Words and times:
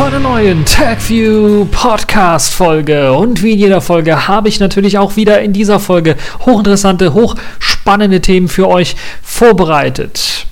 Zu 0.00 0.06
einer 0.06 0.18
neuen 0.18 0.64
TagView 0.64 1.66
Podcast 1.66 2.54
Folge. 2.54 3.12
Und 3.12 3.42
wie 3.42 3.52
in 3.52 3.58
jeder 3.58 3.82
Folge 3.82 4.26
habe 4.28 4.48
ich 4.48 4.58
natürlich 4.58 4.96
auch 4.96 5.16
wieder 5.16 5.42
in 5.42 5.52
dieser 5.52 5.78
Folge 5.78 6.16
hochinteressante, 6.46 7.12
hochspannende 7.12 8.22
Themen 8.22 8.48
für 8.48 8.66
euch 8.66 8.96
vorbereitet. 9.22 10.46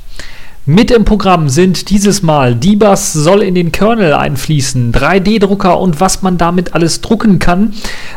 Mit 0.70 0.90
im 0.90 1.06
Programm 1.06 1.48
sind 1.48 1.88
dieses 1.88 2.20
Mal 2.20 2.54
DBus 2.54 3.14
soll 3.14 3.40
in 3.42 3.54
den 3.54 3.72
Kernel 3.72 4.12
einfließen, 4.12 4.92
3D-Drucker 4.92 5.80
und 5.80 5.98
was 5.98 6.20
man 6.20 6.36
damit 6.36 6.74
alles 6.74 7.00
drucken 7.00 7.38
kann. 7.38 7.72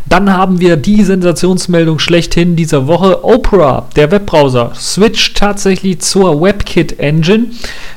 Dann 0.05 0.33
haben 0.33 0.59
wir 0.59 0.75
die 0.75 1.01
Sensationsmeldung 1.01 1.97
schlechthin 1.99 2.57
dieser 2.57 2.87
Woche. 2.87 3.23
Opera, 3.23 3.87
der 3.95 4.11
Webbrowser, 4.11 4.73
switcht 4.75 5.37
tatsächlich 5.37 5.99
zur 5.99 6.41
WebKit 6.41 6.99
Engine. 6.99 7.45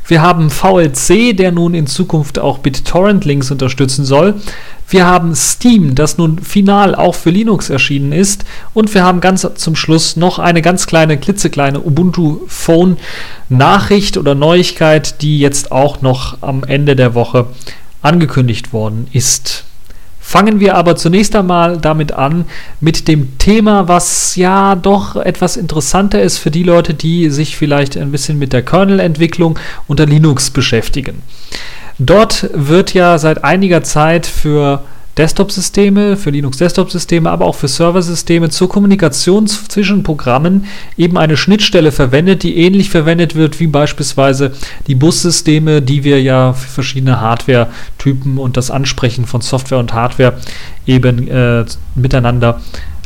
Wir 0.07 0.23
haben 0.23 0.51
VLC, 0.51 1.37
der 1.37 1.51
nun 1.51 1.75
in 1.75 1.89
Zukunft 1.89 2.39
auch 2.39 2.59
BitTorrent-Links 2.59 3.51
unterstützen 3.51 4.05
soll. 4.05 4.35
Wir 4.89 5.07
haben 5.07 5.35
Steam, 5.35 5.95
das 5.95 6.19
nun 6.19 6.39
final 6.39 6.95
auch 6.95 7.15
für 7.15 7.31
Linux 7.31 7.71
erschienen 7.71 8.13
ist. 8.13 8.45
Und 8.75 8.93
wir 8.95 9.03
haben 9.03 9.21
ganz 9.21 9.49
zum 9.55 9.77
Schluss 9.77 10.17
noch 10.17 10.39
eine 10.39 10.63
ganz 10.63 10.87
kleine, 10.87 11.19
klitzekleine 11.19 11.81
Ubuntu 11.81 12.41
Phone 12.47 12.99
Nachricht 13.49 14.17
oder 14.17 14.35
Neuigkeit, 14.35 15.23
die 15.23 15.39
jetzt 15.39 15.73
auch 15.73 16.03
noch 16.03 16.39
am 16.43 16.65
Ende 16.65 16.97
der 16.97 17.15
Woche 17.15 17.47
angekündigt 18.03 18.73
worden 18.73 19.09
ist. 19.13 19.65
Fangen 20.27 20.59
wir 20.59 20.75
aber 20.75 20.97
zunächst 20.97 21.37
einmal 21.37 21.77
damit 21.77 22.13
an, 22.13 22.47
mit 22.81 23.09
dem 23.09 23.37
Thema, 23.37 23.89
was 23.89 24.37
ja 24.37 24.75
doch 24.75 25.17
etwas 25.17 25.59
interessanter 25.59 26.23
ist 26.23 26.39
für 26.39 26.51
die 26.51 26.63
Leute, 26.63 26.95
die 26.95 27.29
sich 27.29 27.57
vielleicht 27.59 27.97
ein 27.99 28.11
bisschen 28.11 28.39
mit 28.39 28.55
der 28.55 28.63
Kernel-Entwicklung 28.63 29.59
unter 29.87 30.07
Linux 30.07 30.49
beschäftigen. 30.49 31.23
Dort 31.99 32.51
wird 32.53 32.95
ja 32.95 33.19
seit 33.19 33.45
einiger 33.45 33.83
Zeit 33.83 34.27
für 34.27 34.83
Desktop-Systeme, 35.17 36.17
für 36.17 36.31
Linux-Desktop-Systeme, 36.31 37.31
aber 37.31 37.45
auch 37.45 37.55
für 37.55 37.69
Serversysteme 37.69 38.51
zur 38.51 38.69
Kommunikation 38.69 39.47
zwischen 39.47 40.03
Programmen 40.03 40.67
eben 40.97 41.17
eine 41.17 41.37
Schnittstelle 41.37 41.93
verwendet, 41.93 42.43
die 42.43 42.57
ähnlich 42.57 42.91
verwendet 42.91 43.37
wird 43.37 43.61
wie 43.61 43.69
beispielsweise 43.69 44.53
die 44.89 44.97
Bussysteme, 44.97 45.83
die 45.83 46.03
wir 46.03 46.21
ja 46.21 46.53
für 46.53 46.69
verschiedene 46.69 47.21
Hardware-Typen 47.21 48.39
und 48.39 48.57
das 48.57 48.73
Ansprechen 48.73 49.25
von 49.25 49.41
Software 49.41 49.79
und 49.79 49.93
Hardware 49.93 50.35
eben 50.85 51.29
äh, 51.29 51.65
miteinander 51.95 52.61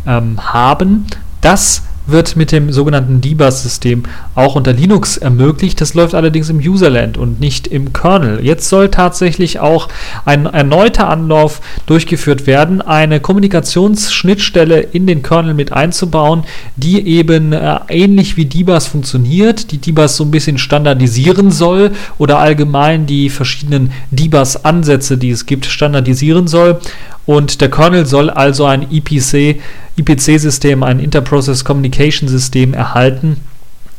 ähm, 0.07 0.41
haben. 0.43 1.07
Das 1.43 1.83
wird 2.09 2.37
mit 2.37 2.53
dem 2.53 2.73
sogenannten 2.73 3.21
Debug-System 3.21 4.05
auch 4.35 4.57
unter 4.57 4.73
Linux 4.73 5.17
ermöglicht. 5.17 5.81
Das 5.81 5.95
läuft 5.95 6.15
allerdings 6.15 6.49
im 6.49 6.59
Userland 6.59 7.19
und 7.19 7.41
nicht 7.41 7.67
im 7.67 7.93
Kernel. 7.93 8.45
Jetzt 8.45 8.69
soll 8.69 8.91
tatsächlich 8.91 9.61
auch 9.61 9.89
ein 10.25 10.47
erneuter 10.47 11.09
Anlauf 11.09 11.61
durchgeführt 11.87 12.47
werden, 12.47 12.81
eine 12.81 13.21
Kommunikationsschnittstelle 13.21 14.81
in 14.81 15.07
den 15.07 15.23
Kernel 15.23 15.55
mit 15.55 15.73
einzubauen, 15.73 16.45
die 16.77 17.07
eben 17.07 17.53
äh, 17.53 17.79
ähnlich 17.89 18.37
wie 18.37 18.47
Debus 18.47 18.87
funktioniert, 18.87 19.71
die 19.71 19.79
Debus 19.79 20.17
so 20.17 20.25
ein 20.25 20.31
bisschen 20.31 20.59
standardisieren 20.59 21.51
soll 21.51 21.93
oder 22.19 22.39
allgemein 22.39 23.07
die 23.07 23.31
verschiedenen 23.31 23.93
Debus-Ansätze, 24.11 25.19
die 25.19 25.31
es 25.31 25.47
gibt, 25.47 25.67
standardisieren 25.67 26.47
soll. 26.47 26.81
Und 27.29 27.61
der 27.61 27.71
Kernel 27.71 28.07
soll 28.07 28.31
also 28.31 28.65
ein 28.65 28.91
IPC 28.91 29.61
IPC-System, 29.99 30.83
ein 30.83 30.99
Interprocess 30.99 31.63
Communication 31.63 32.27
System 32.27 32.73
erhalten, 32.73 33.37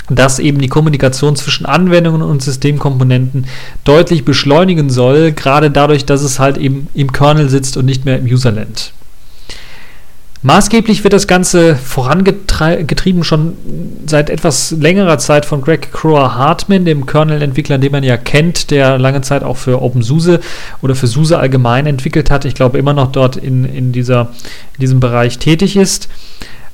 das 0.10 0.40
eben 0.40 0.58
die 0.58 0.68
Kommunikation 0.68 1.36
zwischen 1.36 1.68
Anwendungen 1.68 2.24
und 2.24 2.42
Systemkomponenten 2.42 3.46
deutlich 3.84 4.26
beschleunigen 4.26 4.90
soll, 4.90 5.32
gerade 5.32 5.70
dadurch, 5.70 6.06
dass 6.06 6.24
es 6.24 6.40
halt 6.40 6.58
eben 6.58 6.88
im 6.96 7.12
Kernel 7.12 7.50
sitzt 7.50 7.78
und 7.78 7.86
nicht 7.86 8.04
mehr 8.04 8.18
im 8.18 8.26
Userland. 8.26 8.94
Maßgeblich 10.42 11.04
wird 11.04 11.12
das 11.12 11.28
Ganze 11.28 11.76
vorangetrieben 11.76 13.26
schon 13.26 13.58
seit 14.06 14.30
etwas 14.30 14.72
längerer 14.72 15.18
Zeit 15.18 15.46
von 15.46 15.60
Greg 15.60 15.92
Crower 15.92 16.36
Hartman, 16.36 16.86
dem 16.86 17.06
Kernel-Entwickler, 17.06 17.78
den 17.78 17.92
man 17.92 18.06
ja 18.06 18.16
kennt, 18.16 18.72
der 18.72 18.98
lange 18.98 19.20
Zeit 19.20 19.44
auch 19.44 19.58
für 19.58 19.82
OpenSUSE 19.82 20.40
oder 20.82 20.96
für 20.96 21.08
SUSE 21.08 21.38
allgemein 21.38 21.88
entwickelt 21.88 22.32
hat. 22.32 22.46
Ich 22.46 22.56
glaube 22.56 22.78
immer 22.78 22.94
noch 22.94 23.12
dort 23.12 23.36
in, 23.36 23.66
in, 23.66 23.92
dieser, 23.92 24.30
in 24.76 24.80
diesem 24.80 25.02
Bereich 25.02 25.40
tätig 25.40 25.76
ist. 25.76 26.08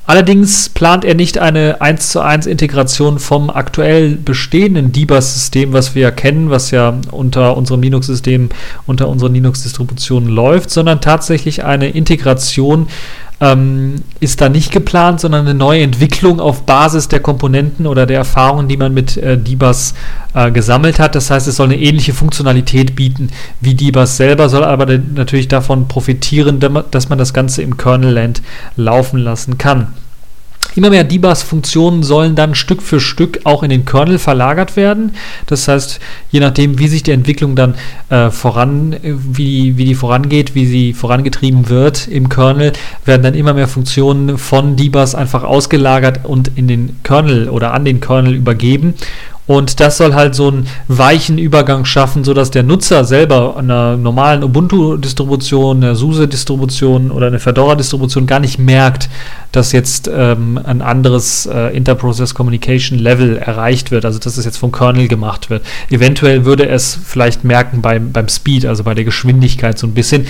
Allerdings 0.07 0.69
plant 0.69 1.03
er 1.03 1.15
nicht 1.15 1.39
eine 1.39 1.81
1 1.81 2.09
zu 2.09 2.21
1 2.21 2.45
Integration 2.45 3.17
vom 3.17 3.49
aktuell 3.49 4.15
bestehenden 4.15 4.91
Debug-System, 4.91 5.73
was 5.73 5.95
wir 5.95 6.03
ja 6.03 6.11
kennen, 6.11 6.51
was 6.51 6.69
ja 6.69 6.93
unter 7.09 7.57
unserem 7.57 7.81
Linux-System, 7.81 8.49
unter 8.85 9.09
unseren 9.09 9.33
Linux-Distributionen 9.33 10.29
läuft, 10.29 10.69
sondern 10.69 11.01
tatsächlich 11.01 11.63
eine 11.63 11.89
Integration 11.89 12.87
ähm, 13.41 13.95
ist 14.19 14.41
da 14.41 14.49
nicht 14.49 14.71
geplant, 14.71 15.19
sondern 15.19 15.45
eine 15.45 15.53
neue 15.53 15.81
Entwicklung 15.81 16.39
auf 16.39 16.63
Basis 16.65 17.07
der 17.07 17.19
Komponenten 17.19 17.87
oder 17.87 18.05
der 18.05 18.17
Erfahrungen, 18.17 18.67
die 18.67 18.77
man 18.77 18.93
mit 18.93 19.17
äh, 19.17 19.37
Debus 19.37 19.93
äh, 20.33 20.51
gesammelt 20.51 20.99
hat. 20.99 21.15
Das 21.15 21.29
heißt, 21.29 21.47
es 21.47 21.57
soll 21.57 21.67
eine 21.67 21.79
ähnliche 21.79 22.13
Funktionalität 22.13 22.95
bieten 22.95 23.29
wie 23.59 23.75
Debus 23.75 24.17
selber, 24.17 24.49
soll 24.49 24.63
aber 24.63 24.85
natürlich 25.15 25.47
davon 25.47 25.87
profitieren, 25.87 26.59
dass 26.91 27.09
man 27.09 27.17
das 27.17 27.33
Ganze 27.33 27.61
im 27.61 27.77
Kernel-Land 27.77 28.41
laufen 28.75 29.19
lassen 29.19 29.57
kann. 29.57 29.87
Immer 30.75 30.89
mehr 30.89 31.05
Debug-Funktionen 31.05 32.03
sollen 32.03 32.35
dann 32.35 32.53
Stück 32.53 32.81
für 32.81 32.99
Stück 32.99 33.39
auch 33.45 33.63
in 33.63 33.69
den 33.69 33.85
Kernel 33.85 34.19
verlagert 34.19 34.75
werden. 34.75 35.11
Das 35.47 35.67
heißt, 35.67 35.99
je 36.31 36.41
nachdem, 36.41 36.79
wie 36.79 36.89
sich 36.89 37.01
die 37.01 37.11
Entwicklung 37.11 37.55
dann 37.55 37.75
äh, 38.09 38.29
voran, 38.29 38.95
wie, 39.01 39.77
wie 39.77 39.85
die 39.85 39.95
vorangeht, 39.95 40.53
wie 40.53 40.65
sie 40.65 40.93
vorangetrieben 40.93 41.69
wird 41.69 42.09
im 42.09 42.27
Kernel, 42.27 42.73
werden 43.05 43.23
dann 43.23 43.35
immer 43.35 43.53
mehr 43.53 43.69
Funktionen 43.69 44.37
von 44.37 44.75
Debus 44.75 45.15
einfach 45.15 45.43
ausgelagert 45.43 46.25
und 46.25 46.51
in 46.55 46.67
den 46.67 46.99
Kernel 47.03 47.49
oder 47.49 47.73
an 47.73 47.85
den 47.85 48.01
Kernel 48.01 48.35
übergeben. 48.35 48.95
Und 49.47 49.79
das 49.79 49.97
soll 49.97 50.15
halt 50.15 50.33
so 50.33 50.47
einen 50.47 50.67
weichen 50.87 51.37
Übergang 51.37 51.85
schaffen, 51.85 52.23
sodass 52.23 52.49
der 52.49 52.63
Nutzer 52.63 53.05
selber 53.05 53.57
einer 53.57 53.95
normalen 53.95 54.43
Ubuntu-Distribution, 54.43 55.83
einer 55.83 55.95
SUSE-Distribution 55.95 57.11
oder 57.11 57.27
einer 57.27 57.39
Fedora-Distribution 57.39 58.25
gar 58.25 58.39
nicht 58.39 58.57
merkt, 58.57 59.07
dass 59.51 59.71
jetzt 59.71 60.09
ähm, 60.13 60.59
ein 60.61 60.81
anderes 60.81 61.45
äh, 61.45 61.75
Interprocess 61.75 62.33
Communication 62.33 62.99
Level 62.99 63.37
erreicht 63.37 63.91
wird, 63.91 64.03
also 64.03 64.19
dass 64.19 64.35
es 64.37 64.45
jetzt 64.45 64.57
vom 64.57 64.71
Kernel 64.71 65.07
gemacht 65.07 65.49
wird. 65.49 65.63
Eventuell 65.89 66.43
würde 66.43 66.67
es 66.67 66.97
vielleicht 67.05 67.43
merken 67.43 67.81
beim, 67.81 68.11
beim 68.11 68.27
Speed, 68.27 68.65
also 68.65 68.83
bei 68.83 68.93
der 68.93 69.05
Geschwindigkeit 69.05 69.77
so 69.77 69.87
ein 69.87 69.93
bisschen. 69.93 70.27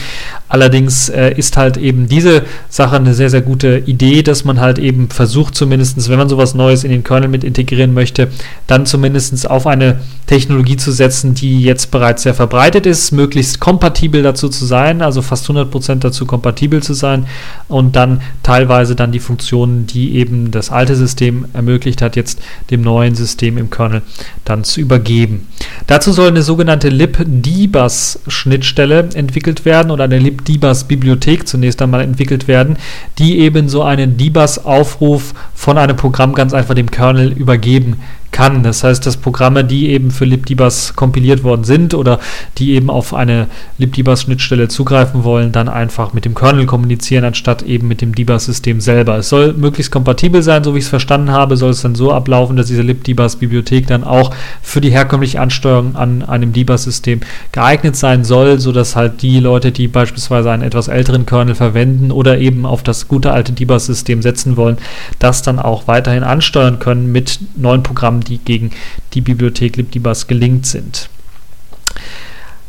Allerdings 0.48 1.10
äh, 1.10 1.34
ist 1.36 1.58
halt 1.58 1.78
eben 1.78 2.08
diese 2.08 2.44
Sache 2.70 2.98
eine 2.98 3.14
sehr, 3.14 3.30
sehr 3.30 3.42
gute 3.42 3.78
Idee, 3.86 4.22
dass 4.22 4.46
man 4.46 4.60
halt 4.60 4.78
eben 4.78 5.10
versucht, 5.10 5.56
zumindest, 5.56 6.10
wenn 6.10 6.20
man 6.20 6.30
sowas 6.30 6.54
Neues 6.54 6.84
in 6.84 6.92
den 6.92 7.04
Kernel 7.04 7.30
mit 7.30 7.44
integrieren 7.44 7.94
möchte, 7.94 8.28
dann 8.68 8.86
zumindest 8.86 9.05
zumindest 9.06 9.50
auf 9.52 9.68
eine 9.68 10.00
Technologie 10.26 10.78
zu 10.78 10.92
setzen, 10.92 11.36
die 11.36 11.62
jetzt 11.62 11.92
bereits 11.92 12.24
sehr 12.24 12.34
verbreitet 12.34 12.88
ist, 12.88 13.12
möglichst 13.12 13.60
kompatibel 13.60 14.24
dazu 14.24 14.50
zu 14.50 14.66
sein, 14.66 15.04
also 15.04 15.22
fast 15.22 15.48
100% 15.48 16.00
dazu 16.00 16.26
kompatibel 16.26 16.82
zu 16.82 16.96
sein 16.96 17.28
und 17.68 17.96
dann 17.96 18.22
teilweise 18.42 18.96
dann 18.96 19.12
die 19.12 19.20
Funktionen, 19.20 19.86
die 19.86 20.16
eben 20.16 20.50
das 20.50 20.72
alte 20.72 20.96
System 20.96 21.46
ermöglicht 21.54 22.02
hat, 22.02 22.16
jetzt 22.16 22.40
dem 22.72 22.82
neuen 22.82 23.14
System 23.14 23.60
im 23.60 23.70
Kernel 23.70 24.02
dann 24.44 24.64
zu 24.64 24.82
übergeben. 24.82 25.48
Dazu 25.86 26.12
soll 26.12 26.30
eine 26.30 26.42
sogenannte 26.42 26.90
libdbus-Schnittstelle 26.90 29.10
entwickelt 29.14 29.66
werden 29.66 29.92
oder 29.92 30.06
eine 30.06 30.18
libdbus-Bibliothek 30.18 31.48
zunächst 31.48 31.80
einmal 31.84 32.02
entwickelt 32.02 32.48
werden, 32.48 32.78
die 33.20 33.38
eben 33.38 33.70
so 33.70 33.84
einen 33.84 34.18
dbus-Aufruf 34.18 35.36
von 35.54 35.78
einem 35.78 35.96
Programm 35.96 36.34
ganz 36.34 36.56
einfach 36.56 36.74
dem 36.74 36.90
Kernel 36.90 37.32
übergeben 37.32 37.98
kann. 38.36 38.64
Das 38.64 38.84
heißt, 38.84 39.06
dass 39.06 39.16
Programme, 39.16 39.64
die 39.64 39.92
eben 39.92 40.12
für 40.12 40.26
libdbus 40.26 40.94
kompiliert 40.98 41.44
worden 41.44 41.64
sind 41.64 41.94
oder 41.94 42.20
die 42.58 42.74
eben 42.74 42.90
auf 42.90 43.14
eine 43.14 43.48
libdbus-Schnittstelle 43.78 44.68
zugreifen 44.68 45.24
wollen, 45.24 45.54
dann 45.54 45.70
einfach 45.70 46.12
mit 46.12 46.26
dem 46.26 46.36
Kernel 46.36 46.66
kommunizieren, 46.66 47.24
anstatt 47.24 47.62
eben 47.62 47.88
mit 47.88 48.02
dem 48.02 48.14
Debug-System 48.14 48.82
selber. 48.82 49.18
Es 49.20 49.30
soll 49.30 49.54
möglichst 49.54 49.90
kompatibel 49.90 50.44
sein, 50.44 50.66
so 50.66 50.74
wie 50.74 50.80
ich 50.80 50.84
es 50.84 50.90
verstanden 50.90 51.32
habe, 51.32 51.56
soll 51.56 51.70
es 51.70 51.82
dann 51.82 51.96
so 51.96 52.12
ablaufen, 52.12 52.58
dass 52.58 52.68
diese 52.68 52.82
libdbus-Bibliothek 52.82 53.88
dann 53.88 54.04
auch 54.04 54.36
für 54.62 54.82
die 54.82 54.90
herkömmliche 54.90 55.40
Ansteuerung 55.40 55.96
an 55.96 56.22
einem 56.22 56.52
Debug-System 56.52 57.22
geeignet 57.54 57.96
sein 57.96 58.26
soll, 58.26 58.60
sodass 58.60 58.98
halt 58.98 59.22
die 59.22 59.40
Leute, 59.40 59.72
die 59.72 59.88
beispielsweise 59.88 60.52
einen 60.52 60.64
etwas 60.64 60.90
älteren 60.90 61.26
Kernel 61.26 61.56
verwenden 61.56 62.12
oder 62.12 62.38
eben 62.38 62.66
auf 62.66 62.84
das 62.84 63.08
gute 63.08 63.32
alte 63.32 63.54
Debug-System 63.54 64.22
setzen 64.22 64.58
wollen, 64.58 64.78
das 65.20 65.42
dann 65.42 65.58
auch 65.58 65.88
weiterhin 65.88 66.24
ansteuern 66.24 66.80
können 66.80 67.14
mit 67.14 67.40
neuen 67.56 67.82
Programmen, 67.82 68.25
die 68.28 68.40
gegen 68.40 68.72
die 69.14 69.22
Bibliothek 69.22 69.78
libdbus 69.78 70.28
gelinkt 70.28 70.66
sind. 70.66 71.10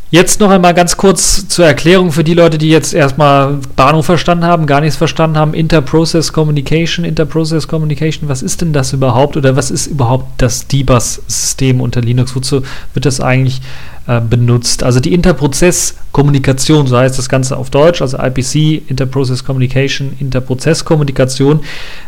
Jetzt 0.08 0.38
noch 0.38 0.50
einmal 0.50 0.73
ganz 0.73 0.97
kurz 0.97 1.49
zur 1.49 1.67
Erklärung 1.67 2.12
für 2.12 2.23
die 2.23 2.35
Leute, 2.35 2.58
die 2.58 2.69
jetzt 2.69 2.94
erstmal 2.94 3.58
Bahnhof 3.75 4.06
verstanden 4.06 4.44
haben, 4.44 4.67
gar 4.67 4.81
nichts 4.81 4.97
verstanden 4.97 5.37
haben. 5.37 5.53
Interprocess 5.53 6.32
Communication, 6.32 7.05
Interprocess 7.05 7.67
Communication, 7.67 8.29
was 8.29 8.41
ist 8.41 8.61
denn 8.61 8.73
das 8.73 8.93
überhaupt 8.93 9.37
oder 9.37 9.56
was 9.56 9.73
ist 9.73 9.88
überhaupt 9.88 10.26
das 10.38 10.69
DBus-System 10.69 11.81
unter 11.81 12.02
Linux? 12.02 12.37
Wozu 12.37 12.62
wird 12.94 13.05
das 13.05 13.20
eigentlich 13.20 13.61
äh, 14.06 14.20
benutzt? 14.20 14.85
Also 14.85 15.00
die 15.00 15.12
Interprozess-Kommunikation, 15.12 16.87
so 16.87 16.97
heißt 16.97 17.19
das 17.19 17.29
Ganze 17.29 17.56
auf 17.56 17.70
Deutsch, 17.70 18.00
also 18.00 18.17
IPC, 18.17 18.88
Interprocess 18.88 19.44
Communication, 19.44 20.12
Interprozess-Kommunikation, 20.20 21.64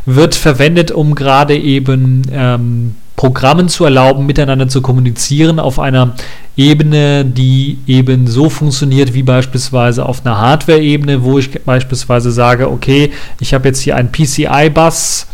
wird 0.07 0.37
verwendet, 0.37 0.93
um 0.93 1.17
gerade 1.17 1.57
eben 1.57 2.23
ähm, 2.31 2.95
Programmen 3.19 3.69
zu 3.69 3.85
erlauben, 3.85 4.27
miteinander 4.27 4.69
zu 4.69 4.81
kommunizieren 4.81 5.59
auf 5.59 5.81
einer 5.81 6.15
Ebene, 6.57 7.25
die 7.25 7.79
eben 7.89 8.29
so 8.29 8.49
funktioniert 8.49 9.13
wie 9.13 9.25
beispielsweise 9.25 10.07
auf 10.07 10.25
einer 10.25 10.39
Hardware-Ebene, 10.39 11.25
wo 11.25 11.37
ich 11.37 11.51
beispielsweise 11.65 12.31
sage, 12.31 12.71
okay, 12.71 13.11
ich 13.41 13.55
habe 13.55 13.67
jetzt 13.67 13.81
hier 13.81 13.97
einen 13.97 14.13
PCI-Bus 14.13 15.27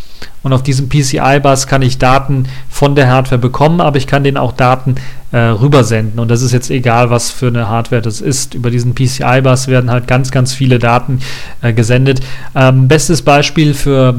und 0.42 0.54
auf 0.54 0.62
diesem 0.62 0.88
PCI-Bus 0.88 1.66
kann 1.66 1.82
ich 1.82 1.98
Daten 1.98 2.46
von 2.70 2.94
der 2.94 3.10
Hardware 3.10 3.38
bekommen, 3.38 3.82
aber 3.82 3.98
ich 3.98 4.06
kann 4.06 4.25
denen 4.25 4.38
auch 4.38 4.52
Daten 4.52 4.94
äh, 5.32 5.36
rübersenden. 5.36 6.19
Und 6.20 6.31
das 6.31 6.40
ist 6.40 6.52
jetzt 6.52 6.70
egal, 6.70 7.10
was 7.10 7.31
für 7.31 7.48
eine 7.48 7.69
Hardware 7.69 8.00
das 8.00 8.22
ist. 8.22 8.54
Über 8.54 8.70
diesen 8.70 8.94
PCI-Bus 8.94 9.69
werden 9.69 9.90
halt 9.90 10.06
ganz, 10.06 10.31
ganz 10.31 10.54
viele 10.54 10.78
Daten 10.78 11.19
äh, 11.60 11.75
gesendet. 11.75 12.20
Ähm, 12.54 12.88
bestes 12.88 13.20
Beispiel 13.20 13.75
für 13.75 14.14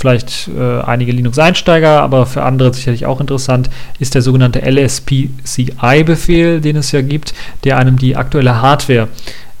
vielleicht 0.00 0.48
äh, 0.48 0.80
einige 0.80 1.12
Linux-Einsteiger, 1.12 2.00
aber 2.00 2.26
für 2.26 2.42
andere 2.42 2.72
sicherlich 2.72 3.06
auch 3.06 3.20
interessant, 3.20 3.70
ist 3.98 4.14
der 4.14 4.22
sogenannte 4.22 4.60
LSPCI-Befehl, 4.60 6.60
den 6.60 6.76
es 6.76 6.92
ja 6.92 7.02
gibt, 7.02 7.34
der 7.64 7.76
einem 7.76 7.98
die 7.98 8.16
aktuelle 8.16 8.62
Hardware 8.62 9.08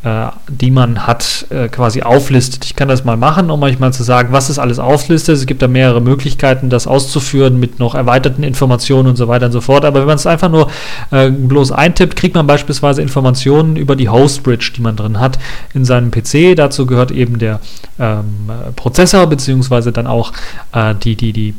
die 0.02 0.70
man 0.70 1.06
hat, 1.06 1.46
äh, 1.50 1.68
quasi 1.68 2.00
auflistet. 2.00 2.64
Ich 2.64 2.74
kann 2.74 2.88
das 2.88 3.04
mal 3.04 3.18
machen, 3.18 3.50
um 3.50 3.62
euch 3.62 3.78
mal 3.78 3.92
zu 3.92 4.02
sagen, 4.02 4.32
was 4.32 4.48
es 4.48 4.58
alles 4.58 4.78
auflistet. 4.78 5.36
Es 5.36 5.44
gibt 5.44 5.60
da 5.60 5.68
mehrere 5.68 6.00
Möglichkeiten, 6.00 6.70
das 6.70 6.86
auszuführen 6.86 7.60
mit 7.60 7.78
noch 7.78 7.94
erweiterten 7.94 8.42
Informationen 8.42 9.08
und 9.08 9.16
so 9.16 9.28
weiter 9.28 9.46
und 9.46 9.52
so 9.52 9.60
fort. 9.60 9.84
Aber 9.84 10.00
wenn 10.00 10.06
man 10.06 10.16
es 10.16 10.26
einfach 10.26 10.48
nur 10.48 10.70
äh, 11.10 11.30
bloß 11.30 11.72
eintippt, 11.72 12.16
kriegt 12.16 12.34
man 12.34 12.46
beispielsweise 12.46 13.02
Informationen 13.02 13.76
über 13.76 13.94
die 13.94 14.08
Hostbridge, 14.08 14.72
die 14.74 14.80
man 14.80 14.96
drin 14.96 15.20
hat 15.20 15.38
in 15.74 15.84
seinem 15.84 16.10
PC. 16.10 16.56
Dazu 16.56 16.86
gehört 16.86 17.10
eben 17.10 17.38
der 17.38 17.60
ähm, 17.98 18.50
Prozessor, 18.76 19.26
beziehungsweise 19.26 19.92
dann 19.92 20.06
auch 20.06 20.32
äh, 20.72 20.94
die, 20.94 21.14
die, 21.14 21.34
die 21.34 21.54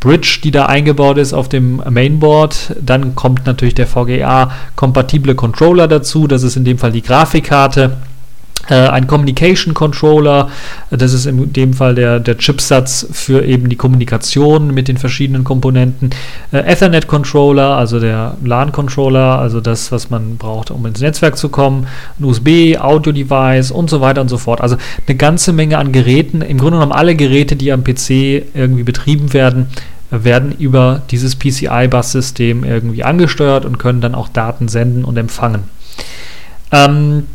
Bridge, 0.00 0.40
die 0.42 0.50
da 0.50 0.66
eingebaut 0.66 1.16
ist 1.16 1.32
auf 1.32 1.48
dem 1.48 1.80
Mainboard. 1.88 2.74
Dann 2.80 3.14
kommt 3.14 3.46
natürlich 3.46 3.74
der 3.74 3.86
VGA-kompatible 3.86 5.36
Controller 5.36 5.86
dazu. 5.86 6.26
Das 6.26 6.42
ist 6.42 6.56
in 6.56 6.64
dem 6.64 6.78
Fall 6.78 6.90
die 6.90 7.02
Grafikkarte 7.02 7.83
äh, 7.83 7.83
ein 8.72 9.06
Communication 9.06 9.74
Controller, 9.74 10.48
das 10.90 11.12
ist 11.12 11.26
in 11.26 11.52
dem 11.52 11.74
Fall 11.74 11.94
der, 11.94 12.20
der 12.20 12.38
Chipsatz 12.38 13.06
für 13.12 13.44
eben 13.44 13.68
die 13.68 13.76
Kommunikation 13.76 14.72
mit 14.72 14.88
den 14.88 14.96
verschiedenen 14.96 15.44
Komponenten. 15.44 16.10
Äh, 16.52 16.58
Ethernet 16.58 17.06
Controller, 17.06 17.76
also 17.76 18.00
der 18.00 18.36
LAN 18.44 18.72
Controller, 18.72 19.38
also 19.38 19.60
das, 19.60 19.92
was 19.92 20.10
man 20.10 20.36
braucht, 20.36 20.70
um 20.70 20.84
ins 20.86 21.00
Netzwerk 21.00 21.36
zu 21.36 21.48
kommen. 21.48 21.86
Ein 22.18 22.24
USB, 22.24 22.76
Audio 22.78 23.12
Device 23.12 23.70
und 23.70 23.90
so 23.90 24.00
weiter 24.00 24.20
und 24.20 24.28
so 24.28 24.38
fort. 24.38 24.60
Also 24.60 24.76
eine 25.06 25.16
ganze 25.16 25.52
Menge 25.52 25.78
an 25.78 25.92
Geräten. 25.92 26.40
Im 26.40 26.58
Grunde 26.58 26.78
genommen 26.78 26.92
alle 26.92 27.14
Geräte, 27.14 27.56
die 27.56 27.72
am 27.72 27.84
PC 27.84 28.10
irgendwie 28.54 28.82
betrieben 28.82 29.32
werden, 29.32 29.66
werden 30.10 30.52
über 30.58 31.02
dieses 31.10 31.36
PCI-Bus-System 31.36 32.64
irgendwie 32.64 33.04
angesteuert 33.04 33.64
und 33.64 33.78
können 33.78 34.00
dann 34.00 34.14
auch 34.14 34.28
Daten 34.28 34.68
senden 34.68 35.04
und 35.04 35.16
empfangen. 35.16 35.64
Ähm, 36.70 37.26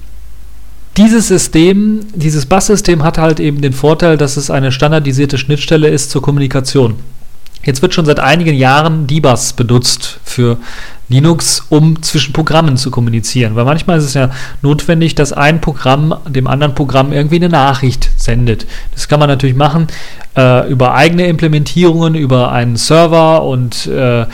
dieses 0.98 1.28
System, 1.28 2.02
dieses 2.14 2.46
Bus-System 2.46 3.04
hat 3.04 3.18
halt 3.18 3.40
eben 3.40 3.62
den 3.62 3.74
Vorteil, 3.74 4.18
dass 4.18 4.38
es 4.38 4.52
eine 4.52 4.72
standardisierte 4.72 5.38
Schnittstelle 5.38 5.88
ist 5.88 6.12
zur 6.12 6.22
Kommunikation. 6.22 6.96
Jetzt 7.64 7.82
wird 7.82 7.94
schon 7.94 8.06
seit 8.06 8.20
einigen 8.20 8.56
Jahren 8.56 9.06
DBus 9.06 9.54
benutzt 9.54 10.20
für 10.24 10.58
Linux, 11.10 11.66
um 11.70 12.02
zwischen 12.02 12.32
Programmen 12.34 12.78
zu 12.78 12.90
kommunizieren. 12.90 13.56
Weil 13.56 13.66
manchmal 13.66 13.98
ist 13.98 14.06
es 14.06 14.14
ja 14.14 14.30
notwendig, 14.62 15.16
dass 15.16 15.34
ein 15.34 15.60
Programm 15.60 16.16
dem 16.28 16.48
anderen 16.48 16.74
Programm 16.74 17.12
irgendwie 17.12 17.36
eine 17.36 17.50
Nachricht 17.50 18.12
sendet. 18.16 18.66
Das 18.94 19.08
kann 19.08 19.20
man 19.20 19.28
natürlich 19.28 19.56
machen 19.56 19.88
äh, 20.38 20.70
über 20.70 20.94
eigene 20.96 21.28
Implementierungen, 21.28 22.16
über 22.16 22.52
einen 22.52 22.78
Server 22.78 23.44
und 23.44 23.88
äh, 23.88 24.26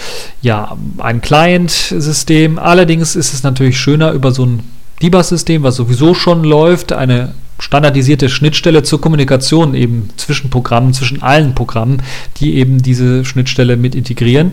ja, 0.41 0.77
ein 0.99 1.21
Client-System. 1.21 2.59
Allerdings 2.59 3.15
ist 3.15 3.33
es 3.33 3.41
natürlich 3.41 3.79
schöner 3.79 4.11
über 4.11 4.31
so 4.31 4.45
ein 4.45 4.74
DBus-System, 5.01 5.63
was 5.63 5.75
sowieso 5.75 6.13
schon 6.13 6.43
läuft, 6.43 6.93
eine 6.93 7.33
standardisierte 7.59 8.29
Schnittstelle 8.29 8.83
zur 8.83 8.99
Kommunikation 8.99 9.75
eben 9.75 10.09
zwischen 10.17 10.49
Programmen, 10.49 10.93
zwischen 10.93 11.21
allen 11.21 11.55
Programmen, 11.55 12.01
die 12.37 12.55
eben 12.55 12.81
diese 12.81 13.23
Schnittstelle 13.23 13.77
mit 13.77 13.95
integrieren. 13.95 14.51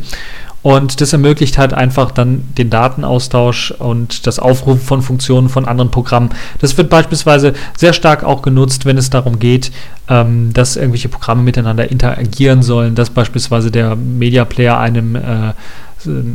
Und 0.63 1.01
das 1.01 1.13
ermöglicht 1.13 1.59
halt 1.59 1.75
einfach 1.75 2.13
dann 2.13 2.45
den 2.57 2.71
Datenaustausch 2.71 3.73
und 3.73 4.29
das 4.29 4.39
Aufrufen 4.39 4.81
von 4.81 5.03
Funktionen 5.03 5.49
von 5.49 5.67
anderen 5.67 5.91
Programmen. 5.91 6.31
Das 6.61 6.79
wird 6.79 6.89
beispielsweise 6.89 7.55
sehr 7.77 7.93
stark 7.93 8.23
auch 8.23 8.43
genutzt, 8.43 8.87
wenn 8.87 8.97
es 8.97 9.11
darum 9.11 9.41
geht, 9.41 9.73
ähm, 10.09 10.53
dass 10.53 10.77
irgendwelche 10.77 11.09
Programme 11.09 11.43
miteinander 11.43 11.91
interagieren 11.91 12.63
sollen, 12.63 12.95
dass 12.95 13.11
beispielsweise 13.11 13.73
der 13.73 13.97
Media 13.97 14.45
Player 14.45 14.79
einem 14.79 15.17
äh, 15.17 15.53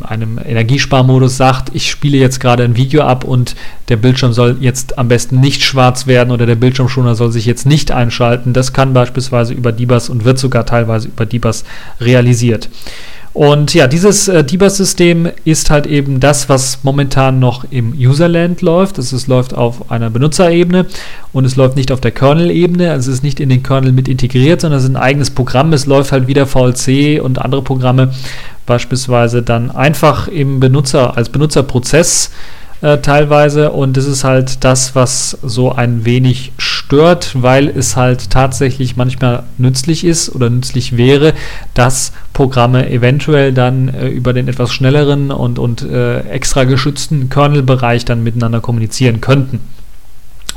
einem 0.01 0.39
Energiesparmodus 0.43 1.37
sagt, 1.37 1.73
ich 1.73 1.89
spiele 1.89 2.17
jetzt 2.17 2.39
gerade 2.39 2.63
ein 2.63 2.75
Video 2.75 3.03
ab 3.03 3.23
und 3.23 3.55
der 3.89 3.97
Bildschirm 3.97 4.33
soll 4.33 4.57
jetzt 4.59 4.97
am 4.97 5.07
besten 5.07 5.39
nicht 5.39 5.63
schwarz 5.63 6.07
werden 6.07 6.31
oder 6.31 6.45
der 6.45 6.55
Bildschirmschoner 6.55 7.15
soll 7.15 7.31
sich 7.31 7.45
jetzt 7.45 7.65
nicht 7.65 7.91
einschalten. 7.91 8.53
Das 8.53 8.73
kann 8.73 8.93
beispielsweise 8.93 9.53
über 9.53 9.71
DBus 9.71 10.09
und 10.09 10.25
wird 10.25 10.39
sogar 10.39 10.65
teilweise 10.65 11.07
über 11.07 11.25
DBus 11.25 11.63
realisiert. 11.99 12.69
Und 13.37 13.75
ja, 13.75 13.85
dieses 13.85 14.27
äh, 14.27 14.43
Debug-System 14.43 15.29
ist 15.45 15.69
halt 15.69 15.85
eben 15.85 16.19
das, 16.19 16.49
was 16.49 16.79
momentan 16.81 17.37
noch 17.37 17.65
im 17.69 17.93
Userland 17.93 18.63
läuft. 18.63 18.97
Es 18.97 19.27
läuft 19.27 19.53
auf 19.53 19.91
einer 19.91 20.09
Benutzerebene 20.09 20.87
und 21.33 21.45
es 21.45 21.55
läuft 21.55 21.75
nicht 21.75 21.91
auf 21.91 22.01
der 22.01 22.09
Kernel-Ebene. 22.09 22.89
Also 22.89 23.11
es 23.11 23.17
ist 23.17 23.23
nicht 23.23 23.39
in 23.39 23.49
den 23.49 23.61
Kernel 23.61 23.91
mit 23.91 24.07
integriert, 24.07 24.61
sondern 24.61 24.79
es 24.79 24.85
ist 24.85 24.89
ein 24.89 24.95
eigenes 24.95 25.29
Programm. 25.29 25.71
Es 25.71 25.85
läuft 25.85 26.13
halt 26.13 26.25
wieder 26.25 26.47
VLC 26.47 27.21
und 27.21 27.37
andere 27.37 27.61
Programme 27.61 28.11
beispielsweise 28.65 29.43
dann 29.43 29.69
einfach 29.69 30.27
im 30.27 30.59
Benutzer 30.59 31.15
als 31.15 31.29
Benutzerprozess 31.29 32.31
äh, 32.81 32.97
teilweise 32.97 33.71
und 33.71 33.97
das 33.97 34.05
ist 34.05 34.23
halt 34.23 34.63
das, 34.63 34.95
was 34.95 35.37
so 35.43 35.71
ein 35.71 36.05
wenig 36.05 36.53
stört, 36.87 37.31
weil 37.41 37.67
es 37.67 37.97
halt 37.97 38.29
tatsächlich 38.29 38.95
manchmal 38.95 39.43
nützlich 39.57 40.05
ist 40.05 40.33
oder 40.33 40.49
nützlich 40.49 40.95
wäre, 40.95 41.33
dass 41.73 42.13
Programme 42.31 42.89
eventuell 42.89 43.51
dann 43.51 43.89
äh, 43.89 44.07
über 44.07 44.31
den 44.31 44.47
etwas 44.47 44.71
schnelleren 44.71 45.31
und, 45.31 45.59
und 45.59 45.81
äh, 45.81 46.21
extra 46.29 46.63
geschützten 46.63 47.29
Kernel-Bereich 47.29 48.05
dann 48.05 48.23
miteinander 48.23 48.61
kommunizieren 48.61 49.19
könnten. 49.19 49.59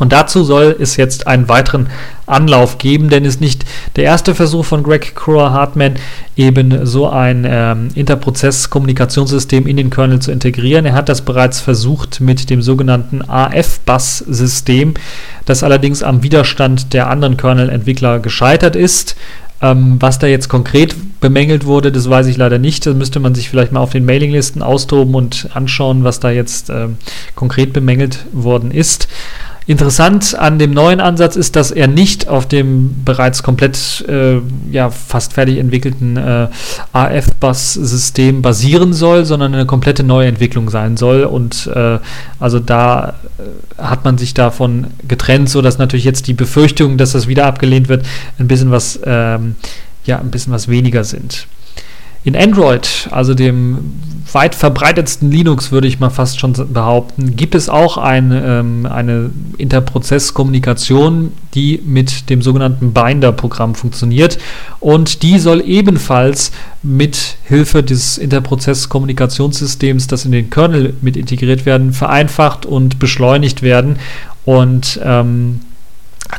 Und 0.00 0.12
dazu 0.12 0.42
soll 0.42 0.74
es 0.80 0.96
jetzt 0.96 1.26
einen 1.26 1.48
weiteren 1.50 1.88
Anlauf 2.26 2.78
geben, 2.78 3.10
denn 3.10 3.24
es 3.26 3.34
ist 3.34 3.40
nicht 3.42 3.66
der 3.96 4.04
erste 4.04 4.34
Versuch 4.34 4.64
von 4.64 4.82
Greg 4.82 5.14
Crower 5.14 5.52
Hartman, 5.52 5.96
eben 6.36 6.86
so 6.86 7.08
ein 7.08 7.46
ähm, 7.46 7.88
Interprozess-Kommunikationssystem 7.94 9.66
in 9.66 9.76
den 9.76 9.90
Kernel 9.90 10.20
zu 10.20 10.32
integrieren. 10.32 10.86
Er 10.86 10.94
hat 10.94 11.10
das 11.10 11.20
bereits 11.20 11.60
versucht 11.60 12.20
mit 12.22 12.48
dem 12.48 12.62
sogenannten 12.62 13.20
AF-Bus-System, 13.28 14.94
das 15.44 15.62
allerdings 15.62 16.02
am 16.02 16.22
Widerstand 16.22 16.94
der 16.94 17.10
anderen 17.10 17.36
Kernel-Entwickler 17.36 18.20
gescheitert 18.20 18.76
ist. 18.76 19.16
Ähm, 19.62 19.96
was 20.00 20.18
da 20.18 20.26
jetzt 20.26 20.48
konkret 20.48 20.94
bemängelt 21.20 21.66
wurde, 21.66 21.92
das 21.92 22.08
weiß 22.08 22.26
ich 22.28 22.38
leider 22.38 22.58
nicht. 22.58 22.86
Da 22.86 22.94
müsste 22.94 23.20
man 23.20 23.34
sich 23.34 23.50
vielleicht 23.50 23.72
mal 23.72 23.80
auf 23.80 23.90
den 23.90 24.06
Mailinglisten 24.06 24.62
austoben 24.62 25.14
und 25.14 25.50
anschauen, 25.52 26.02
was 26.04 26.20
da 26.20 26.30
jetzt 26.30 26.70
ähm, 26.70 26.96
konkret 27.34 27.74
bemängelt 27.74 28.24
worden 28.32 28.70
ist. 28.70 29.08
Interessant 29.66 30.36
an 30.36 30.58
dem 30.58 30.72
neuen 30.72 31.00
Ansatz 31.00 31.36
ist, 31.36 31.54
dass 31.54 31.70
er 31.70 31.86
nicht 31.86 32.28
auf 32.28 32.48
dem 32.48 33.04
bereits 33.04 33.42
komplett 33.42 34.04
äh, 34.08 34.40
ja, 34.70 34.90
fast 34.90 35.34
fertig 35.34 35.58
entwickelten 35.58 36.16
äh, 36.16 36.48
AF-Bus-System 36.92 38.42
basieren 38.42 38.92
soll, 38.92 39.24
sondern 39.24 39.54
eine 39.54 39.66
komplette 39.66 40.02
Neuentwicklung 40.02 40.70
sein 40.70 40.96
soll. 40.96 41.24
Und 41.24 41.70
äh, 41.74 41.98
also 42.40 42.58
da 42.58 43.14
äh, 43.38 43.82
hat 43.82 44.04
man 44.04 44.18
sich 44.18 44.34
davon 44.34 44.88
getrennt, 45.06 45.50
sodass 45.50 45.78
natürlich 45.78 46.04
jetzt 46.04 46.26
die 46.26 46.34
Befürchtungen, 46.34 46.98
dass 46.98 47.12
das 47.12 47.28
wieder 47.28 47.46
abgelehnt 47.46 47.88
wird, 47.88 48.04
ein 48.38 48.48
bisschen 48.48 48.70
was, 48.70 48.98
ähm, 49.04 49.56
ja, 50.04 50.18
ein 50.18 50.30
bisschen 50.30 50.52
was 50.52 50.68
weniger 50.68 51.04
sind. 51.04 51.46
In 52.22 52.36
Android, 52.36 53.08
also 53.10 53.34
dem 53.34 53.78
weit 54.32 54.54
verbreitetsten 54.54 55.30
Linux, 55.30 55.72
würde 55.72 55.88
ich 55.88 55.98
mal 55.98 56.10
fast 56.10 56.38
schon 56.38 56.52
behaupten, 56.72 57.34
gibt 57.34 57.54
es 57.54 57.68
auch 57.68 57.96
ein, 57.96 58.30
ähm, 58.32 58.86
eine 58.86 59.30
Interprozesskommunikation, 59.58 61.32
die 61.54 61.80
mit 61.84 62.30
dem 62.30 62.42
sogenannten 62.42 62.92
Binder-Programm 62.92 63.74
funktioniert. 63.74 64.38
Und 64.78 65.22
die 65.22 65.38
soll 65.38 65.62
ebenfalls 65.66 66.52
mit 66.82 67.36
Hilfe 67.44 67.82
des 67.82 68.18
Interprozesskommunikationssystems, 68.18 70.06
das 70.06 70.24
in 70.24 70.32
den 70.32 70.50
Kernel 70.50 70.94
mit 71.00 71.16
integriert 71.16 71.66
werden, 71.66 71.92
vereinfacht 71.92 72.66
und 72.66 72.98
beschleunigt 72.98 73.62
werden. 73.62 73.96
Und 74.44 75.00
ähm, 75.02 75.60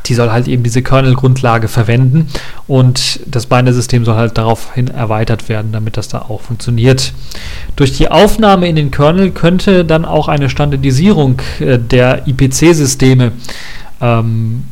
die 0.05 0.13
soll 0.13 0.31
halt 0.31 0.47
eben 0.47 0.63
diese 0.63 0.81
Kernel-Grundlage 0.81 1.67
verwenden 1.67 2.27
und 2.67 3.19
das 3.25 3.45
Binder-System 3.45 4.05
soll 4.05 4.15
halt 4.15 4.37
daraufhin 4.37 4.87
erweitert 4.87 5.49
werden, 5.49 5.71
damit 5.71 5.97
das 5.97 6.07
da 6.07 6.19
auch 6.19 6.41
funktioniert. 6.41 7.13
Durch 7.75 7.97
die 7.97 8.09
Aufnahme 8.09 8.67
in 8.67 8.75
den 8.75 8.91
Kernel 8.91 9.31
könnte 9.31 9.85
dann 9.85 10.05
auch 10.05 10.27
eine 10.27 10.49
Standardisierung 10.49 11.41
äh, 11.59 11.77
der 11.77 12.27
IPC-Systeme 12.27 13.31
ähm, 14.01 14.63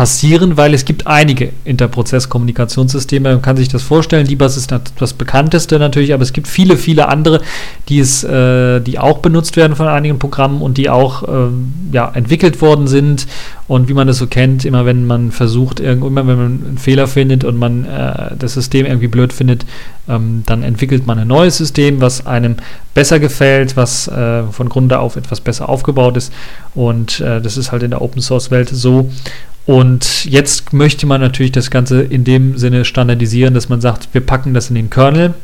passieren, 0.00 0.56
weil 0.56 0.72
es 0.72 0.86
gibt 0.86 1.06
einige 1.06 1.52
Interprozess-Kommunikationssysteme. 1.66 3.32
Man 3.32 3.42
kann 3.42 3.58
sich 3.58 3.68
das 3.68 3.82
vorstellen. 3.82 4.26
Libas 4.26 4.56
ist 4.56 4.72
das 4.98 5.12
bekannteste 5.12 5.78
natürlich, 5.78 6.14
aber 6.14 6.22
es 6.22 6.32
gibt 6.32 6.48
viele, 6.48 6.78
viele 6.78 7.10
andere, 7.10 7.42
die 7.90 7.98
es, 7.98 8.24
äh, 8.24 8.80
die 8.80 8.98
auch 8.98 9.18
benutzt 9.18 9.58
werden 9.58 9.76
von 9.76 9.88
einigen 9.88 10.18
Programmen 10.18 10.62
und 10.62 10.78
die 10.78 10.88
auch 10.88 11.24
äh, 11.24 11.50
ja, 11.92 12.10
entwickelt 12.14 12.62
worden 12.62 12.86
sind. 12.86 13.26
Und 13.68 13.90
wie 13.90 13.92
man 13.92 14.06
das 14.06 14.16
so 14.16 14.26
kennt, 14.26 14.64
immer 14.64 14.86
wenn 14.86 15.06
man 15.06 15.32
versucht, 15.32 15.80
immer 15.80 16.26
wenn 16.26 16.26
man 16.26 16.64
einen 16.66 16.78
Fehler 16.78 17.06
findet 17.06 17.44
und 17.44 17.58
man 17.58 17.84
äh, 17.84 18.34
das 18.38 18.54
System 18.54 18.86
irgendwie 18.86 19.08
blöd 19.08 19.34
findet, 19.34 19.66
ähm, 20.08 20.44
dann 20.46 20.62
entwickelt 20.62 21.06
man 21.06 21.18
ein 21.18 21.28
neues 21.28 21.58
System, 21.58 22.00
was 22.00 22.26
einem 22.26 22.56
besser 22.94 23.20
gefällt, 23.20 23.76
was 23.76 24.08
äh, 24.08 24.44
von 24.44 24.70
Grunde 24.70 24.98
auf 24.98 25.16
etwas 25.16 25.42
besser 25.42 25.68
aufgebaut 25.68 26.16
ist. 26.16 26.32
Und 26.74 27.20
äh, 27.20 27.42
das 27.42 27.58
ist 27.58 27.70
halt 27.70 27.82
in 27.82 27.90
der 27.90 28.00
Open 28.00 28.22
Source 28.22 28.50
Welt 28.50 28.70
so. 28.70 29.10
Und 29.70 30.24
jetzt 30.24 30.72
möchte 30.72 31.06
man 31.06 31.20
natürlich 31.20 31.52
das 31.52 31.70
Ganze 31.70 32.02
in 32.02 32.24
dem 32.24 32.58
Sinne 32.58 32.84
standardisieren, 32.84 33.54
dass 33.54 33.68
man 33.68 33.80
sagt, 33.80 34.08
wir 34.12 34.20
packen 34.20 34.52
das 34.52 34.68
in 34.68 34.74
den 34.74 34.90
Kernel, 34.90 35.34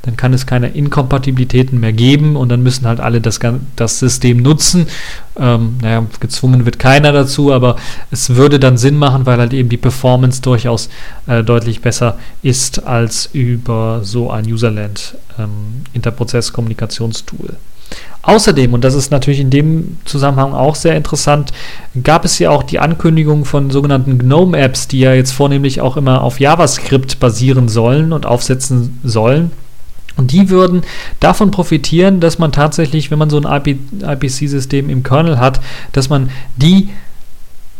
dann 0.00 0.16
kann 0.16 0.32
es 0.32 0.46
keine 0.46 0.68
Inkompatibilitäten 0.68 1.78
mehr 1.78 1.92
geben 1.92 2.34
und 2.36 2.48
dann 2.48 2.62
müssen 2.62 2.86
halt 2.86 2.98
alle 2.98 3.20
das, 3.20 3.40
das 3.76 3.98
System 3.98 4.38
nutzen. 4.38 4.86
Ähm, 5.38 5.76
naja, 5.82 6.06
gezwungen 6.18 6.64
wird 6.64 6.78
keiner 6.78 7.12
dazu, 7.12 7.52
aber 7.52 7.76
es 8.10 8.34
würde 8.34 8.58
dann 8.58 8.78
Sinn 8.78 8.96
machen, 8.96 9.26
weil 9.26 9.36
halt 9.36 9.52
eben 9.52 9.68
die 9.68 9.76
Performance 9.76 10.40
durchaus 10.40 10.88
äh, 11.26 11.44
deutlich 11.44 11.82
besser 11.82 12.16
ist 12.42 12.86
als 12.86 13.28
über 13.34 14.00
so 14.02 14.30
ein 14.30 14.46
Userland 14.46 15.14
ähm, 15.38 15.82
Interprozess-Kommunikationstool. 15.92 17.56
Außerdem, 18.24 18.72
und 18.72 18.84
das 18.84 18.94
ist 18.94 19.10
natürlich 19.10 19.40
in 19.40 19.50
dem 19.50 19.98
Zusammenhang 20.06 20.54
auch 20.54 20.74
sehr 20.74 20.96
interessant, 20.96 21.52
gab 22.02 22.24
es 22.24 22.38
ja 22.38 22.50
auch 22.50 22.62
die 22.62 22.78
Ankündigung 22.78 23.44
von 23.44 23.70
sogenannten 23.70 24.18
GNOME-Apps, 24.18 24.88
die 24.88 25.00
ja 25.00 25.12
jetzt 25.12 25.32
vornehmlich 25.32 25.80
auch 25.82 25.96
immer 25.96 26.22
auf 26.22 26.40
JavaScript 26.40 27.20
basieren 27.20 27.68
sollen 27.68 28.12
und 28.12 28.24
aufsetzen 28.24 28.98
sollen. 29.04 29.50
Und 30.16 30.32
die 30.32 30.48
würden 30.48 30.82
davon 31.20 31.50
profitieren, 31.50 32.20
dass 32.20 32.38
man 32.38 32.52
tatsächlich, 32.52 33.10
wenn 33.10 33.18
man 33.18 33.30
so 33.30 33.40
ein 33.40 33.64
IPC-System 34.02 34.88
im 34.88 35.02
Kernel 35.02 35.38
hat, 35.38 35.60
dass 35.92 36.08
man 36.08 36.30
die 36.56 36.88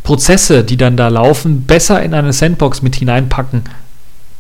Prozesse, 0.03 0.65
die 0.65 0.77
dann 0.77 0.97
da 0.99 1.09
laufen, 1.09 1.63
besser 1.63 2.03
in 2.03 2.13
eine 2.13 2.33
Sandbox 2.33 2.83
mit 2.83 2.97
hineinpacken 2.97 3.63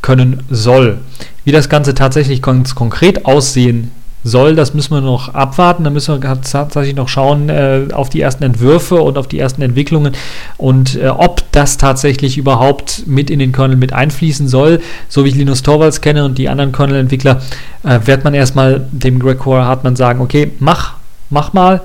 können 0.02 0.42
soll. 0.50 0.98
Wie 1.44 1.52
das 1.52 1.70
Ganze 1.70 1.94
tatsächlich 1.94 2.42
ganz 2.42 2.74
konkret 2.74 3.24
aussehen 3.24 3.90
soll, 4.24 4.56
das 4.56 4.74
müssen 4.74 4.94
wir 4.94 5.02
noch 5.02 5.34
abwarten. 5.34 5.84
Da 5.84 5.90
müssen 5.90 6.20
wir 6.20 6.40
tatsächlich 6.42 6.96
noch 6.96 7.08
schauen 7.08 7.48
äh, 7.50 7.88
auf 7.92 8.08
die 8.08 8.20
ersten 8.20 8.42
Entwürfe 8.42 8.96
und 8.96 9.18
auf 9.18 9.28
die 9.28 9.38
ersten 9.38 9.62
Entwicklungen 9.62 10.14
und 10.56 10.96
äh, 10.96 11.08
ob 11.08 11.42
das 11.52 11.76
tatsächlich 11.76 12.38
überhaupt 12.38 13.06
mit 13.06 13.30
in 13.30 13.38
den 13.38 13.52
Kernel 13.52 13.76
mit 13.76 13.92
einfließen 13.92 14.48
soll. 14.48 14.80
So 15.08 15.24
wie 15.24 15.28
ich 15.28 15.34
Linus 15.34 15.62
Torvalds 15.62 16.00
kenne 16.00 16.24
und 16.24 16.38
die 16.38 16.48
anderen 16.48 16.72
Kernel-Entwickler, 16.72 17.42
äh, 17.84 18.00
wird 18.04 18.24
man 18.24 18.34
erstmal 18.34 18.86
dem 18.90 19.18
Greg 19.18 19.38
Core 19.38 19.64
Hartmann 19.64 19.94
sagen, 19.94 20.20
okay, 20.20 20.50
mach, 20.58 20.94
mach 21.30 21.52
mal. 21.52 21.82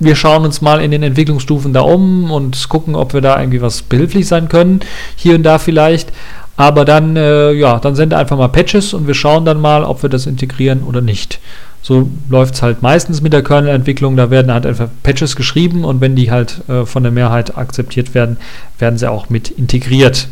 Wir 0.00 0.16
schauen 0.16 0.44
uns 0.44 0.60
mal 0.60 0.82
in 0.82 0.90
den 0.90 1.02
Entwicklungsstufen 1.02 1.72
da 1.72 1.80
um 1.80 2.30
und 2.30 2.68
gucken, 2.68 2.94
ob 2.94 3.14
wir 3.14 3.20
da 3.20 3.38
irgendwie 3.38 3.62
was 3.62 3.82
behilflich 3.82 4.26
sein 4.26 4.48
können. 4.48 4.80
Hier 5.16 5.36
und 5.36 5.44
da 5.44 5.58
vielleicht. 5.58 6.12
Aber 6.56 6.84
dann, 6.84 7.16
äh, 7.16 7.52
ja, 7.52 7.78
dann 7.80 7.96
sende 7.96 8.16
einfach 8.16 8.38
mal 8.38 8.48
Patches 8.48 8.94
und 8.94 9.06
wir 9.06 9.14
schauen 9.14 9.44
dann 9.44 9.60
mal, 9.60 9.82
ob 9.82 10.02
wir 10.02 10.10
das 10.10 10.26
integrieren 10.26 10.82
oder 10.84 11.00
nicht. 11.00 11.40
So 11.82 12.08
läuft 12.30 12.54
es 12.54 12.62
halt 12.62 12.80
meistens 12.80 13.20
mit 13.20 13.32
der 13.32 13.42
Kernel-Entwicklung. 13.42 14.16
Da 14.16 14.30
werden 14.30 14.52
halt 14.52 14.64
einfach 14.64 14.88
Patches 15.02 15.36
geschrieben 15.36 15.84
und 15.84 16.00
wenn 16.00 16.16
die 16.16 16.30
halt 16.30 16.62
äh, 16.68 16.86
von 16.86 17.02
der 17.02 17.12
Mehrheit 17.12 17.58
akzeptiert 17.58 18.14
werden, 18.14 18.38
werden 18.78 18.98
sie 18.98 19.10
auch 19.10 19.28
mit 19.28 19.50
integriert. 19.50 20.28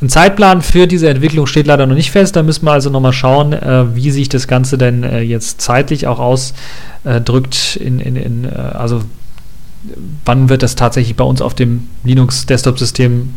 Ein 0.00 0.08
Zeitplan 0.08 0.62
für 0.62 0.86
diese 0.86 1.08
Entwicklung 1.08 1.46
steht 1.48 1.66
leider 1.66 1.86
noch 1.86 1.96
nicht 1.96 2.12
fest. 2.12 2.36
Da 2.36 2.44
müssen 2.44 2.64
wir 2.64 2.72
also 2.72 2.90
nochmal 2.90 3.12
schauen, 3.12 3.52
äh, 3.52 3.96
wie 3.96 4.12
sich 4.12 4.28
das 4.28 4.46
Ganze 4.46 4.78
denn 4.78 5.02
äh, 5.02 5.20
jetzt 5.20 5.60
zeitlich 5.60 6.06
auch 6.06 6.20
ausdrückt. 6.20 7.76
In, 7.76 7.98
in, 7.98 8.14
in, 8.14 8.44
äh, 8.44 8.48
also 8.50 9.02
wann 10.24 10.48
wird 10.48 10.62
das 10.62 10.76
tatsächlich 10.76 11.16
bei 11.16 11.24
uns 11.24 11.42
auf 11.42 11.54
dem 11.54 11.88
Linux-Desktop-System 12.04 13.30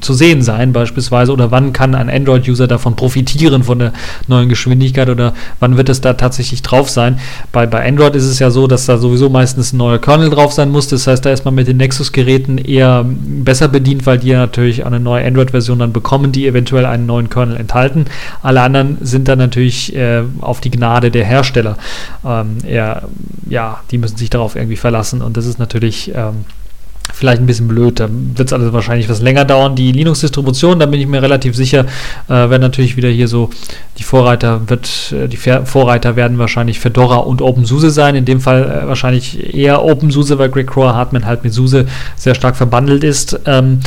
zu 0.00 0.14
sehen 0.14 0.42
sein 0.42 0.72
beispielsweise 0.72 1.32
oder 1.32 1.50
wann 1.50 1.72
kann 1.72 1.94
ein 1.94 2.08
Android-User 2.08 2.68
davon 2.68 2.94
profitieren 2.94 3.64
von 3.64 3.78
der 3.78 3.92
neuen 4.28 4.48
Geschwindigkeit 4.48 5.08
oder 5.08 5.34
wann 5.58 5.76
wird 5.76 5.88
es 5.88 6.00
da 6.00 6.14
tatsächlich 6.14 6.62
drauf 6.62 6.88
sein. 6.88 7.18
Bei, 7.50 7.66
bei 7.66 7.86
Android 7.86 8.14
ist 8.14 8.24
es 8.24 8.38
ja 8.38 8.50
so, 8.50 8.66
dass 8.66 8.86
da 8.86 8.98
sowieso 8.98 9.28
meistens 9.28 9.72
ein 9.72 9.78
neuer 9.78 9.98
Kernel 9.98 10.30
drauf 10.30 10.52
sein 10.52 10.70
muss. 10.70 10.88
Das 10.88 11.06
heißt, 11.06 11.24
da 11.24 11.30
ist 11.30 11.44
man 11.44 11.54
mit 11.54 11.66
den 11.66 11.76
Nexus-Geräten 11.76 12.58
eher 12.58 13.04
besser 13.04 13.68
bedient, 13.68 14.06
weil 14.06 14.18
die 14.18 14.28
ja 14.28 14.38
natürlich 14.38 14.86
eine 14.86 15.00
neue 15.00 15.26
Android-Version 15.26 15.80
dann 15.80 15.92
bekommen, 15.92 16.30
die 16.30 16.46
eventuell 16.46 16.86
einen 16.86 17.06
neuen 17.06 17.28
Kernel 17.28 17.56
enthalten. 17.56 18.06
Alle 18.42 18.62
anderen 18.62 18.98
sind 19.00 19.26
dann 19.28 19.38
natürlich 19.38 19.94
äh, 19.94 20.22
auf 20.40 20.60
die 20.60 20.70
Gnade 20.70 21.10
der 21.10 21.24
Hersteller. 21.24 21.76
Ähm, 22.24 22.58
eher, 22.64 23.08
ja, 23.48 23.80
die 23.90 23.98
müssen 23.98 24.16
sich 24.16 24.30
darauf 24.30 24.54
irgendwie 24.54 24.76
verlassen 24.76 25.20
und 25.20 25.36
das 25.36 25.46
ist 25.46 25.58
natürlich 25.58 26.12
ähm, 26.14 26.44
vielleicht 27.12 27.40
ein 27.40 27.46
bisschen 27.46 27.68
blöd. 27.68 28.00
Da 28.00 28.08
wird 28.10 28.48
es 28.48 28.52
also 28.52 28.72
wahrscheinlich 28.72 29.08
was 29.08 29.20
länger 29.20 29.44
dauern. 29.44 29.74
Die 29.74 29.92
Linux-Distribution, 29.92 30.78
da 30.78 30.86
bin 30.86 31.00
ich 31.00 31.06
mir 31.06 31.22
relativ 31.22 31.56
sicher, 31.56 31.86
äh, 32.28 32.30
werden 32.30 32.60
natürlich 32.60 32.96
wieder 32.96 33.08
hier 33.08 33.28
so 33.28 33.50
die 33.98 34.02
Vorreiter 34.02 34.68
wird, 34.68 35.12
äh, 35.12 35.28
die 35.28 35.36
Vorreiter 35.36 36.16
werden 36.16 36.38
wahrscheinlich 36.38 36.78
Fedora 36.78 37.16
und 37.16 37.42
OpenSUSE 37.42 37.90
sein. 37.90 38.14
In 38.14 38.24
dem 38.24 38.40
Fall 38.40 38.64
äh, 38.64 38.88
wahrscheinlich 38.88 39.54
eher 39.54 39.84
OpenSUSE, 39.84 40.38
weil 40.38 40.48
Greg 40.48 40.68
Crower 40.68 40.94
Hartman 40.94 41.26
halt 41.26 41.44
mit 41.44 41.52
SUSE 41.52 41.86
sehr 42.16 42.34
stark 42.34 42.56
verbandelt 42.56 43.04
ist. 43.04 43.40
Ähm, 43.46 43.80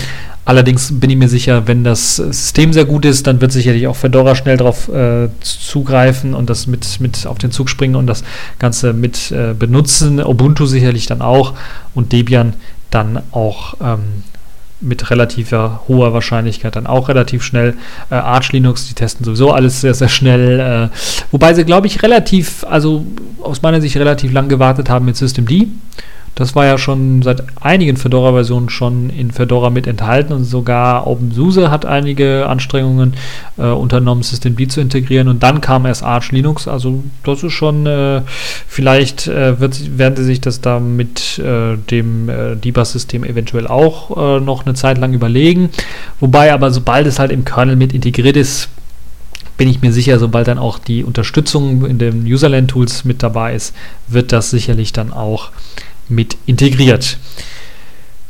Allerdings 0.44 1.00
bin 1.00 1.12
ich 1.12 1.18
mir 1.18 1.30
sicher, 1.30 1.68
wenn 1.68 1.84
das 1.84 2.16
System 2.16 2.74
sehr 2.74 2.86
gut 2.86 3.06
ist, 3.06 3.28
dann 3.28 3.42
wird 3.42 3.52
sicherlich 3.52 3.86
auch 3.88 3.96
Fedora 3.96 4.34
schnell 4.36 4.58
darauf 4.58 4.90
äh, 4.90 5.30
zugreifen 5.40 6.34
und 6.34 6.50
das 6.50 6.66
mit, 6.66 7.00
mit 7.00 7.28
auf 7.28 7.38
den 7.38 7.52
Zug 7.52 7.70
springen 7.70 7.96
und 7.96 8.08
das 8.08 8.24
Ganze 8.58 8.94
mit 8.94 9.32
äh, 9.32 9.54
benutzen. 9.54 10.20
Ubuntu 10.20 10.66
sicherlich 10.66 11.06
dann 11.06 11.22
auch 11.22 11.54
und 11.94 12.12
Debian 12.12 12.54
dann 12.92 13.22
auch 13.32 13.76
ähm, 13.82 14.24
mit 14.82 15.10
relativer 15.12 15.82
hoher 15.88 16.14
Wahrscheinlichkeit 16.14 16.76
dann 16.76 16.88
auch 16.88 17.08
relativ 17.08 17.44
schnell. 17.44 17.76
Äh, 18.10 18.16
Arch 18.16 18.52
Linux, 18.52 18.88
die 18.88 18.94
testen 18.94 19.24
sowieso 19.24 19.52
alles 19.52 19.82
sehr, 19.82 19.94
sehr 19.94 20.10
schnell. 20.10 20.60
Äh, 20.60 20.96
wobei 21.32 21.54
sie, 21.54 21.64
glaube 21.64 21.88
ich, 21.88 22.04
relativ, 22.04 22.64
also 22.68 23.06
aus 23.42 23.62
meiner 23.62 23.82
Sicht 23.82 23.96
relativ 23.98 24.32
lang 24.34 24.50
gewartet 24.50 24.90
haben 24.90 25.06
mit 25.06 25.16
Systemd. 25.16 25.68
Das 26.36 26.56
war 26.56 26.66
ja 26.66 26.78
schon 26.78 27.22
seit 27.22 27.44
einigen 27.60 27.98
Fedora-Versionen 27.98 28.70
schon 28.70 29.10
in 29.10 29.32
Fedora 29.32 29.70
mit 29.70 29.86
enthalten 29.86 30.32
und 30.32 30.46
sogar 30.46 31.06
OpenSUSE 31.06 31.70
hat 31.70 31.86
einige 31.86 32.48
Anstrengungen 32.48 33.14
äh, 33.58 33.64
unternommen, 33.64 34.24
Systemd 34.24 34.72
zu 34.72 34.80
integrieren 34.80 35.28
und 35.28 35.44
dann 35.44 35.60
kam 35.60 35.86
erst 35.86 36.04
Arch 36.04 36.32
Linux. 36.32 36.68
Also 36.68 37.04
das 37.24 37.44
ist 37.44 37.54
schon, 37.54 37.86
äh, 37.86 38.22
vielleicht 38.68 39.28
äh, 39.28 39.60
wird, 39.60 39.98
werden 39.98 40.16
sie 40.16 40.24
sich 40.24 40.40
das 40.40 40.62
da 40.62 40.80
mit 40.80 41.38
äh, 41.40 41.76
dem 41.78 42.30
äh, 42.30 42.56
Debug-System 42.56 43.26
eventuell 43.26 43.68
auch 43.68 44.38
äh, 44.38 44.40
noch 44.40 44.66
eine 44.66 44.74
Zeit 44.74 44.98
lang 44.98 45.14
überlegen. 45.14 45.70
Wobei 46.20 46.54
aber 46.54 46.72
sobald 46.72 47.08
es 47.08 47.20
halt 47.20 47.32
im 47.32 47.44
Kernel 47.44 47.76
mit 47.76 47.94
integriert 47.94 48.38
ist, 48.38 48.70
bin 49.58 49.70
ich 49.70 49.82
mir 49.82 49.94
sicher, 49.94 50.18
sobald 50.18 50.48
dann 50.48 50.58
auch 50.58 50.80
die 50.80 51.04
Unterstützung 51.04 51.86
in 51.86 52.00
den 52.00 52.26
Userland-Tools 52.26 53.06
mit 53.06 53.22
dabei 53.22 53.54
ist, 53.54 53.76
wird 54.08 54.32
das 54.32 54.50
sicherlich 54.50 54.92
dann 54.92 55.14
auch 55.14 55.52
mit 56.12 56.38
integriert. 56.46 57.18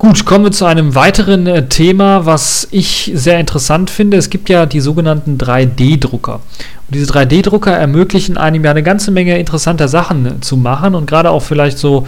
Gut, 0.01 0.25
kommen 0.25 0.45
wir 0.45 0.51
zu 0.51 0.65
einem 0.65 0.95
weiteren 0.95 1.45
äh, 1.45 1.69
Thema, 1.69 2.25
was 2.25 2.67
ich 2.71 3.11
sehr 3.13 3.39
interessant 3.39 3.91
finde. 3.91 4.17
Es 4.17 4.31
gibt 4.31 4.49
ja 4.49 4.65
die 4.65 4.79
sogenannten 4.79 5.37
3D-Drucker. 5.37 6.35
Und 6.35 6.95
diese 6.95 7.13
3D-Drucker 7.13 7.71
ermöglichen 7.71 8.35
einem 8.35 8.63
ja 8.63 8.71
eine 8.71 8.81
ganze 8.81 9.11
Menge 9.11 9.37
interessanter 9.37 9.87
Sachen 9.87 10.41
zu 10.41 10.57
machen 10.57 10.95
und 10.95 11.05
gerade 11.05 11.29
auch 11.29 11.43
vielleicht 11.43 11.77
so 11.77 12.07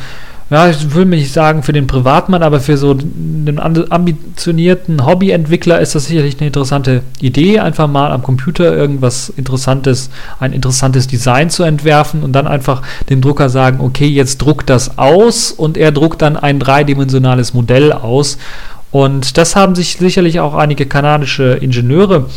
ja, 0.53 0.69
ich 0.69 0.93
will 0.93 1.05
mir 1.05 1.15
nicht 1.15 1.33
sagen 1.33 1.63
für 1.63 1.73
den 1.73 1.87
Privatmann, 1.87 2.43
aber 2.43 2.59
für 2.59 2.77
so 2.77 2.91
einen 2.91 3.59
ambitionierten 3.59 5.03
Hobbyentwickler 5.03 5.79
ist 5.79 5.95
das 5.95 6.05
sicherlich 6.05 6.37
eine 6.39 6.47
interessante 6.47 7.01
Idee, 7.19 7.59
einfach 7.59 7.87
mal 7.87 8.11
am 8.11 8.21
Computer 8.21 8.71
irgendwas 8.75 9.29
Interessantes, 9.29 10.11
ein 10.39 10.53
interessantes 10.53 11.07
Design 11.07 11.49
zu 11.49 11.63
entwerfen 11.63 12.21
und 12.21 12.33
dann 12.33 12.45
einfach 12.45 12.83
dem 13.09 13.19
Drucker 13.19 13.49
sagen, 13.49 13.79
okay, 13.81 14.05
jetzt 14.05 14.37
druck 14.37 14.63
das 14.67 14.99
aus 14.99 15.51
und 15.51 15.75
er 15.75 15.91
druckt 15.91 16.21
dann 16.21 16.37
ein 16.37 16.59
dreidimensionales 16.59 17.55
Modell 17.55 17.91
aus. 17.91 18.37
Und 18.91 19.39
das 19.39 19.55
haben 19.55 19.73
sich 19.73 19.97
sicherlich 19.97 20.39
auch 20.39 20.53
einige 20.53 20.85
kanadische 20.85 21.53
Ingenieure 21.53 22.29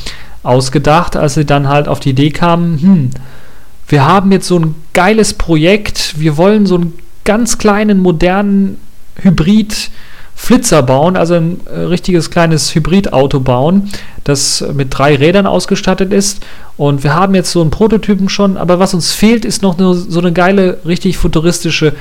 ausgedacht, 0.42 1.16
als 1.16 1.34
sie 1.34 1.44
dann 1.44 1.68
halt 1.68 1.86
auf 1.86 2.00
die 2.00 2.10
Idee 2.10 2.30
kamen, 2.30 2.80
hm, 2.80 3.10
wir 3.88 4.06
haben 4.06 4.32
jetzt 4.32 4.48
so 4.48 4.58
ein 4.58 4.74
geiles 4.94 5.34
Projekt, 5.34 6.18
wir 6.18 6.38
wollen 6.38 6.64
so 6.64 6.78
ein 6.78 6.94
ganz 7.26 7.58
kleinen, 7.58 8.00
modernen 8.00 8.78
Hybrid-Flitzer 9.16 10.82
bauen, 10.82 11.16
also 11.16 11.34
ein 11.34 11.60
äh, 11.66 11.80
richtiges 11.80 12.30
kleines 12.30 12.74
Hybridauto 12.74 13.40
bauen, 13.40 13.90
das 14.24 14.64
mit 14.72 14.96
drei 14.96 15.14
Rädern 15.16 15.46
ausgestattet 15.46 16.12
ist. 16.12 16.44
Und 16.78 17.04
wir 17.04 17.14
haben 17.14 17.34
jetzt 17.34 17.52
so 17.52 17.60
einen 17.60 17.70
Prototypen 17.70 18.30
schon, 18.30 18.56
aber 18.56 18.78
was 18.78 18.94
uns 18.94 19.12
fehlt, 19.12 19.44
ist 19.44 19.62
noch 19.62 19.76
so 19.78 20.20
eine 20.20 20.32
geile, 20.32 20.78
richtig 20.86 21.18
futuristische 21.18 21.94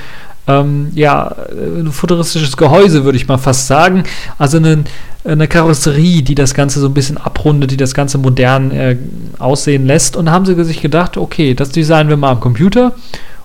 ähm, 0.48 0.91
ja, 0.94 1.36
ein 1.50 1.91
futuristisches 1.91 2.55
Gehäuse, 2.55 3.03
würde 3.03 3.17
ich 3.17 3.27
mal 3.27 3.38
fast 3.38 3.67
sagen. 3.67 4.03
Also 4.38 4.58
eine, 4.58 4.84
eine 5.24 5.48
Karosserie, 5.48 6.22
die 6.22 6.36
das 6.36 6.53
Ganze 6.53 6.79
so 6.79 6.88
ein 6.88 6.94
bisschen 6.94 7.17
abrundet, 7.17 7.72
die 7.72 7.77
das 7.77 7.94
Ganze 7.94 8.17
modern 8.17 8.72
äh, 8.72 8.96
aussehen 9.39 9.88
lässt. 9.88 10.15
Und 10.15 10.25
da 10.27 10.32
haben 10.32 10.46
sie 10.46 10.62
sich 10.63 10.82
gedacht, 10.82 11.17
okay, 11.17 11.53
das 11.55 11.70
designen 11.70 12.10
wir 12.10 12.17
mal 12.17 12.32
am 12.32 12.39
Computer 12.39 12.94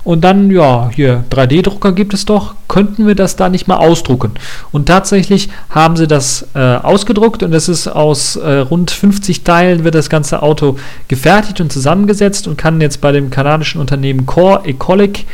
und 0.04 0.22
dann, 0.22 0.50
ja, 0.50 0.90
hier 0.94 1.24
3D-Drucker 1.30 1.92
gibt 1.92 2.14
es 2.14 2.24
doch, 2.24 2.54
könnten 2.68 3.06
wir 3.06 3.14
das 3.14 3.36
da 3.36 3.48
nicht 3.48 3.68
mal 3.68 3.76
ausdrucken? 3.76 4.32
Und 4.72 4.86
tatsächlich 4.86 5.48
haben 5.68 5.96
sie 5.96 6.06
das 6.06 6.48
äh, 6.54 6.58
ausgedruckt 6.58 7.42
und 7.42 7.52
es 7.52 7.68
ist 7.68 7.88
aus 7.88 8.36
äh, 8.36 8.58
rund 8.58 8.90
50 8.90 9.44
Teilen 9.44 9.84
wird 9.84 9.94
das 9.94 10.08
ganze 10.08 10.42
Auto 10.42 10.76
gefertigt 11.08 11.60
und 11.60 11.72
zusammengesetzt 11.72 12.48
und 12.48 12.56
kann 12.56 12.80
jetzt 12.80 13.00
bei 13.00 13.12
dem 13.12 13.30
kanadischen 13.30 13.80
Unternehmen 13.80 14.26
Core 14.26 14.64
Ecologic, 14.64 15.26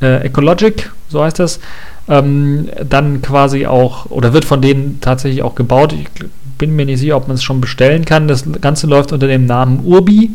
äh, 0.00 0.24
Ecologic 0.26 0.90
so 1.10 1.22
heißt 1.22 1.38
das, 1.38 1.60
ähm, 2.08 2.68
dann 2.88 3.20
quasi 3.20 3.66
auch, 3.66 4.06
oder 4.06 4.32
wird 4.32 4.44
von 4.44 4.62
denen 4.62 5.00
tatsächlich 5.00 5.42
auch 5.42 5.54
gebaut. 5.54 5.92
Ich 5.92 6.08
bin 6.56 6.76
mir 6.76 6.86
nicht 6.86 7.00
sicher, 7.00 7.16
ob 7.16 7.28
man 7.28 7.34
es 7.34 7.42
schon 7.42 7.60
bestellen 7.60 8.04
kann. 8.04 8.28
Das 8.28 8.44
Ganze 8.60 8.86
läuft 8.86 9.12
unter 9.12 9.26
dem 9.26 9.46
Namen 9.46 9.84
Urbi. 9.84 10.30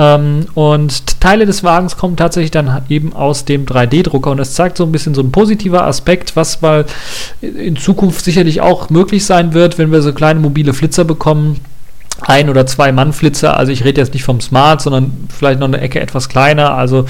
Ähm, 0.00 0.46
und 0.54 1.20
Teile 1.20 1.44
des 1.44 1.62
Wagens 1.62 1.98
kommen 1.98 2.16
tatsächlich 2.16 2.50
dann 2.50 2.82
eben 2.88 3.12
aus 3.12 3.44
dem 3.44 3.66
3D-Drucker 3.66 4.30
und 4.30 4.38
das 4.38 4.54
zeigt 4.54 4.78
so 4.78 4.84
ein 4.84 4.92
bisschen 4.92 5.14
so 5.14 5.20
ein 5.20 5.30
positiver 5.30 5.86
Aspekt, 5.86 6.36
was 6.36 6.62
mal 6.62 6.86
in 7.42 7.76
Zukunft 7.76 8.24
sicherlich 8.24 8.62
auch 8.62 8.88
möglich 8.88 9.26
sein 9.26 9.52
wird, 9.52 9.76
wenn 9.76 9.92
wir 9.92 10.00
so 10.00 10.14
kleine 10.14 10.40
mobile 10.40 10.72
Flitzer 10.72 11.04
bekommen 11.04 11.60
ein 12.22 12.48
oder 12.48 12.66
zwei 12.66 12.92
Mann-Flitzer. 12.92 13.56
Also 13.56 13.72
ich 13.72 13.84
rede 13.84 14.00
jetzt 14.00 14.14
nicht 14.14 14.24
vom 14.24 14.40
Smart, 14.40 14.80
sondern 14.80 15.28
vielleicht 15.34 15.60
noch 15.60 15.68
eine 15.68 15.80
Ecke 15.80 16.00
etwas 16.00 16.30
kleiner. 16.30 16.74
Also 16.74 17.00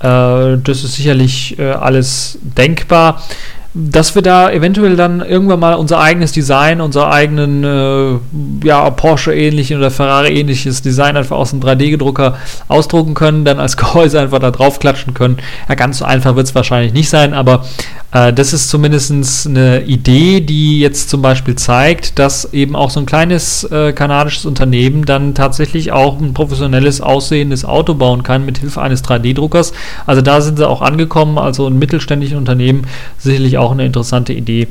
äh, 0.00 0.58
das 0.58 0.84
ist 0.84 0.94
sicherlich 0.94 1.56
äh, 1.58 1.70
alles 1.70 2.38
denkbar 2.42 3.22
dass 3.72 4.16
wir 4.16 4.22
da 4.22 4.50
eventuell 4.50 4.96
dann 4.96 5.20
irgendwann 5.20 5.60
mal 5.60 5.74
unser 5.74 6.00
eigenes 6.00 6.32
Design, 6.32 6.80
unser 6.80 7.10
eigenen 7.10 7.62
äh, 7.62 8.66
ja, 8.66 8.90
Porsche-ähnlichen 8.90 9.78
oder 9.78 9.92
Ferrari-ähnliches 9.92 10.82
Design 10.82 11.16
einfach 11.16 11.36
aus 11.36 11.50
dem 11.50 11.60
3D-Gedrucker 11.60 12.36
ausdrucken 12.66 13.14
können, 13.14 13.44
dann 13.44 13.60
als 13.60 13.76
Gehäuse 13.76 14.20
einfach 14.20 14.40
da 14.40 14.50
drauf 14.50 14.80
klatschen 14.80 15.14
können. 15.14 15.38
Ja, 15.68 15.76
ganz 15.76 15.98
so 15.98 16.04
einfach 16.04 16.34
wird 16.34 16.48
es 16.48 16.54
wahrscheinlich 16.54 16.92
nicht 16.92 17.08
sein, 17.08 17.32
aber 17.32 17.64
äh, 18.12 18.32
das 18.32 18.52
ist 18.52 18.68
zumindest 18.70 19.46
eine 19.46 19.82
Idee, 19.82 20.40
die 20.40 20.80
jetzt 20.80 21.08
zum 21.08 21.22
Beispiel 21.22 21.54
zeigt, 21.54 22.18
dass 22.18 22.52
eben 22.52 22.74
auch 22.74 22.90
so 22.90 22.98
ein 23.00 23.06
kleines 23.06 23.64
äh, 23.64 23.92
kanadisches 23.92 24.46
Unternehmen 24.46 25.04
dann 25.04 25.34
tatsächlich 25.34 25.92
auch 25.92 26.20
ein 26.20 26.34
professionelles 26.34 27.00
aussehendes 27.00 27.64
Auto 27.64 27.94
bauen 27.94 28.22
kann 28.22 28.44
mit 28.44 28.58
Hilfe 28.58 28.82
eines 28.82 29.04
3D-Druckers. 29.04 29.72
Also 30.06 30.22
da 30.22 30.40
sind 30.40 30.58
sie 30.58 30.68
auch 30.68 30.82
angekommen, 30.82 31.38
also 31.38 31.68
ein 31.68 31.78
mittelständisches 31.78 32.36
Unternehmen 32.36 32.82
sicherlich 33.18 33.58
auch 33.58 33.59
eine 33.72 33.84
interessante 33.84 34.32
Idee, 34.32 34.68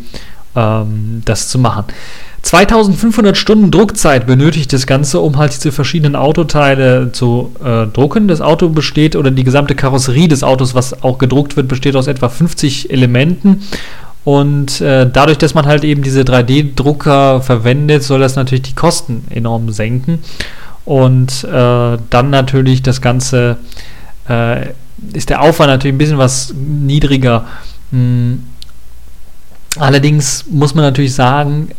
ähm, 0.56 1.22
das 1.26 1.50
zu 1.50 1.60
machen. 1.60 1.86
2500 2.42 3.38
Stunden 3.38 3.70
Druckzeit 3.70 4.26
benötigt 4.26 4.72
das 4.72 4.88
Ganze, 4.88 5.20
um 5.20 5.38
halt 5.38 5.54
diese 5.54 5.72
verschiedenen 5.72 6.16
Autoteile 6.16 7.12
zu 7.12 7.52
äh, 7.64 7.86
drucken. 7.88 8.28
Das 8.28 8.42
Auto 8.42 8.70
besteht, 8.70 9.16
oder 9.16 9.32
die 9.32 9.44
gesamte 9.44 9.76
Karosserie 9.76 10.28
des 10.28 10.44
Autos, 10.44 10.74
was 10.74 11.04
auch 11.04 11.18
gedruckt 11.18 11.58
wird, 11.58 11.68
besteht 11.68 11.96
aus 11.96 12.08
etwa 12.08 12.30
50 12.30 12.92
Elementen. 12.92 13.64
Und 14.24 14.80
äh, 14.82 15.10
dadurch, 15.12 15.38
dass 15.38 15.54
man 15.54 15.66
halt 15.66 15.84
eben 15.84 16.02
diese 16.02 16.22
3D-Drucker 16.22 17.42
verwendet, 17.42 18.04
soll 18.04 18.20
das 18.20 18.36
natürlich 18.36 18.64
die 18.64 18.76
Kosten 18.76 19.26
enorm 19.30 19.72
senken. 19.72 20.20
Und 20.86 21.44
äh, 21.44 21.98
dann 22.10 22.30
natürlich 22.30 22.82
das 22.82 23.02
Ganze, 23.02 23.58
äh, 24.28 24.68
ist 25.14 25.30
der 25.30 25.42
Aufwand 25.42 25.70
natürlich 25.70 25.96
ein 25.96 26.00
bisschen 26.00 26.18
was 26.18 26.54
niedriger. 26.56 27.46
Hm 27.92 28.44
Allerdings 29.80 30.46
muss 30.50 30.76
man 30.76 30.84
natürlich 30.84 31.16
sagen, 31.16 31.70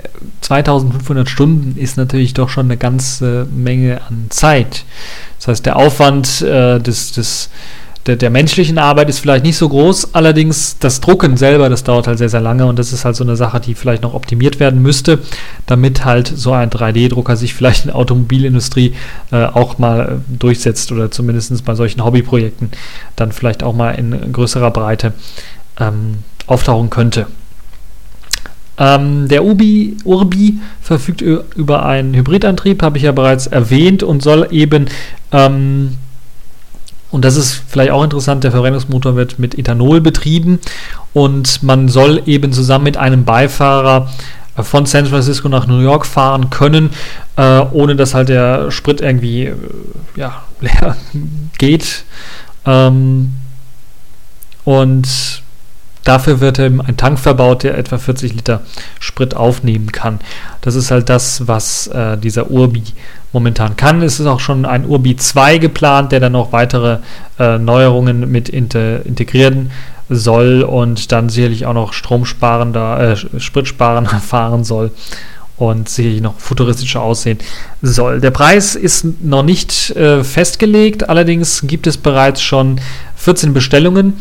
2500 0.40 1.28
Stunden 1.28 1.78
ist 1.78 1.98
natürlich 1.98 2.32
doch 2.32 2.48
schon 2.48 2.66
eine 2.66 2.78
ganze 2.78 3.46
Menge 3.54 4.00
an 4.08 4.26
Zeit. 4.30 4.84
Das 5.38 5.48
heißt, 5.48 5.66
der 5.66 5.76
Aufwand 5.76 6.40
äh, 6.40 6.78
des, 6.80 7.12
des, 7.12 7.50
der, 8.06 8.16
der, 8.16 8.30
menschlichen 8.30 8.78
Arbeit 8.78 9.10
ist 9.10 9.18
vielleicht 9.18 9.44
nicht 9.44 9.58
so 9.58 9.68
groß, 9.68 10.14
allerdings 10.14 10.78
das 10.78 11.02
Drucken 11.02 11.36
selber, 11.36 11.68
das 11.68 11.84
dauert 11.84 12.06
halt 12.06 12.16
sehr, 12.16 12.30
sehr 12.30 12.40
lange 12.40 12.64
und 12.64 12.78
das 12.78 12.94
ist 12.94 13.04
halt 13.04 13.16
so 13.16 13.24
eine 13.24 13.36
Sache, 13.36 13.60
die 13.60 13.74
vielleicht 13.74 14.02
noch 14.02 14.14
optimiert 14.14 14.60
werden 14.60 14.80
müsste, 14.80 15.18
damit 15.66 16.06
halt 16.06 16.26
so 16.26 16.52
ein 16.52 16.70
3D-Drucker 16.70 17.36
sich 17.36 17.52
vielleicht 17.52 17.84
in 17.84 17.88
der 17.88 17.96
Automobilindustrie 17.96 18.94
äh, 19.30 19.44
auch 19.44 19.78
mal 19.78 20.22
durchsetzt 20.26 20.90
oder 20.90 21.10
zumindest 21.10 21.64
bei 21.66 21.74
solchen 21.74 22.02
Hobbyprojekten 22.02 22.70
dann 23.14 23.32
vielleicht 23.32 23.62
auch 23.62 23.74
mal 23.74 23.90
in 23.90 24.32
größerer 24.32 24.70
Breite 24.70 25.12
ähm, 25.78 26.24
auftauchen 26.46 26.88
könnte. 26.88 27.26
Ähm, 28.80 29.28
der 29.28 29.44
Ubi, 29.44 29.98
Urbi 30.04 30.58
verfügt 30.80 31.20
über 31.20 31.84
einen 31.84 32.14
Hybridantrieb, 32.14 32.82
habe 32.82 32.96
ich 32.96 33.04
ja 33.04 33.12
bereits 33.12 33.46
erwähnt, 33.46 34.02
und 34.02 34.22
soll 34.22 34.48
eben, 34.50 34.86
ähm, 35.32 35.98
und 37.10 37.24
das 37.24 37.36
ist 37.36 37.62
vielleicht 37.68 37.90
auch 37.90 38.02
interessant, 38.02 38.42
der 38.42 38.52
Verbrennungsmotor 38.52 39.16
wird 39.16 39.38
mit 39.38 39.58
Ethanol 39.58 40.00
betrieben 40.00 40.60
und 41.12 41.62
man 41.62 41.88
soll 41.88 42.22
eben 42.24 42.52
zusammen 42.52 42.84
mit 42.84 42.96
einem 42.96 43.24
Beifahrer 43.24 44.08
äh, 44.56 44.62
von 44.62 44.86
San 44.86 45.04
Francisco 45.06 45.48
nach 45.50 45.66
New 45.66 45.80
York 45.80 46.06
fahren 46.06 46.48
können, 46.48 46.90
äh, 47.36 47.60
ohne 47.72 47.96
dass 47.96 48.14
halt 48.14 48.30
der 48.30 48.70
Sprit 48.70 49.02
irgendwie 49.02 49.46
äh, 49.46 49.56
ja, 50.16 50.42
leer 50.60 50.96
geht. 51.58 52.04
Ähm, 52.64 53.34
und 54.64 55.42
Dafür 56.04 56.40
wird 56.40 56.58
eben 56.58 56.80
ein 56.80 56.96
Tank 56.96 57.18
verbaut, 57.18 57.62
der 57.62 57.76
etwa 57.76 57.98
40 57.98 58.34
Liter 58.34 58.62
Sprit 58.98 59.36
aufnehmen 59.36 59.92
kann. 59.92 60.20
Das 60.62 60.74
ist 60.74 60.90
halt 60.90 61.08
das, 61.08 61.46
was 61.46 61.88
äh, 61.88 62.16
dieser 62.16 62.50
Urbi 62.50 62.82
momentan 63.32 63.76
kann. 63.76 64.02
Es 64.02 64.18
ist 64.18 64.26
auch 64.26 64.40
schon 64.40 64.64
ein 64.64 64.86
Urbi 64.86 65.16
2 65.16 65.58
geplant, 65.58 66.12
der 66.12 66.20
dann 66.20 66.32
noch 66.32 66.52
weitere 66.52 66.98
äh, 67.38 67.58
Neuerungen 67.58 68.30
mit 68.30 68.48
integrieren 68.48 69.70
soll 70.08 70.62
und 70.62 71.12
dann 71.12 71.28
sicherlich 71.28 71.66
auch 71.66 71.74
noch 71.74 71.92
stromsparender, 71.92 73.12
äh, 73.12 73.40
spritsparender 73.40 74.20
fahren 74.20 74.64
soll 74.64 74.90
und 75.60 75.88
sicherlich 75.88 76.20
noch 76.20 76.38
futuristischer 76.38 77.00
aussehen 77.00 77.38
soll. 77.82 78.20
Der 78.20 78.32
Preis 78.32 78.74
ist 78.74 79.06
noch 79.22 79.44
nicht 79.44 79.90
äh, 79.90 80.24
festgelegt, 80.24 81.08
allerdings 81.08 81.62
gibt 81.66 81.86
es 81.86 81.96
bereits 81.96 82.42
schon 82.42 82.80
14 83.16 83.54
Bestellungen 83.54 84.14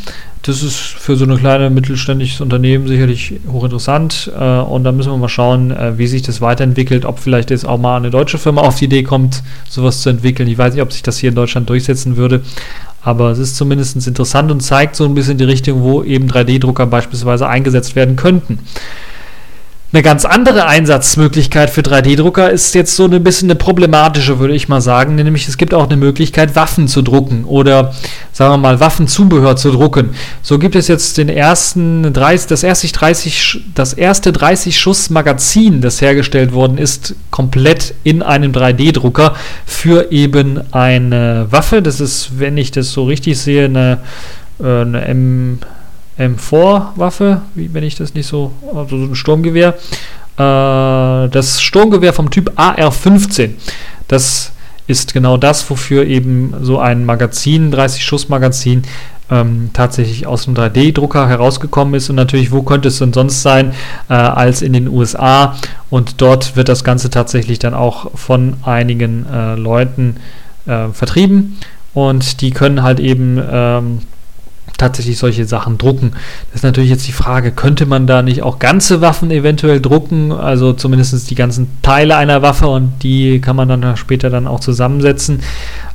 das 0.43 0.63
ist 0.63 0.77
für 0.77 1.17
so 1.17 1.25
ein 1.25 1.37
kleines 1.37 1.71
mittelständisches 1.71 2.39
Unternehmen 2.39 2.87
sicherlich 2.87 3.33
hochinteressant. 3.51 4.31
Äh, 4.37 4.59
und 4.59 4.83
da 4.85 4.91
müssen 4.91 5.11
wir 5.11 5.17
mal 5.17 5.27
schauen, 5.27 5.71
äh, 5.71 5.97
wie 5.97 6.07
sich 6.07 6.21
das 6.21 6.39
weiterentwickelt, 6.39 7.05
ob 7.05 7.19
vielleicht 7.19 7.49
jetzt 7.49 7.67
auch 7.67 7.77
mal 7.77 7.97
eine 7.97 8.09
deutsche 8.09 8.37
Firma 8.37 8.61
auf 8.61 8.75
die 8.75 8.85
Idee 8.85 9.03
kommt, 9.03 9.43
sowas 9.67 10.01
zu 10.01 10.09
entwickeln. 10.09 10.47
Ich 10.47 10.57
weiß 10.57 10.73
nicht, 10.73 10.83
ob 10.83 10.93
sich 10.93 11.03
das 11.03 11.17
hier 11.17 11.29
in 11.29 11.35
Deutschland 11.35 11.69
durchsetzen 11.69 12.15
würde. 12.15 12.41
Aber 13.01 13.31
es 13.31 13.39
ist 13.39 13.57
zumindest 13.57 14.07
interessant 14.07 14.51
und 14.51 14.61
zeigt 14.61 14.95
so 14.95 15.05
ein 15.05 15.13
bisschen 15.13 15.37
die 15.37 15.45
Richtung, 15.45 15.81
wo 15.81 16.03
eben 16.03 16.29
3D-Drucker 16.29 16.85
beispielsweise 16.85 17.47
eingesetzt 17.47 17.95
werden 17.95 18.15
könnten. 18.15 18.59
Eine 19.91 20.03
ganz 20.03 20.23
andere 20.23 20.67
Einsatzmöglichkeit 20.67 21.71
für 21.71 21.81
3D-Drucker 21.81 22.51
ist 22.51 22.75
jetzt 22.75 22.95
so 22.95 23.05
ein 23.05 23.23
bisschen 23.23 23.47
eine 23.49 23.55
problematische, 23.55 24.37
würde 24.37 24.53
ich 24.53 24.69
mal 24.69 24.81
sagen. 24.81 25.15
Nämlich 25.15 25.47
es 25.47 25.57
gibt 25.57 25.73
auch 25.73 25.87
eine 25.87 25.97
Möglichkeit, 25.97 26.55
Waffen 26.55 26.87
zu 26.87 27.01
drucken 27.01 27.43
oder 27.43 27.95
sagen 28.31 28.53
wir 28.53 28.57
mal 28.59 28.79
Waffenzubehör 28.79 29.55
zu 29.55 29.71
drucken. 29.71 30.11
So 30.43 30.59
gibt 30.59 30.75
es 30.75 30.87
jetzt 30.89 31.17
den 31.17 31.27
ersten 31.27 32.13
30, 32.13 32.49
das 32.49 32.61
erste 32.61 32.87
30, 32.87 33.61
das 33.73 33.93
erste 33.93 34.31
30 34.31 34.79
Schuss 34.79 35.09
Magazin, 35.09 35.81
das 35.81 36.01
hergestellt 36.01 36.53
worden 36.53 36.77
ist, 36.77 37.15
komplett 37.31 37.95
in 38.03 38.21
einem 38.21 38.51
3D-Drucker 38.51 39.33
für 39.65 40.11
eben 40.11 40.71
eine 40.71 41.47
Waffe. 41.49 41.81
Das 41.81 41.99
ist, 41.99 42.37
wenn 42.37 42.57
ich 42.57 42.69
das 42.69 42.91
so 42.91 43.05
richtig 43.05 43.39
sehe, 43.39 43.65
eine, 43.65 43.97
äh, 44.59 44.81
eine 44.81 45.01
M 45.05 45.59
M4-Waffe, 46.19 47.41
wenn 47.55 47.83
ich 47.83 47.95
das 47.95 48.13
nicht 48.13 48.27
so, 48.27 48.51
also 48.75 48.97
so 48.97 49.05
ein 49.05 49.15
Sturmgewehr. 49.15 49.75
Äh, 50.37 51.29
das 51.29 51.61
Sturmgewehr 51.61 52.13
vom 52.13 52.29
Typ 52.29 52.51
AR-15. 52.55 53.51
Das 54.07 54.51
ist 54.87 55.13
genau 55.13 55.37
das, 55.37 55.69
wofür 55.69 56.05
eben 56.05 56.53
so 56.61 56.79
ein 56.79 57.05
Magazin, 57.05 57.73
30-Schuss-Magazin, 57.73 58.83
ähm, 59.31 59.69
tatsächlich 59.73 60.25
aus 60.25 60.45
dem 60.45 60.55
3D-Drucker 60.55 61.27
herausgekommen 61.29 61.93
ist. 61.93 62.09
Und 62.09 62.15
natürlich, 62.15 62.51
wo 62.51 62.63
könnte 62.63 62.87
es 62.87 62.97
denn 62.99 63.13
sonst 63.13 63.41
sein 63.41 63.73
äh, 64.09 64.13
als 64.13 64.61
in 64.61 64.73
den 64.73 64.87
USA? 64.87 65.55
Und 65.89 66.21
dort 66.21 66.55
wird 66.55 66.69
das 66.69 66.83
Ganze 66.83 67.09
tatsächlich 67.09 67.59
dann 67.59 67.73
auch 67.73 68.11
von 68.15 68.55
einigen 68.63 69.25
äh, 69.31 69.55
Leuten 69.55 70.17
äh, 70.65 70.87
vertrieben. 70.89 71.57
Und 71.93 72.41
die 72.41 72.51
können 72.51 72.81
halt 72.81 72.99
eben 72.99 73.41
ähm, 73.51 73.99
tatsächlich 74.79 75.19
solche 75.19 75.45
Sachen 75.45 75.77
drucken. 75.77 76.11
Das 76.47 76.55
ist 76.55 76.63
natürlich 76.63 76.89
jetzt 76.89 77.07
die 77.07 77.11
Frage, 77.11 77.51
könnte 77.51 77.85
man 77.85 78.07
da 78.07 78.23
nicht 78.23 78.41
auch 78.41 78.57
ganze 78.57 79.01
Waffen 79.01 79.29
eventuell 79.29 79.79
drucken, 79.79 80.31
also 80.31 80.73
zumindest 80.73 81.29
die 81.29 81.35
ganzen 81.35 81.67
Teile 81.83 82.17
einer 82.17 82.41
Waffe 82.41 82.67
und 82.67 83.03
die 83.03 83.39
kann 83.41 83.55
man 83.55 83.67
dann 83.67 83.97
später 83.97 84.29
dann 84.29 84.47
auch 84.47 84.59
zusammensetzen. 84.59 85.41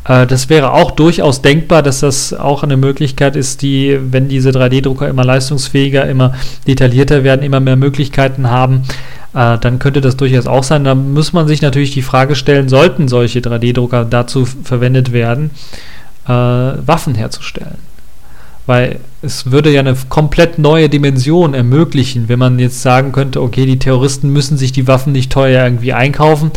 Äh, 0.07 0.27
das 0.27 0.49
wäre 0.49 0.73
auch 0.73 0.93
durchaus 0.93 1.43
denkbar, 1.43 1.83
dass 1.83 2.01
das 2.01 2.33
auch 2.33 2.63
eine 2.63 2.77
Möglichkeit 2.77 3.37
ist, 3.37 3.63
die, 3.63 3.99
wenn 4.11 4.29
diese 4.29 4.51
3D-Drucker 4.51 5.09
immer 5.09 5.25
leistungsfähiger, 5.25 6.07
immer 6.07 6.35
detaillierter 6.67 7.25
werden, 7.25 7.43
immer 7.43 7.61
mehr 7.61 7.77
Möglichkeiten 7.77 8.51
haben, 8.51 8.83
äh, 9.35 9.59
dann 9.59 9.79
könnte 9.79 10.01
das 10.01 10.17
durchaus 10.17 10.47
auch 10.47 10.63
sein. 10.63 10.85
Da 10.85 10.95
muss 10.95 11.33
man 11.33 11.49
sich 11.49 11.63
natürlich 11.63 11.93
die 11.93 12.03
Frage 12.03 12.37
stellen, 12.37 12.69
sollten 12.69 13.09
solche 13.09 13.41
3D-Drucker 13.41 14.05
dazu 14.05 14.47
verwendet 14.47 15.13
werden, 15.13 15.51
äh, 16.27 16.31
Waffen 16.31 17.15
herzustellen? 17.15 17.94
Weil 18.67 19.01
es 19.21 19.51
würde 19.51 19.71
ja 19.71 19.81
eine 19.81 19.95
komplett 20.09 20.59
neue 20.59 20.89
Dimension 20.89 21.53
ermöglichen, 21.53 22.29
wenn 22.29 22.39
man 22.39 22.59
jetzt 22.59 22.81
sagen 22.81 23.13
könnte, 23.13 23.43
okay, 23.43 23.67
die 23.67 23.79
Terroristen 23.79 24.31
müssen 24.31 24.57
sich 24.57 24.73
die 24.73 24.87
Waffen 24.87 25.13
nicht 25.13 25.31
teuer 25.31 25.65
irgendwie 25.65 25.93
einkaufen, 25.93 26.51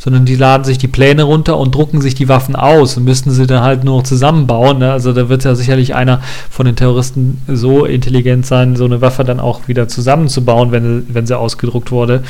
sondern 0.00 0.24
die 0.24 0.36
laden 0.36 0.64
sich 0.64 0.78
die 0.78 0.88
Pläne 0.88 1.24
runter 1.24 1.58
und 1.58 1.74
drucken 1.74 2.00
sich 2.00 2.14
die 2.14 2.30
Waffen 2.30 2.56
aus 2.56 2.96
und 2.96 3.04
müssten 3.04 3.30
sie 3.30 3.46
dann 3.46 3.62
halt 3.62 3.84
nur 3.84 3.98
noch 3.98 4.04
zusammenbauen. 4.04 4.78
Ne? 4.78 4.90
Also 4.90 5.12
da 5.12 5.28
wird 5.28 5.44
ja 5.44 5.54
sicherlich 5.54 5.94
einer 5.94 6.22
von 6.48 6.64
den 6.64 6.74
Terroristen 6.76 7.42
so 7.46 7.84
intelligent 7.84 8.46
sein, 8.46 8.76
so 8.76 8.86
eine 8.86 9.02
Waffe 9.02 9.24
dann 9.24 9.40
auch 9.40 9.68
wieder 9.68 9.88
zusammenzubauen, 9.88 10.72
wenn, 10.72 11.06
wenn 11.10 11.26
sie 11.26 11.38
ausgedruckt 11.38 11.90
wurde. 11.90 12.22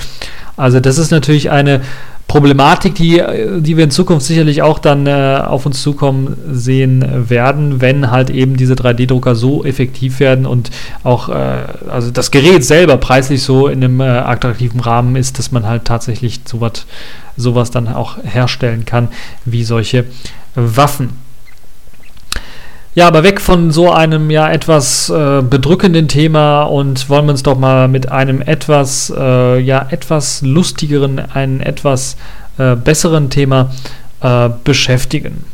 Also 0.57 0.81
das 0.81 0.99
ist 0.99 1.12
natürlich 1.12 1.53
eine 1.53 1.83
Problematik, 2.26 2.94
die, 2.94 3.20
die 3.59 3.76
wir 3.76 3.83
in 3.83 3.90
Zukunft 3.90 4.24
sicherlich 4.24 4.62
auch 4.62 4.78
dann 4.78 5.06
äh, 5.09 5.42
auf 5.44 5.66
uns 5.66 5.83
zukommen 5.83 6.37
sehen 6.52 7.28
werden, 7.28 7.80
wenn 7.80 8.12
halt 8.12 8.30
eben 8.30 8.56
diese 8.56 8.74
3D-Drucker 8.74 9.35
so 9.35 9.64
effektiv 9.64 10.20
werden 10.20 10.46
und 10.46 10.70
auch 11.02 11.28
äh, 11.28 11.64
also 11.88 12.12
das 12.12 12.30
Gerät 12.30 12.64
selber 12.64 12.98
preislich 12.98 13.42
so 13.42 13.66
in 13.66 13.83
einem 13.83 14.00
äh, 14.00 14.04
attraktiven 14.04 14.78
Rahmen 14.78 15.16
ist, 15.16 15.40
dass 15.40 15.50
man 15.50 15.66
halt 15.66 15.87
tatsächlich 15.87 16.40
sowas, 16.44 16.87
sowas 17.37 17.72
dann 17.72 17.88
auch 17.88 18.18
herstellen 18.22 18.85
kann 18.85 19.09
wie 19.44 19.64
solche 19.64 20.04
Waffen. 20.54 21.30
Ja, 22.94 23.07
aber 23.07 23.22
weg 23.22 23.40
von 23.40 23.70
so 23.70 23.92
einem 23.92 24.31
ja 24.31 24.50
etwas 24.50 25.11
äh, 25.11 25.42
bedrückenden 25.42 26.09
Thema 26.09 26.64
und 26.64 27.09
wollen 27.09 27.26
wir 27.26 27.33
uns 27.33 27.44
doch 27.44 27.57
mal 27.57 27.87
mit 27.87 28.11
einem 28.11 28.42
etwas 28.42 29.12
äh, 29.16 29.61
ja 29.61 29.87
etwas 29.90 30.42
lustigeren, 30.42 31.20
einem 31.20 31.61
etwas 31.61 32.16
äh, 32.59 32.74
besseren 32.74 33.31
Thema 33.31 33.70
äh, 34.22 34.48
beschäftigen. 34.64 35.44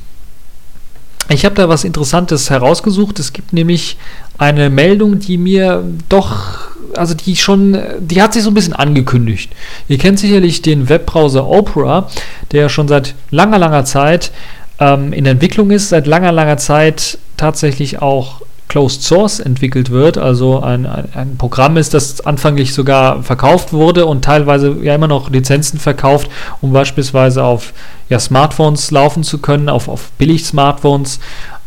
Ich 1.29 1.44
habe 1.44 1.57
da 1.57 1.68
was 1.68 1.85
Interessantes 1.85 2.51
herausgesucht. 2.51 3.18
Es 3.18 3.33
gibt 3.33 3.53
nämlich 3.53 3.99
eine 4.38 4.70
Meldung, 4.70 5.18
die 5.18 5.37
mir 5.37 5.85
doch, 6.09 6.70
also 6.94 7.14
die 7.14 7.37
schon, 7.37 7.77
die 7.99 8.22
hat 8.22 8.33
sich 8.33 8.44
so 8.44 8.51
ein 8.51 8.55
bisschen 8.55 8.75
angekündigt. 8.75 9.53
Ihr 9.88 9.99
kennt 9.99 10.20
sicherlich 10.20 10.62
den 10.62 10.88
Webbrowser 10.88 11.46
Opera, 11.46 12.09
der 12.53 12.68
schon 12.68 12.87
seit 12.88 13.14
langer, 13.31 13.59
langer 13.59 13.85
Zeit 13.85 14.31
ähm, 14.79 15.12
in 15.12 15.27
Entwicklung 15.27 15.71
ist, 15.71 15.89
seit 15.89 16.07
langer, 16.07 16.33
langer 16.33 16.57
Zeit 16.57 17.19
tatsächlich 17.37 18.01
auch 18.03 18.43
Closed 18.69 19.03
Source 19.03 19.39
entwickelt 19.39 19.91
wird, 19.91 20.19
also 20.19 20.61
ein, 20.61 20.87
ein, 20.87 21.09
ein, 21.15 21.37
Programm 21.37 21.77
ist, 21.77 21.95
das 21.95 22.21
anfanglich 22.27 22.75
sogar 22.75 23.23
verkauft 23.23 23.73
wurde 23.73 24.07
und 24.07 24.25
teilweise 24.25 24.77
ja 24.83 24.95
immer 24.95 25.07
noch 25.07 25.31
Lizenzen 25.31 25.79
verkauft, 25.79 26.29
um 26.61 26.73
beispielsweise 26.73 27.45
auf 27.45 27.73
ja, 28.09 28.19
Smartphones 28.19 28.91
laufen 28.91 29.23
zu 29.23 29.39
können, 29.39 29.69
auf, 29.69 29.89
auf 29.89 30.11
Billig-Smartphones 30.19 31.21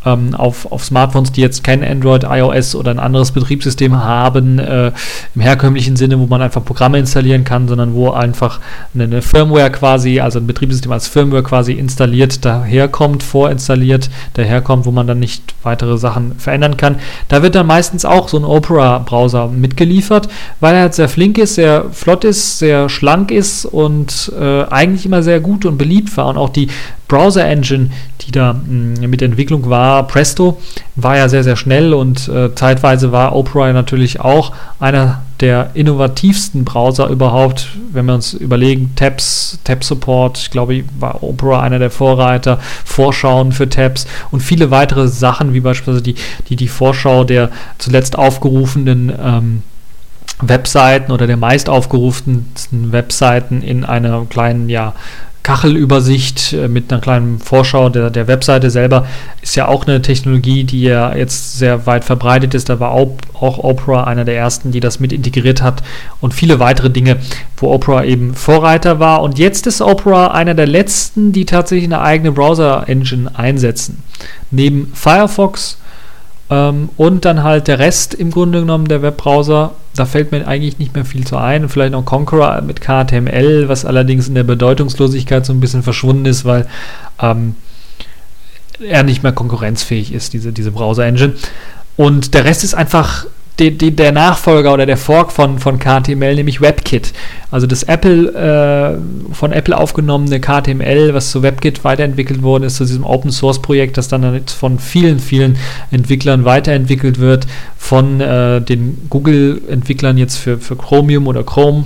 ähm, 0.05 0.33
auf, 0.35 0.71
auf 0.71 0.83
Smartphones, 0.83 1.31
die 1.31 1.41
jetzt 1.41 1.63
kein 1.63 1.83
Android, 1.83 2.23
iOS 2.23 2.75
oder 2.75 2.91
ein 2.91 2.99
anderes 2.99 3.31
Betriebssystem 3.31 4.03
haben, 4.03 4.59
äh, 4.59 4.91
im 5.35 5.41
herkömmlichen 5.41 5.95
Sinne, 5.95 6.19
wo 6.19 6.25
man 6.25 6.41
einfach 6.41 6.63
Programme 6.63 6.99
installieren 6.99 7.43
kann, 7.43 7.67
sondern 7.67 7.93
wo 7.93 8.12
einfach 8.12 8.59
eine, 8.93 9.03
eine, 9.03 9.21
Firmware 9.21 9.71
quasi, 9.71 10.19
also 10.19 10.39
ein 10.39 10.47
Betriebssystem 10.47 10.91
als 10.91 11.07
Firmware 11.07 11.43
quasi 11.43 11.73
installiert 11.73 12.45
daherkommt, 12.45 13.23
vorinstalliert 13.23 14.09
daherkommt, 14.33 14.85
wo 14.85 14.91
man 14.91 15.07
dann 15.07 15.19
nicht 15.19 15.55
weitere 15.63 15.97
Sachen 15.97 16.35
verändern 16.39 16.77
kann. 16.77 16.97
Da 17.27 17.43
wird 17.43 17.55
dann 17.55 17.67
meistens 17.67 18.05
auch 18.05 18.29
so 18.29 18.38
ein 18.38 18.45
Opera-Browser 18.45 19.47
mitgeliefert, 19.47 20.29
weil 20.59 20.75
er 20.75 20.81
halt 20.81 20.93
sehr 20.93 21.09
flink 21.09 21.38
ist, 21.38 21.55
sehr 21.55 21.85
flott 21.91 22.23
ist, 22.23 22.59
sehr 22.59 22.89
schlank 22.89 23.31
ist 23.31 23.65
und 23.65 24.31
äh, 24.39 24.63
eigentlich 24.63 25.05
immer 25.05 25.23
sehr 25.23 25.39
gut 25.39 25.65
und 25.65 25.77
beliebt 25.77 26.15
war 26.17 26.27
und 26.27 26.38
auch 26.38 26.49
die 26.49 26.69
Browser-Engine, 27.09 27.89
die 28.21 28.31
da 28.31 28.53
mh, 28.53 29.01
mm, 29.01 29.09
mit 29.09 29.21
Entwicklung 29.21 29.69
war, 29.69 29.88
Presto, 30.04 30.60
war 30.95 31.17
ja 31.17 31.30
sehr, 31.30 31.43
sehr 31.43 31.56
schnell 31.56 31.93
und 31.93 32.28
äh, 32.28 32.54
zeitweise 32.56 33.12
war 33.12 33.36
Opera 33.36 33.71
natürlich 33.73 34.19
auch 34.19 34.52
einer 34.80 35.21
der 35.39 35.71
innovativsten 35.73 36.65
Browser 36.65 37.08
überhaupt, 37.08 37.69
wenn 37.91 38.06
wir 38.06 38.15
uns 38.15 38.34
überlegen, 38.34 38.91
Tabs, 38.95 39.60
Tab 39.63 39.84
Support, 39.84 40.38
ich 40.38 40.52
glaube, 40.52 40.84
war 40.99 41.23
Opera 41.23 41.62
einer 41.62 41.80
der 41.80 41.91
Vorreiter, 41.91 42.60
Vorschauen 42.84 43.52
für 43.52 43.69
Tabs 43.69 44.06
und 44.32 44.41
viele 44.41 44.71
weitere 44.71 45.08
Sachen, 45.08 45.54
wie 45.54 45.62
beispielsweise 45.62 46.02
die, 46.04 46.15
die, 46.49 46.56
die 46.56 46.67
Vorschau 46.67 47.23
der 47.23 47.49
zuletzt 47.78 48.17
aufgerufenen 48.17 49.13
ähm, 49.21 49.63
Webseiten 50.41 51.12
oder 51.12 51.28
der 51.28 51.38
meist 51.38 51.69
aufgerufensten 51.69 52.91
Webseiten 52.91 53.62
in 53.62 53.84
einer 53.84 54.25
kleinen, 54.30 54.69
ja, 54.69 54.93
Kachelübersicht 55.43 56.54
äh, 56.54 56.67
mit 56.67 56.91
einer 56.91 57.02
kleinen 57.02 57.39
Vorschau 57.39 57.89
der, 57.89 58.10
der 58.10 58.28
Webseite 58.28 58.69
selber 58.69 59.08
ist 59.41 59.56
ja 59.56 59.67
auch 59.67 59.88
eine 59.88 60.02
Technologie, 60.02 60.63
die 60.63 60.82
ja 60.82 61.15
jetzt 61.15 61.58
sehr 61.58 61.86
weit 61.86 62.04
verbreitet 62.04 62.54
ist. 62.54 62.69
Da 62.69 62.80
war 62.80 62.91
auch, 62.91 63.17
auch 63.34 63.58
Opera 63.60 64.04
einer 64.04 64.25
der 64.25 64.38
ersten, 64.38 64.71
die 64.71 64.80
das 64.80 64.99
mit 64.99 65.13
integriert 65.13 65.62
hat 65.62 65.82
und 66.21 66.34
viele 66.34 66.60
weitere 66.60 66.89
Dinge, 66.89 67.17
wo 67.58 67.73
Opera 67.73 68.04
eben 68.04 68.34
Vorreiter 68.36 68.99
war. 68.99 69.21
Und 69.21 69.39
jetzt 69.39 69.67
ist 69.67 69.82
Opera 69.82 70.28
einer 70.28 70.54
der 70.54 70.67
letzten, 70.67 71.32
die 71.32 71.45
tatsächlich 71.45 71.86
eine 71.86 72.02
eigene 72.02 72.32
Browser-Engine 72.32 73.38
einsetzen. 73.38 74.04
Neben 74.52 74.91
Firefox 74.93 75.78
ähm, 76.49 76.89
und 76.97 77.25
dann 77.25 77.43
halt 77.43 77.67
der 77.67 77.79
Rest 77.79 78.13
im 78.13 78.31
Grunde 78.31 78.62
genommen 78.62 78.88
der 78.88 79.01
Webbrowser. 79.01 79.71
Da 79.95 80.05
fällt 80.05 80.31
mir 80.31 80.47
eigentlich 80.47 80.79
nicht 80.79 80.95
mehr 80.95 81.05
viel 81.05 81.25
zu 81.25 81.38
ein. 81.38 81.69
Vielleicht 81.69 81.91
noch 81.91 82.05
Conqueror 82.05 82.62
mit 82.62 82.81
KTML, 82.81 83.69
was 83.69 83.85
allerdings 83.85 84.27
in 84.27 84.35
der 84.35 84.43
Bedeutungslosigkeit 84.43 85.45
so 85.45 85.53
ein 85.53 85.59
bisschen 85.59 85.83
verschwunden 85.83 86.25
ist, 86.25 86.45
weil 86.45 86.67
ähm, 87.21 87.55
er 88.79 89.03
nicht 89.03 89.23
mehr 89.23 89.33
konkurrenzfähig 89.33 90.13
ist, 90.13 90.33
diese, 90.33 90.53
diese 90.53 90.71
Browser-Engine. 90.71 91.33
Und 91.97 92.33
der 92.33 92.45
Rest 92.45 92.63
ist 92.63 92.73
einfach 92.73 93.25
die, 93.60 93.78
die, 93.78 93.95
der 93.95 94.12
Nachfolger 94.12 94.74
oder 94.74 94.86
der 94.86 94.98
Fork 94.98 95.32
von, 95.32 95.60
von 95.60 95.80
KTML, 95.80 96.36
nämlich 96.36 96.62
WebKit. 96.62 97.13
Also 97.52 97.67
das 97.67 97.84
Apple 97.84 98.30
äh, 98.34 99.34
von 99.34 99.52
Apple 99.52 99.78
aufgenommene 99.78 100.39
KTML, 100.39 101.13
was 101.13 101.32
zu 101.32 101.43
WebKit 101.43 101.84
weiterentwickelt 101.84 102.41
worden 102.41 102.63
ist, 102.63 102.78
zu 102.78 102.86
diesem 102.86 103.04
Open 103.04 103.32
Source 103.32 103.62
Projekt, 103.62 103.98
das 103.98 104.08
dann 104.08 104.41
von 104.48 104.80
vielen, 104.80 105.19
vielen 105.19 105.58
Entwicklern 105.91 106.45
weiterentwickelt 106.45 107.19
wird, 107.19 107.48
von 107.78 108.22
äh, 108.22 108.62
den 108.62 109.08
Google-Entwicklern 109.10 110.17
jetzt 110.17 110.38
für, 110.38 110.58
für 110.58 110.76
Chromium 110.76 111.28
oder 111.28 111.43
Chrome 111.43 111.86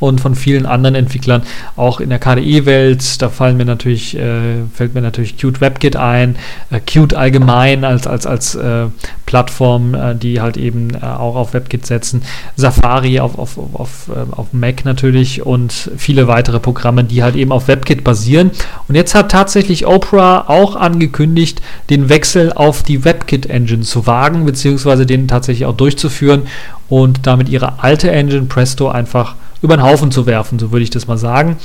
und 0.00 0.20
von 0.20 0.34
vielen 0.34 0.66
anderen 0.66 0.94
Entwicklern 0.94 1.42
auch 1.76 2.00
in 2.00 2.10
der 2.10 2.18
KDE-Welt. 2.18 3.20
Da 3.20 3.28
fallen 3.28 3.56
mir 3.56 3.64
natürlich, 3.64 4.16
äh, 4.16 4.64
fällt 4.72 4.94
mir 4.94 5.00
natürlich 5.00 5.36
Qt 5.36 5.60
WebKit 5.60 5.96
ein, 5.96 6.36
äh, 6.70 6.80
Qt 6.80 7.14
allgemein 7.14 7.84
als, 7.84 8.06
als, 8.06 8.26
als 8.26 8.54
äh, 8.54 8.86
Plattform, 9.28 9.92
äh, 9.92 10.14
die 10.14 10.40
halt 10.40 10.56
eben 10.56 10.94
äh, 10.94 11.04
auch 11.04 11.36
auf 11.36 11.52
WebKit 11.52 11.84
setzen, 11.84 12.22
Safari 12.56 13.20
auf, 13.20 13.38
auf, 13.38 13.58
auf, 13.74 14.08
äh, 14.08 14.34
auf 14.34 14.46
Mac 14.52 14.86
natürlich 14.86 15.44
und 15.44 15.90
viele 15.98 16.28
weitere 16.28 16.58
Programme, 16.58 17.04
die 17.04 17.22
halt 17.22 17.36
eben 17.36 17.52
auf 17.52 17.68
WebKit 17.68 18.04
basieren. 18.04 18.52
Und 18.88 18.94
jetzt 18.94 19.14
hat 19.14 19.30
tatsächlich 19.30 19.86
Opera 19.86 20.46
auch 20.48 20.76
angekündigt, 20.76 21.60
den 21.90 22.08
Wechsel 22.08 22.54
auf 22.54 22.82
die 22.82 23.04
WebKit-Engine 23.04 23.82
zu 23.82 24.06
wagen, 24.06 24.46
beziehungsweise 24.46 25.04
den 25.04 25.28
tatsächlich 25.28 25.66
auch 25.66 25.76
durchzuführen 25.76 26.44
und 26.88 27.26
damit 27.26 27.50
ihre 27.50 27.82
alte 27.82 28.10
Engine 28.10 28.46
Presto 28.46 28.88
einfach 28.88 29.34
über 29.60 29.76
den 29.76 29.82
Haufen 29.82 30.10
zu 30.10 30.24
werfen, 30.24 30.58
so 30.58 30.72
würde 30.72 30.84
ich 30.84 30.90
das 30.90 31.06
mal 31.06 31.18
sagen. 31.18 31.56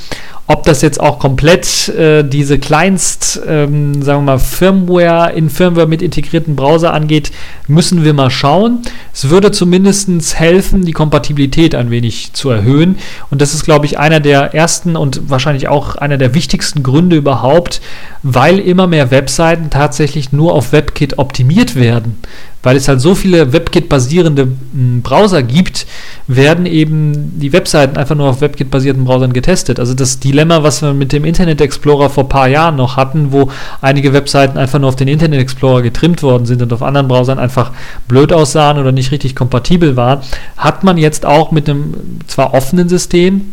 Ob 0.46 0.64
das 0.64 0.82
jetzt 0.82 1.00
auch 1.00 1.18
komplett 1.18 1.88
äh, 1.88 2.22
diese 2.22 2.58
Kleinst, 2.58 3.40
ähm, 3.46 4.02
sagen 4.02 4.20
wir 4.20 4.32
mal, 4.32 4.38
Firmware 4.38 5.32
in 5.32 5.48
Firmware 5.48 5.86
mit 5.86 6.02
integrierten 6.02 6.54
Browser 6.54 6.92
angeht, 6.92 7.32
Müssen 7.66 8.04
wir 8.04 8.12
mal 8.12 8.28
schauen. 8.30 8.82
Es 9.14 9.30
würde 9.30 9.50
zumindest 9.50 10.38
helfen, 10.38 10.84
die 10.84 10.92
Kompatibilität 10.92 11.74
ein 11.74 11.90
wenig 11.90 12.34
zu 12.34 12.50
erhöhen. 12.50 12.98
Und 13.30 13.40
das 13.40 13.54
ist, 13.54 13.64
glaube 13.64 13.86
ich, 13.86 13.98
einer 13.98 14.20
der 14.20 14.54
ersten 14.54 14.96
und 14.96 15.30
wahrscheinlich 15.30 15.68
auch 15.68 15.96
einer 15.96 16.18
der 16.18 16.34
wichtigsten 16.34 16.82
Gründe 16.82 17.16
überhaupt, 17.16 17.80
weil 18.22 18.58
immer 18.58 18.86
mehr 18.86 19.10
Webseiten 19.10 19.70
tatsächlich 19.70 20.30
nur 20.30 20.52
auf 20.52 20.72
WebKit 20.72 21.16
optimiert 21.18 21.74
werden 21.74 22.18
weil 22.64 22.76
es 22.76 22.88
halt 22.88 23.00
so 23.00 23.14
viele 23.14 23.52
WebKit-basierende 23.52 24.48
hm, 24.72 25.02
Browser 25.02 25.42
gibt, 25.42 25.86
werden 26.26 26.66
eben 26.66 27.38
die 27.38 27.52
Webseiten 27.52 27.96
einfach 27.96 28.16
nur 28.16 28.28
auf 28.28 28.40
WebKit-basierten 28.40 29.04
Browsern 29.04 29.32
getestet. 29.32 29.78
Also 29.78 29.94
das 29.94 30.18
Dilemma, 30.18 30.62
was 30.62 30.82
wir 30.82 30.94
mit 30.94 31.12
dem 31.12 31.24
Internet 31.24 31.60
Explorer 31.60 32.10
vor 32.10 32.24
ein 32.24 32.28
paar 32.28 32.48
Jahren 32.48 32.76
noch 32.76 32.96
hatten, 32.96 33.30
wo 33.30 33.50
einige 33.80 34.12
Webseiten 34.12 34.58
einfach 34.58 34.78
nur 34.78 34.88
auf 34.88 34.96
den 34.96 35.08
Internet 35.08 35.40
Explorer 35.40 35.82
getrimmt 35.82 36.22
worden 36.22 36.46
sind 36.46 36.62
und 36.62 36.72
auf 36.72 36.82
anderen 36.82 37.06
Browsern 37.06 37.38
einfach 37.38 37.70
blöd 38.08 38.32
aussahen 38.32 38.78
oder 38.78 38.92
nicht 38.92 39.12
richtig 39.12 39.36
kompatibel 39.36 39.96
waren, 39.96 40.20
hat 40.56 40.82
man 40.82 40.96
jetzt 40.96 41.26
auch 41.26 41.52
mit 41.52 41.68
einem 41.68 41.94
zwar 42.26 42.54
offenen 42.54 42.88
System, 42.88 43.52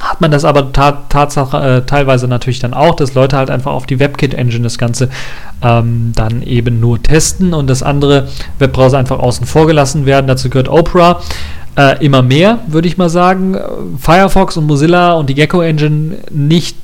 hat 0.00 0.20
man 0.20 0.30
das 0.30 0.44
aber 0.44 0.72
ta 0.72 0.92
Tatsache 1.08 1.58
äh, 1.58 1.82
teilweise 1.82 2.28
natürlich 2.28 2.60
dann 2.60 2.74
auch, 2.74 2.94
dass 2.94 3.14
Leute 3.14 3.36
halt 3.36 3.50
einfach 3.50 3.72
auf 3.72 3.86
die 3.86 3.98
WebKit-Engine 3.98 4.62
das 4.62 4.78
Ganze 4.78 5.08
ähm, 5.62 6.12
dann 6.14 6.42
eben 6.42 6.80
nur 6.80 7.02
testen 7.02 7.52
und 7.52 7.68
das 7.68 7.82
andere 7.82 8.28
Webbrowser 8.58 8.98
einfach 8.98 9.18
außen 9.18 9.46
vor 9.46 9.66
gelassen 9.66 10.06
werden. 10.06 10.26
Dazu 10.26 10.50
gehört 10.50 10.68
Opera. 10.68 11.20
Äh, 11.76 12.04
immer 12.04 12.22
mehr, 12.22 12.60
würde 12.66 12.88
ich 12.88 12.96
mal 12.96 13.08
sagen. 13.08 13.56
Firefox 13.98 14.56
und 14.56 14.66
Mozilla 14.66 15.12
und 15.12 15.28
die 15.30 15.34
Gecko 15.34 15.60
Engine 15.62 16.16
nicht 16.30 16.76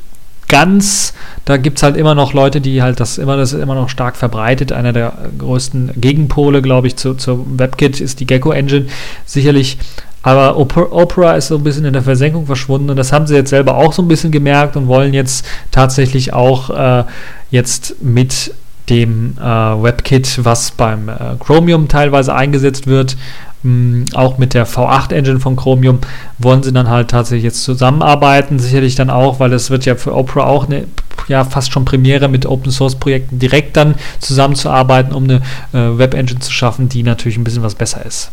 ganz. 0.48 1.14
Da 1.44 1.56
gibt 1.56 1.78
es 1.78 1.82
halt 1.82 1.96
immer 1.96 2.14
noch 2.14 2.32
Leute, 2.32 2.60
die 2.60 2.82
halt 2.82 3.00
das 3.00 3.18
immer, 3.18 3.36
das 3.36 3.52
immer 3.52 3.74
noch 3.74 3.88
stark 3.88 4.16
verbreitet. 4.16 4.72
Einer 4.72 4.92
der 4.92 5.12
größten 5.38 5.92
Gegenpole, 5.96 6.62
glaube 6.62 6.86
ich, 6.86 6.96
zu, 6.96 7.14
zur 7.14 7.44
WebKit 7.58 8.00
ist 8.00 8.20
die 8.20 8.26
Gecko 8.26 8.52
Engine. 8.52 8.86
Sicherlich 9.24 9.78
aber 10.24 10.56
Opera 10.56 11.34
ist 11.34 11.48
so 11.48 11.56
ein 11.56 11.62
bisschen 11.62 11.84
in 11.84 11.92
der 11.92 12.02
Versenkung 12.02 12.46
verschwunden 12.46 12.88
und 12.88 12.96
das 12.96 13.12
haben 13.12 13.26
sie 13.26 13.34
jetzt 13.34 13.50
selber 13.50 13.76
auch 13.76 13.92
so 13.92 14.00
ein 14.00 14.08
bisschen 14.08 14.32
gemerkt 14.32 14.74
und 14.74 14.86
wollen 14.86 15.12
jetzt 15.12 15.44
tatsächlich 15.70 16.32
auch 16.32 16.70
äh, 16.70 17.04
jetzt 17.50 18.02
mit 18.02 18.54
dem 18.88 19.36
äh, 19.38 19.44
WebKit, 19.44 20.42
was 20.42 20.70
beim 20.70 21.10
äh, 21.10 21.14
Chromium 21.38 21.88
teilweise 21.88 22.34
eingesetzt 22.34 22.86
wird, 22.86 23.18
mh, 23.64 24.06
auch 24.14 24.38
mit 24.38 24.54
der 24.54 24.66
V8-Engine 24.66 25.40
von 25.40 25.56
Chromium, 25.56 25.98
wollen 26.38 26.62
sie 26.62 26.72
dann 26.72 26.88
halt 26.88 27.10
tatsächlich 27.10 27.44
jetzt 27.44 27.62
zusammenarbeiten. 27.62 28.58
Sicherlich 28.58 28.94
dann 28.94 29.10
auch, 29.10 29.40
weil 29.40 29.52
es 29.52 29.70
wird 29.70 29.84
ja 29.84 29.94
für 29.94 30.14
Opera 30.14 30.44
auch 30.44 30.66
eine 30.66 30.86
ja 31.28 31.44
fast 31.44 31.72
schon 31.72 31.84
Premiere 31.84 32.28
mit 32.28 32.46
Open 32.46 32.72
Source 32.72 32.96
Projekten 32.96 33.38
direkt 33.38 33.76
dann 33.76 33.94
zusammenzuarbeiten, 34.20 35.12
um 35.12 35.24
eine 35.24 35.42
äh, 35.72 35.98
Web-Engine 35.98 36.40
zu 36.40 36.50
schaffen, 36.52 36.88
die 36.88 37.02
natürlich 37.02 37.36
ein 37.36 37.44
bisschen 37.44 37.62
was 37.62 37.74
besser 37.74 38.04
ist. 38.04 38.30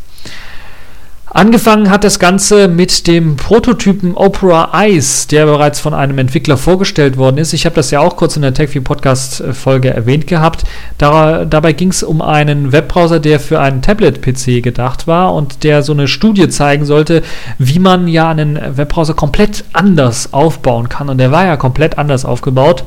Angefangen 1.34 1.90
hat 1.90 2.04
das 2.04 2.20
Ganze 2.20 2.68
mit 2.68 3.08
dem 3.08 3.38
Prototypen 3.38 4.16
Opera 4.16 4.70
Ice, 4.86 5.30
der 5.30 5.46
bereits 5.46 5.80
von 5.80 5.94
einem 5.94 6.18
Entwickler 6.18 6.58
vorgestellt 6.58 7.16
worden 7.16 7.38
ist. 7.38 7.54
Ich 7.54 7.66
habe 7.66 7.74
das 7.74 7.90
ja 7.90 8.02
auch 8.02 8.18
kurz 8.18 8.36
in 8.36 8.42
der 8.42 8.54
TechView 8.54 8.82
Podcast 8.82 9.42
Folge 9.54 9.94
erwähnt 9.94 10.28
gehabt. 10.28 10.66
Da, 10.98 11.46
dabei 11.46 11.72
ging 11.72 11.88
es 11.88 12.04
um 12.04 12.22
einen 12.22 12.74
Webbrowser, 12.74 13.22
der 13.22 13.40
für 13.40 13.62
einen 13.62 13.82
Tablet-PC 13.82 14.62
gedacht 14.62 15.08
war 15.08 15.34
und 15.34 15.64
der 15.64 15.84
so 15.84 15.94
eine 15.94 16.10
Studie 16.10 16.50
zeigen 16.50 16.84
sollte, 16.84 17.24
wie 17.58 17.80
man 17.80 18.10
ja 18.10 18.28
einen 18.28 18.60
Webbrowser 18.76 19.14
komplett 19.14 19.64
anders 19.72 20.34
aufbauen 20.34 20.90
kann. 20.90 21.08
Und 21.08 21.18
der 21.18 21.32
war 21.32 21.46
ja 21.46 21.56
komplett 21.56 21.98
anders 21.98 22.26
aufgebaut. 22.26 22.84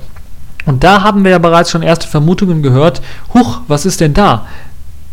Und 0.67 0.85
da 0.85 1.03
haben 1.03 1.25
wir 1.25 1.31
ja 1.31 1.39
bereits 1.39 1.71
schon 1.71 1.83
erste 1.83 2.09
Vermutungen 2.09 2.63
gehört. 2.63 3.01
Huch, 3.33 3.61
was 3.69 3.87
ist 3.87 4.03
denn 4.03 4.13
da? 4.13 4.45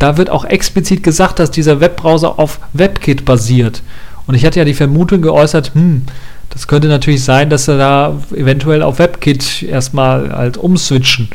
Da 0.01 0.17
wird 0.17 0.31
auch 0.31 0.45
explizit 0.45 1.03
gesagt, 1.03 1.37
dass 1.37 1.51
dieser 1.51 1.79
Webbrowser 1.79 2.39
auf 2.39 2.59
WebKit 2.73 3.23
basiert. 3.23 3.83
Und 4.25 4.33
ich 4.33 4.43
hatte 4.43 4.57
ja 4.57 4.65
die 4.65 4.73
Vermutung 4.73 5.21
geäußert, 5.21 5.75
hm, 5.75 6.01
das 6.49 6.67
könnte 6.67 6.87
natürlich 6.87 7.23
sein, 7.23 7.51
dass 7.51 7.65
sie 7.65 7.77
da 7.77 8.17
eventuell 8.35 8.81
auf 8.81 8.97
WebKit 8.97 9.61
erstmal 9.61 10.31
halt 10.35 10.57
umswitchen. 10.57 11.29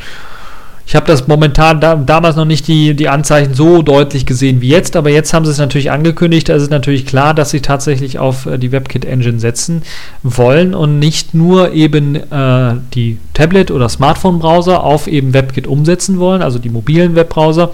Ich 0.85 0.97
habe 0.97 1.05
das 1.05 1.29
momentan 1.29 1.79
da, 1.79 1.95
damals 1.95 2.35
noch 2.35 2.43
nicht 2.43 2.67
die, 2.67 2.93
die 2.93 3.07
Anzeichen 3.07 3.53
so 3.53 3.83
deutlich 3.83 4.25
gesehen 4.25 4.59
wie 4.59 4.67
jetzt, 4.67 4.97
aber 4.97 5.11
jetzt 5.11 5.33
haben 5.33 5.45
sie 5.45 5.51
es 5.51 5.59
natürlich 5.59 5.91
angekündigt. 5.91 6.49
Es 6.49 6.63
ist 6.63 6.71
natürlich 6.71 7.05
klar, 7.05 7.33
dass 7.33 7.51
sie 7.51 7.61
tatsächlich 7.61 8.19
auf 8.19 8.47
äh, 8.47 8.57
die 8.57 8.73
WebKit-Engine 8.73 9.39
setzen 9.39 9.81
wollen 10.23 10.75
und 10.75 10.99
nicht 10.99 11.33
nur 11.33 11.71
eben 11.71 12.15
äh, 12.15 12.75
die 12.93 13.17
Tablet- 13.33 13.71
oder 13.71 13.87
Smartphone-Browser 13.87 14.83
auf 14.83 15.07
eben 15.07 15.33
WebKit 15.33 15.67
umsetzen 15.67 16.19
wollen, 16.19 16.41
also 16.41 16.59
die 16.59 16.69
mobilen 16.69 17.15
Webbrowser, 17.15 17.71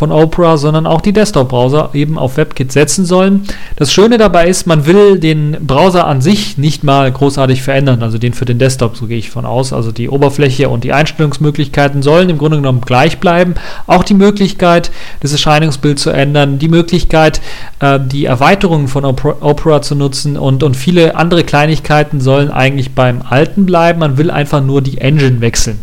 von 0.00 0.12
Opera, 0.12 0.56
sondern 0.56 0.86
auch 0.86 1.02
die 1.02 1.12
Desktop-Browser 1.12 1.90
eben 1.92 2.16
auf 2.16 2.38
WebKit 2.38 2.72
setzen 2.72 3.04
sollen. 3.04 3.42
Das 3.76 3.92
Schöne 3.92 4.16
dabei 4.16 4.48
ist, 4.48 4.66
man 4.66 4.86
will 4.86 5.18
den 5.18 5.58
Browser 5.60 6.06
an 6.06 6.22
sich 6.22 6.56
nicht 6.56 6.82
mal 6.84 7.12
großartig 7.12 7.60
verändern, 7.60 8.02
also 8.02 8.16
den 8.16 8.32
für 8.32 8.46
den 8.46 8.58
Desktop, 8.58 8.96
so 8.96 9.06
gehe 9.06 9.18
ich 9.18 9.28
von 9.28 9.44
aus. 9.44 9.74
Also 9.74 9.92
die 9.92 10.08
Oberfläche 10.08 10.70
und 10.70 10.84
die 10.84 10.94
Einstellungsmöglichkeiten 10.94 12.00
sollen 12.00 12.30
im 12.30 12.38
Grunde 12.38 12.56
genommen 12.56 12.80
gleich 12.80 13.18
bleiben. 13.18 13.56
Auch 13.86 14.02
die 14.02 14.14
Möglichkeit, 14.14 14.90
das 15.20 15.32
Erscheinungsbild 15.32 15.98
zu 15.98 16.08
ändern, 16.08 16.58
die 16.58 16.68
Möglichkeit, 16.68 17.42
äh, 17.80 18.00
die 18.00 18.24
Erweiterungen 18.24 18.88
von 18.88 19.04
Opera, 19.04 19.82
zu 19.82 19.94
nutzen 19.96 20.38
und, 20.38 20.62
und 20.62 20.78
viele 20.78 21.14
andere 21.14 21.44
Kleinigkeiten 21.44 22.22
sollen 22.22 22.50
eigentlich 22.50 22.94
beim 22.94 23.20
alten 23.20 23.66
bleiben. 23.66 24.00
Man 24.00 24.16
will 24.16 24.30
einfach 24.30 24.62
nur 24.62 24.80
die 24.80 24.96
Engine 24.96 25.42
wechseln. 25.42 25.78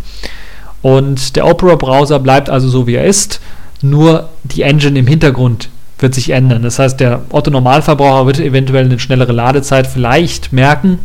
Und 0.82 1.36
der 1.36 1.45
Opera-Browser 1.45 2.17
bleibt 2.17 2.49
also 2.49 2.67
so, 2.67 2.88
wie 2.88 2.95
er 2.95 3.06
ist 3.06 3.41
nur 3.81 4.29
die 4.43 4.63
Engine 4.63 4.99
im 4.99 5.07
Hintergrund 5.07 5.69
wird 5.99 6.13
sich 6.13 6.29
ändern. 6.29 6.61
Das 6.63 6.79
heißt, 6.79 6.99
der 6.99 7.21
Otto-Normalverbraucher 7.29 8.25
wird 8.25 8.39
eventuell 8.39 8.85
eine 8.85 8.99
schnellere 8.99 9.31
Ladezeit 9.31 9.87
vielleicht 9.87 10.53
merken, 10.53 10.99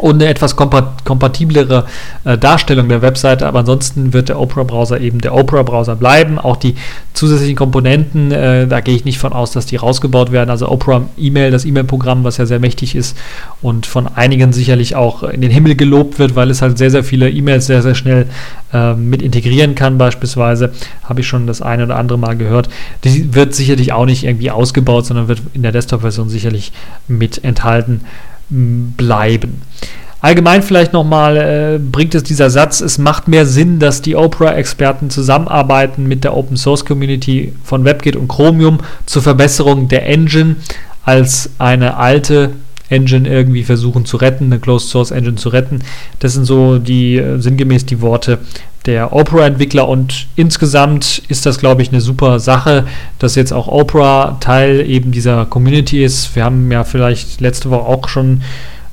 und 0.00 0.16
eine 0.16 0.26
etwas 0.26 0.56
kompatiblere 0.56 1.84
äh, 2.24 2.38
Darstellung 2.38 2.88
der 2.88 3.02
Webseite, 3.02 3.46
aber 3.46 3.60
ansonsten 3.60 4.12
wird 4.12 4.30
der 4.30 4.40
Opera-Browser 4.40 5.00
eben 5.00 5.20
der 5.20 5.34
Opera-Browser 5.34 5.94
bleiben. 5.96 6.38
Auch 6.38 6.56
die 6.56 6.74
zusätzlichen 7.12 7.56
Komponenten, 7.56 8.32
äh, 8.32 8.66
da 8.66 8.80
gehe 8.80 8.94
ich 8.94 9.04
nicht 9.04 9.18
von 9.18 9.32
aus, 9.32 9.50
dass 9.50 9.66
die 9.66 9.76
rausgebaut 9.76 10.32
werden. 10.32 10.48
Also 10.48 10.68
Opera 10.68 11.02
E-Mail, 11.18 11.50
das 11.50 11.64
E-Mail-Programm, 11.64 12.24
was 12.24 12.38
ja 12.38 12.46
sehr 12.46 12.60
mächtig 12.60 12.96
ist 12.96 13.16
und 13.60 13.86
von 13.86 14.08
einigen 14.08 14.52
sicherlich 14.52 14.96
auch 14.96 15.22
in 15.22 15.42
den 15.42 15.50
Himmel 15.50 15.76
gelobt 15.76 16.18
wird, 16.18 16.34
weil 16.34 16.50
es 16.50 16.62
halt 16.62 16.78
sehr, 16.78 16.90
sehr 16.90 17.04
viele 17.04 17.28
E-Mails 17.28 17.66
sehr, 17.66 17.82
sehr 17.82 17.94
schnell 17.94 18.26
äh, 18.72 18.94
mit 18.94 19.20
integrieren 19.20 19.74
kann, 19.74 19.98
beispielsweise. 19.98 20.72
Habe 21.04 21.20
ich 21.20 21.26
schon 21.26 21.46
das 21.46 21.60
eine 21.60 21.84
oder 21.84 21.96
andere 21.96 22.18
Mal 22.18 22.36
gehört. 22.36 22.70
Die 23.04 23.34
wird 23.34 23.54
sicherlich 23.54 23.92
auch 23.92 24.06
nicht 24.06 24.24
irgendwie 24.24 24.50
ausgebaut, 24.50 25.04
sondern 25.04 25.28
wird 25.28 25.42
in 25.52 25.62
der 25.62 25.72
Desktop-Version 25.72 26.30
sicherlich 26.30 26.72
mit 27.06 27.44
enthalten 27.44 28.00
bleiben. 28.50 29.62
Allgemein 30.22 30.62
vielleicht 30.62 30.92
nochmal 30.92 31.36
äh, 31.36 31.78
bringt 31.78 32.14
es 32.14 32.22
dieser 32.22 32.50
Satz, 32.50 32.82
es 32.82 32.98
macht 32.98 33.26
mehr 33.26 33.46
Sinn, 33.46 33.78
dass 33.78 34.02
die 34.02 34.16
Opera-Experten 34.16 35.08
zusammenarbeiten 35.08 36.06
mit 36.06 36.24
der 36.24 36.36
Open 36.36 36.58
Source 36.58 36.84
Community 36.84 37.54
von 37.64 37.84
WebKit 37.84 38.16
und 38.16 38.28
Chromium 38.28 38.78
zur 39.06 39.22
Verbesserung 39.22 39.88
der 39.88 40.06
Engine, 40.06 40.56
als 41.04 41.50
eine 41.58 41.96
alte 41.96 42.50
Engine 42.90 43.28
irgendwie 43.28 43.62
versuchen 43.64 44.04
zu 44.04 44.18
retten, 44.18 44.46
eine 44.46 44.58
Closed 44.58 44.90
Source 44.90 45.10
Engine 45.10 45.36
zu 45.36 45.48
retten. 45.48 45.80
Das 46.18 46.34
sind 46.34 46.44
so 46.44 46.78
die 46.78 47.16
äh, 47.16 47.38
sinngemäß 47.38 47.86
die 47.86 48.00
Worte 48.00 48.38
der 48.86 49.12
Opera-Entwickler 49.12 49.86
und 49.88 50.26
insgesamt 50.36 51.22
ist 51.28 51.44
das, 51.44 51.58
glaube 51.58 51.82
ich, 51.82 51.90
eine 51.90 52.00
super 52.00 52.40
Sache, 52.40 52.86
dass 53.18 53.34
jetzt 53.34 53.52
auch 53.52 53.68
Opera 53.68 54.38
Teil 54.40 54.80
eben 54.88 55.12
dieser 55.12 55.44
Community 55.46 56.02
ist. 56.02 56.34
Wir 56.34 56.44
haben 56.44 56.70
ja 56.72 56.84
vielleicht 56.84 57.40
letzte 57.40 57.70
Woche 57.70 57.86
auch 57.86 58.08
schon 58.08 58.42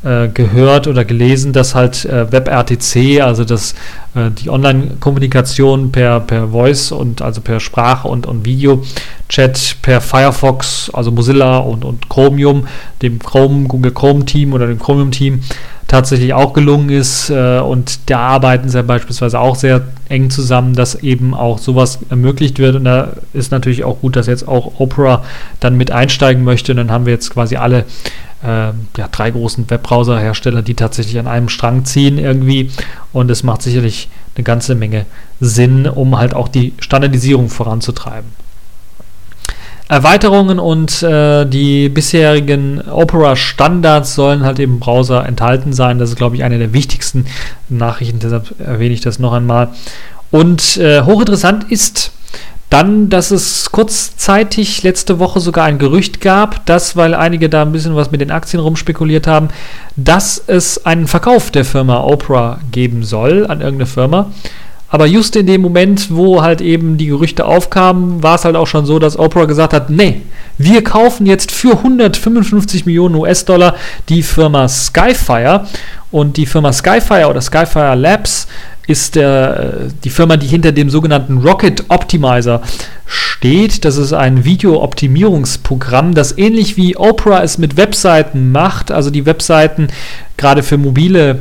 äh, 0.07 0.29
gehört 0.29 0.87
oder 0.87 1.03
gelesen, 1.03 1.51
dass 1.51 1.75
halt 1.75 2.05
äh, 2.05 2.31
WebRTC, 2.31 3.21
also 3.21 3.43
das, 3.43 3.73
äh, 4.15 4.31
die 4.31 4.49
Online-Kommunikation 4.49 5.91
per, 5.91 6.21
per 6.21 6.47
Voice 6.47 6.93
und 6.93 7.21
also 7.21 7.41
per 7.41 7.59
Sprache 7.59 8.07
und, 8.07 8.25
und 8.25 8.45
Video-Chat 8.45 9.77
per 9.81 9.99
Firefox, 9.99 10.89
also 10.93 11.11
Mozilla 11.11 11.57
und, 11.57 11.83
und 11.83 12.09
Chromium, 12.09 12.67
dem 13.01 13.19
Chrome, 13.19 13.67
Google 13.67 13.91
Chrome-Team 13.91 14.53
oder 14.53 14.67
dem 14.67 14.79
Chromium-Team, 14.79 15.41
tatsächlich 15.87 16.33
auch 16.33 16.53
gelungen 16.53 16.89
ist. 16.89 17.29
Äh, 17.29 17.59
und 17.59 18.09
da 18.09 18.19
arbeiten 18.19 18.69
sie 18.69 18.83
beispielsweise 18.83 19.39
auch 19.39 19.55
sehr 19.55 19.81
eng 20.09 20.29
zusammen, 20.29 20.73
dass 20.73 20.95
eben 20.95 21.33
auch 21.33 21.57
sowas 21.57 21.99
ermöglicht 22.09 22.59
wird. 22.59 22.75
Und 22.75 22.85
da 22.85 23.13
ist 23.33 23.51
natürlich 23.51 23.83
auch 23.83 23.99
gut, 23.99 24.15
dass 24.15 24.27
jetzt 24.27 24.47
auch 24.47 24.79
Opera 24.79 25.23
dann 25.59 25.77
mit 25.77 25.91
einsteigen 25.91 26.43
möchte. 26.43 26.73
Und 26.73 26.77
dann 26.77 26.91
haben 26.91 27.05
wir 27.05 27.13
jetzt 27.13 27.31
quasi 27.31 27.55
alle 27.55 27.85
äh, 28.43 28.71
ja, 28.97 29.07
drei 29.11 29.31
großen 29.31 29.69
Webbrowser-Hersteller, 29.69 30.61
die 30.61 30.75
tatsächlich 30.75 31.17
an 31.19 31.27
einem 31.27 31.49
Strang 31.49 31.85
ziehen 31.85 32.17
irgendwie. 32.17 32.71
Und 33.13 33.31
es 33.31 33.43
macht 33.43 33.61
sicherlich 33.61 34.09
eine 34.35 34.43
ganze 34.43 34.75
Menge 34.75 35.05
Sinn, 35.39 35.87
um 35.87 36.17
halt 36.17 36.33
auch 36.33 36.47
die 36.47 36.73
Standardisierung 36.79 37.49
voranzutreiben. 37.49 38.46
Erweiterungen 39.89 40.59
und 40.59 41.01
äh, 41.03 41.45
die 41.45 41.89
bisherigen 41.89 42.81
Opera-Standards 42.81 44.15
sollen 44.15 44.43
halt 44.43 44.59
im 44.59 44.79
Browser 44.79 45.25
enthalten 45.25 45.73
sein. 45.73 45.97
Das 45.97 46.09
ist, 46.09 46.15
glaube 46.17 46.35
ich, 46.35 46.43
eine 46.43 46.57
der 46.57 46.73
wichtigsten 46.73 47.25
Nachrichten, 47.69 48.19
deshalb 48.19 48.59
erwähne 48.59 48.93
ich 48.93 49.01
das 49.01 49.19
noch 49.19 49.33
einmal. 49.33 49.69
Und 50.31 50.77
äh, 50.77 51.03
hochinteressant 51.03 51.71
ist, 51.71 52.11
Dann, 52.69 53.07
dass 53.09 53.31
es 53.31 53.71
kurzzeitig 53.71 54.83
letzte 54.83 55.19
Woche 55.19 55.39
sogar 55.39 55.63
ein 55.63 55.79
Gerücht 55.79 56.19
gab, 56.19 56.65
dass, 56.65 56.97
weil 56.97 57.15
einige 57.15 57.47
da 57.47 57.61
ein 57.61 57.71
bisschen 57.71 57.95
was 57.95 58.11
mit 58.11 58.19
den 58.19 58.29
Aktien 58.29 58.61
rumspekuliert 58.61 59.25
haben, 59.25 59.47
dass 59.95 60.43
es 60.47 60.85
einen 60.85 61.07
Verkauf 61.07 61.49
der 61.49 61.63
Firma 61.63 62.03
Oprah 62.03 62.59
geben 62.73 63.03
soll 63.03 63.47
an 63.47 63.61
irgendeine 63.61 63.85
Firma. 63.85 64.31
Aber 64.89 65.05
just 65.05 65.35
in 65.35 65.47
dem 65.47 65.61
Moment, 65.61 66.15
wo 66.15 66.41
halt 66.41 66.61
eben 66.61 66.97
die 66.97 67.07
Gerüchte 67.07 67.45
aufkamen, 67.45 68.23
war 68.23 68.35
es 68.35 68.45
halt 68.45 68.55
auch 68.55 68.67
schon 68.67 68.85
so, 68.85 68.99
dass 68.99 69.19
Oprah 69.19 69.45
gesagt 69.45 69.73
hat, 69.73 69.89
nee, 69.89 70.21
wir 70.57 70.83
kaufen 70.83 71.25
jetzt 71.25 71.51
für 71.51 71.77
155 71.77 72.85
Millionen 72.85 73.15
US-Dollar 73.15 73.75
die 74.07 74.23
Firma 74.23 74.67
Skyfire. 74.67 75.67
Und 76.09 76.37
die 76.37 76.45
Firma 76.45 76.71
Skyfire 76.71 77.27
oder 77.27 77.41
Skyfire 77.41 77.95
Labs 77.95 78.47
ist 78.87 79.15
der, 79.15 79.59
äh, 79.59 79.89
die 80.03 80.09
Firma, 80.09 80.37
die 80.37 80.47
hinter 80.47 80.71
dem 80.71 80.89
sogenannten 80.89 81.39
Rocket 81.39 81.83
Optimizer 81.89 82.61
steht. 83.05 83.83
Das 83.83 83.97
ist 83.97 84.13
ein 84.13 84.45
Video-Optimierungsprogramm, 84.45 86.15
das 86.15 86.37
ähnlich 86.37 86.77
wie 86.77 86.95
Oprah 86.95 87.43
es 87.43 87.57
mit 87.57 87.75
Webseiten 87.75 88.53
macht, 88.53 88.91
also 88.91 89.09
die 89.09 89.25
Webseiten 89.25 89.89
gerade 90.37 90.63
für 90.63 90.77
mobile 90.77 91.39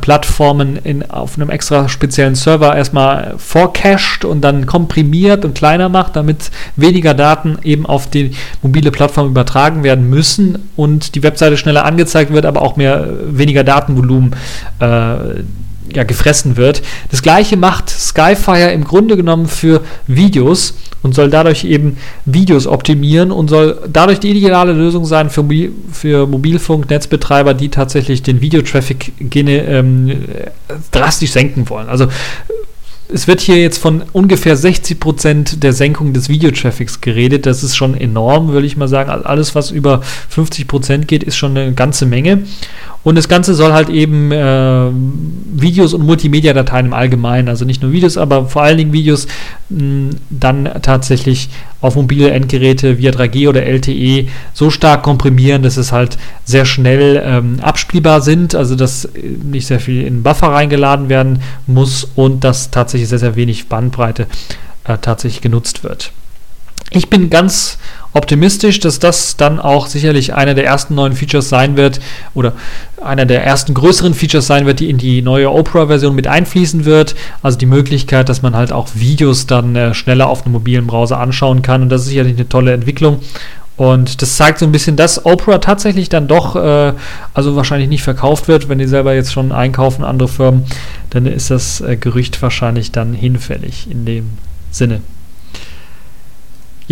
Plattformen 0.00 0.76
in, 0.76 1.10
auf 1.10 1.36
einem 1.36 1.50
extra 1.50 1.88
speziellen 1.88 2.36
Server 2.36 2.76
erstmal 2.76 3.34
vorcached 3.38 4.24
und 4.24 4.40
dann 4.42 4.66
komprimiert 4.66 5.44
und 5.44 5.54
kleiner 5.54 5.88
macht, 5.88 6.14
damit 6.14 6.50
weniger 6.76 7.14
Daten 7.14 7.58
eben 7.64 7.84
auf 7.84 8.08
die 8.08 8.32
mobile 8.62 8.92
Plattform 8.92 9.26
übertragen 9.26 9.82
werden 9.82 10.08
müssen 10.08 10.70
und 10.76 11.16
die 11.16 11.22
Webseite 11.24 11.56
schneller 11.56 11.84
angezeigt 11.84 12.32
wird, 12.32 12.46
aber 12.46 12.62
auch 12.62 12.76
mehr 12.76 13.08
weniger 13.26 13.64
Datenvolumen 13.64 14.36
äh, 14.78 15.42
ja, 15.96 16.04
gefressen 16.04 16.56
wird. 16.56 16.82
Das 17.10 17.22
gleiche 17.22 17.56
macht 17.56 17.90
Skyfire 17.90 18.72
im 18.72 18.84
Grunde 18.84 19.16
genommen 19.16 19.46
für 19.46 19.80
Videos 20.06 20.74
und 21.02 21.14
soll 21.14 21.30
dadurch 21.30 21.64
eben 21.64 21.96
Videos 22.24 22.66
optimieren 22.66 23.32
und 23.32 23.48
soll 23.48 23.78
dadurch 23.92 24.20
die 24.20 24.30
ideale 24.30 24.72
Lösung 24.72 25.04
sein 25.04 25.30
für, 25.30 25.44
für 25.92 26.26
Mobilfunk-Netzbetreiber, 26.26 27.54
die 27.54 27.68
tatsächlich 27.68 28.22
den 28.22 28.40
Videotraffic 28.40 29.12
ähm, 29.18 30.24
drastisch 30.90 31.32
senken 31.32 31.68
wollen. 31.68 31.88
Also 31.88 32.06
es 33.08 33.28
wird 33.28 33.40
hier 33.40 33.60
jetzt 33.60 33.78
von 33.78 34.02
ungefähr 34.12 34.56
60% 34.56 35.58
der 35.58 35.72
Senkung 35.72 36.12
des 36.12 36.28
Videotraffics 36.28 37.00
geredet. 37.00 37.46
Das 37.46 37.62
ist 37.62 37.76
schon 37.76 37.94
enorm, 37.94 38.48
würde 38.48 38.66
ich 38.66 38.76
mal 38.76 38.88
sagen. 38.88 39.10
Alles, 39.10 39.54
was 39.54 39.70
über 39.70 40.00
50% 40.34 41.04
geht, 41.04 41.22
ist 41.22 41.36
schon 41.36 41.56
eine 41.56 41.72
ganze 41.72 42.06
Menge. 42.06 42.44
Und 43.04 43.16
das 43.16 43.28
Ganze 43.28 43.54
soll 43.54 43.72
halt 43.72 43.88
eben 43.88 44.30
äh, 44.30 44.90
Videos 45.52 45.92
und 45.92 46.06
Multimedia-Dateien 46.06 46.86
im 46.86 46.92
Allgemeinen, 46.92 47.48
also 47.48 47.64
nicht 47.64 47.82
nur 47.82 47.90
Videos, 47.92 48.16
aber 48.16 48.46
vor 48.46 48.62
allen 48.62 48.78
Dingen 48.78 48.92
Videos, 48.92 49.26
mh, 49.70 50.10
dann 50.30 50.70
tatsächlich 50.82 51.48
auf 51.82 51.96
mobile 51.96 52.30
Endgeräte 52.30 52.98
via 52.98 53.10
3G 53.10 53.48
oder 53.48 53.64
LTE 53.64 54.28
so 54.54 54.70
stark 54.70 55.02
komprimieren, 55.02 55.62
dass 55.62 55.76
es 55.76 55.92
halt 55.92 56.16
sehr 56.44 56.64
schnell 56.64 57.22
ähm, 57.24 57.58
abspielbar 57.60 58.22
sind, 58.22 58.54
also 58.54 58.76
dass 58.76 59.08
nicht 59.44 59.66
sehr 59.66 59.80
viel 59.80 60.06
in 60.06 60.22
Buffer 60.22 60.48
reingeladen 60.48 61.08
werden 61.08 61.42
muss 61.66 62.08
und 62.14 62.44
dass 62.44 62.70
tatsächlich 62.70 63.08
sehr, 63.08 63.18
sehr 63.18 63.36
wenig 63.36 63.68
Bandbreite 63.68 64.26
äh, 64.84 64.96
tatsächlich 64.98 65.42
genutzt 65.42 65.84
wird. 65.84 66.12
Ich 66.94 67.08
bin 67.08 67.30
ganz 67.30 67.78
optimistisch, 68.12 68.78
dass 68.80 68.98
das 68.98 69.36
dann 69.36 69.58
auch 69.58 69.86
sicherlich 69.86 70.34
einer 70.34 70.54
der 70.54 70.66
ersten 70.66 70.94
neuen 70.94 71.14
Features 71.14 71.48
sein 71.48 71.76
wird 71.76 72.00
oder 72.34 72.52
einer 73.02 73.24
der 73.24 73.44
ersten 73.44 73.72
größeren 73.72 74.12
Features 74.12 74.46
sein 74.46 74.66
wird, 74.66 74.80
die 74.80 74.90
in 74.90 74.98
die 74.98 75.22
neue 75.22 75.50
Opera-Version 75.50 76.14
mit 76.14 76.26
einfließen 76.26 76.84
wird. 76.84 77.14
Also 77.42 77.56
die 77.56 77.66
Möglichkeit, 77.66 78.28
dass 78.28 78.42
man 78.42 78.54
halt 78.54 78.72
auch 78.72 78.88
Videos 78.94 79.46
dann 79.46 79.74
äh, 79.74 79.94
schneller 79.94 80.28
auf 80.28 80.44
einem 80.44 80.52
mobilen 80.52 80.86
Browser 80.86 81.18
anschauen 81.18 81.62
kann. 81.62 81.82
Und 81.82 81.88
das 81.88 82.02
ist 82.02 82.08
sicherlich 82.08 82.36
eine 82.36 82.48
tolle 82.48 82.74
Entwicklung. 82.74 83.20
Und 83.78 84.20
das 84.20 84.36
zeigt 84.36 84.58
so 84.58 84.66
ein 84.66 84.72
bisschen, 84.72 84.96
dass 84.96 85.24
Opera 85.24 85.58
tatsächlich 85.58 86.10
dann 86.10 86.28
doch, 86.28 86.56
äh, 86.56 86.92
also 87.32 87.56
wahrscheinlich 87.56 87.88
nicht 87.88 88.02
verkauft 88.02 88.46
wird, 88.46 88.68
wenn 88.68 88.78
die 88.78 88.86
selber 88.86 89.14
jetzt 89.14 89.32
schon 89.32 89.50
einkaufen, 89.50 90.04
andere 90.04 90.28
Firmen, 90.28 90.64
dann 91.08 91.24
ist 91.24 91.50
das 91.50 91.80
äh, 91.80 91.96
Gerücht 91.96 92.40
wahrscheinlich 92.42 92.92
dann 92.92 93.14
hinfällig 93.14 93.90
in 93.90 94.04
dem 94.04 94.28
Sinne. 94.70 95.00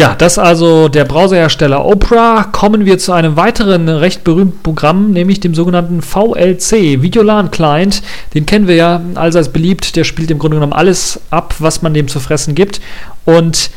Ja, 0.01 0.15
das 0.17 0.39
also 0.39 0.89
der 0.89 1.05
Browserhersteller 1.05 1.85
Opera. 1.85 2.45
Kommen 2.45 2.87
wir 2.87 2.97
zu 2.97 3.13
einem 3.13 3.37
weiteren 3.37 3.87
recht 3.87 4.25
berühmten 4.25 4.63
Programm, 4.63 5.11
nämlich 5.11 5.41
dem 5.41 5.55
sogenannten 5.55 6.01
VLC, 6.01 7.03
Videolan 7.03 7.51
Client. 7.51 8.01
Den 8.33 8.47
kennen 8.47 8.67
wir 8.67 8.77
ja 8.77 9.03
allseits 9.15 9.51
beliebt. 9.51 9.97
Der 9.97 10.05
spielt 10.05 10.31
im 10.31 10.39
Grunde 10.39 10.57
genommen 10.57 10.73
alles 10.73 11.21
ab, 11.29 11.55
was 11.59 11.83
man 11.83 11.93
dem 11.93 12.09
zu 12.09 12.19
fressen 12.19 12.55
gibt. 12.55 12.81
Und 13.27 13.71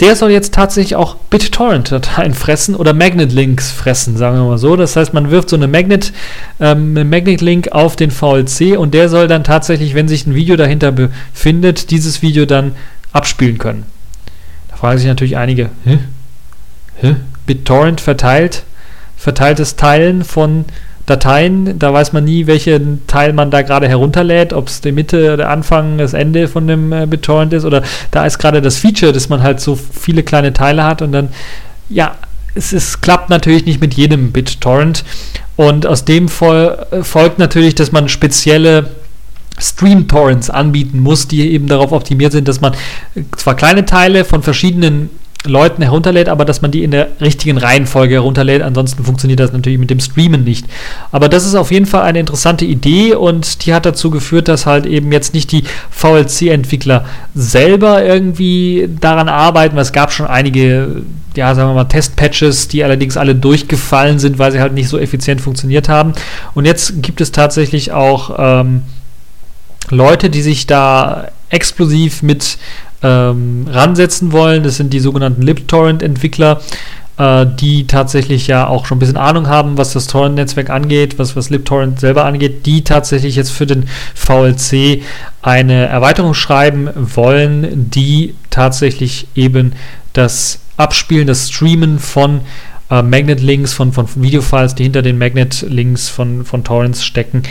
der 0.00 0.16
soll 0.16 0.32
jetzt 0.32 0.52
tatsächlich 0.52 0.96
auch 0.96 1.14
BitTorrent-Dateien 1.30 2.34
fressen 2.34 2.74
oder 2.74 2.92
Magnet-Links 2.92 3.70
fressen, 3.70 4.16
sagen 4.16 4.38
wir 4.38 4.44
mal 4.44 4.58
so. 4.58 4.74
Das 4.74 4.96
heißt, 4.96 5.14
man 5.14 5.30
wirft 5.30 5.48
so 5.48 5.54
eine 5.54 5.68
Magnet, 5.68 6.12
ähm, 6.58 6.94
Magnet-Link 6.94 7.70
auf 7.70 7.94
den 7.94 8.10
VLC 8.10 8.76
und 8.76 8.94
der 8.94 9.08
soll 9.08 9.28
dann 9.28 9.44
tatsächlich, 9.44 9.94
wenn 9.94 10.08
sich 10.08 10.26
ein 10.26 10.34
Video 10.34 10.56
dahinter 10.56 10.90
befindet, 10.90 11.92
dieses 11.92 12.20
Video 12.20 12.46
dann 12.46 12.72
abspielen 13.12 13.58
können 13.58 13.86
fragen 14.82 14.98
sich 14.98 15.06
natürlich 15.06 15.36
einige, 15.36 15.70
hä? 15.84 15.98
Hä? 16.96 17.14
BitTorrent 17.46 18.00
verteilt, 18.00 18.64
verteiltes 19.16 19.76
Teilen 19.76 20.24
von 20.24 20.64
Dateien, 21.06 21.78
da 21.78 21.92
weiß 21.92 22.12
man 22.12 22.24
nie, 22.24 22.48
welchen 22.48 23.06
Teil 23.06 23.32
man 23.32 23.52
da 23.52 23.62
gerade 23.62 23.88
herunterlädt, 23.88 24.52
ob 24.52 24.66
es 24.66 24.80
die 24.80 24.90
Mitte, 24.90 25.36
der 25.36 25.50
Anfang, 25.50 25.98
das 25.98 26.14
Ende 26.14 26.48
von 26.48 26.66
dem 26.66 26.92
äh, 26.92 27.06
BitTorrent 27.06 27.52
ist 27.52 27.64
oder 27.64 27.84
da 28.10 28.26
ist 28.26 28.40
gerade 28.40 28.60
das 28.60 28.78
Feature, 28.78 29.12
dass 29.12 29.28
man 29.28 29.40
halt 29.40 29.60
so 29.60 29.76
viele 29.76 30.24
kleine 30.24 30.52
Teile 30.52 30.82
hat 30.82 31.00
und 31.00 31.12
dann, 31.12 31.28
ja, 31.88 32.16
es 32.56 32.72
ist, 32.72 33.02
klappt 33.02 33.30
natürlich 33.30 33.64
nicht 33.64 33.80
mit 33.80 33.94
jedem 33.94 34.32
BitTorrent 34.32 35.04
und 35.54 35.86
aus 35.86 36.04
dem 36.04 36.28
fol 36.28 36.76
äh, 36.90 37.04
folgt 37.04 37.38
natürlich, 37.38 37.76
dass 37.76 37.92
man 37.92 38.08
spezielle 38.08 38.90
Stream-Torrents 39.62 40.50
anbieten 40.50 41.00
muss, 41.00 41.28
die 41.28 41.50
eben 41.52 41.66
darauf 41.66 41.92
optimiert 41.92 42.32
sind, 42.32 42.48
dass 42.48 42.60
man 42.60 42.74
zwar 43.36 43.54
kleine 43.54 43.84
Teile 43.84 44.24
von 44.24 44.42
verschiedenen 44.42 45.10
Leuten 45.44 45.82
herunterlädt, 45.82 46.28
aber 46.28 46.44
dass 46.44 46.62
man 46.62 46.70
die 46.70 46.84
in 46.84 46.92
der 46.92 47.08
richtigen 47.20 47.58
Reihenfolge 47.58 48.14
herunterlädt. 48.14 48.62
Ansonsten 48.62 49.04
funktioniert 49.04 49.40
das 49.40 49.52
natürlich 49.52 49.78
mit 49.78 49.90
dem 49.90 50.00
Streamen 50.00 50.44
nicht. 50.44 50.66
Aber 51.10 51.28
das 51.28 51.44
ist 51.44 51.54
auf 51.54 51.72
jeden 51.72 51.86
Fall 51.86 52.02
eine 52.02 52.20
interessante 52.20 52.64
Idee 52.64 53.14
und 53.14 53.66
die 53.66 53.74
hat 53.74 53.84
dazu 53.84 54.10
geführt, 54.10 54.48
dass 54.48 54.66
halt 54.66 54.86
eben 54.86 55.10
jetzt 55.10 55.34
nicht 55.34 55.50
die 55.52 55.64
VLC-Entwickler 55.90 57.04
selber 57.34 58.04
irgendwie 58.04 58.88
daran 59.00 59.28
arbeiten, 59.28 59.74
weil 59.74 59.82
es 59.82 59.92
gab 59.92 60.12
schon 60.12 60.26
einige, 60.26 61.02
ja, 61.34 61.54
sagen 61.54 61.70
wir 61.70 61.74
mal, 61.74 61.84
Testpatches, 61.84 62.68
die 62.68 62.84
allerdings 62.84 63.16
alle 63.16 63.34
durchgefallen 63.34 64.18
sind, 64.18 64.38
weil 64.38 64.52
sie 64.52 64.60
halt 64.60 64.74
nicht 64.74 64.88
so 64.88 64.98
effizient 64.98 65.40
funktioniert 65.40 65.88
haben. 65.88 66.12
Und 66.54 66.66
jetzt 66.66 67.02
gibt 67.02 67.20
es 67.20 67.32
tatsächlich 67.32 67.90
auch 67.90 68.36
ähm, 68.38 68.82
Leute, 69.90 70.30
die 70.30 70.42
sich 70.42 70.66
da 70.66 71.28
explosiv 71.50 72.22
mit 72.22 72.58
ähm, 73.02 73.66
ransetzen 73.70 74.32
wollen. 74.32 74.62
Das 74.62 74.76
sind 74.76 74.92
die 74.92 75.00
sogenannten 75.00 75.42
LibTorrent-Entwickler, 75.42 76.60
äh, 77.18 77.46
die 77.46 77.86
tatsächlich 77.86 78.46
ja 78.46 78.66
auch 78.66 78.86
schon 78.86 78.96
ein 78.96 79.00
bisschen 79.00 79.16
Ahnung 79.16 79.48
haben, 79.48 79.76
was 79.76 79.92
das 79.92 80.06
Torrent-Netzwerk 80.06 80.70
angeht, 80.70 81.18
was, 81.18 81.36
was 81.36 81.50
LibTorrent 81.50 82.00
selber 82.00 82.24
angeht, 82.24 82.66
die 82.66 82.84
tatsächlich 82.84 83.36
jetzt 83.36 83.50
für 83.50 83.66
den 83.66 83.88
VLC 84.14 85.02
eine 85.42 85.86
Erweiterung 85.86 86.34
schreiben 86.34 86.88
wollen, 86.94 87.90
die 87.90 88.34
tatsächlich 88.50 89.26
eben 89.34 89.72
das 90.12 90.60
Abspielen, 90.76 91.26
das 91.26 91.50
Streamen 91.50 91.98
von 91.98 92.42
äh, 92.90 93.02
Magnet-Links, 93.02 93.72
von, 93.72 93.92
von 93.92 94.06
Videofiles, 94.14 94.74
die 94.74 94.84
hinter 94.84 95.02
den 95.02 95.18
Magnet-Links 95.18 96.08
von, 96.08 96.44
von 96.44 96.64
Torrents 96.64 97.04
stecken, 97.04 97.42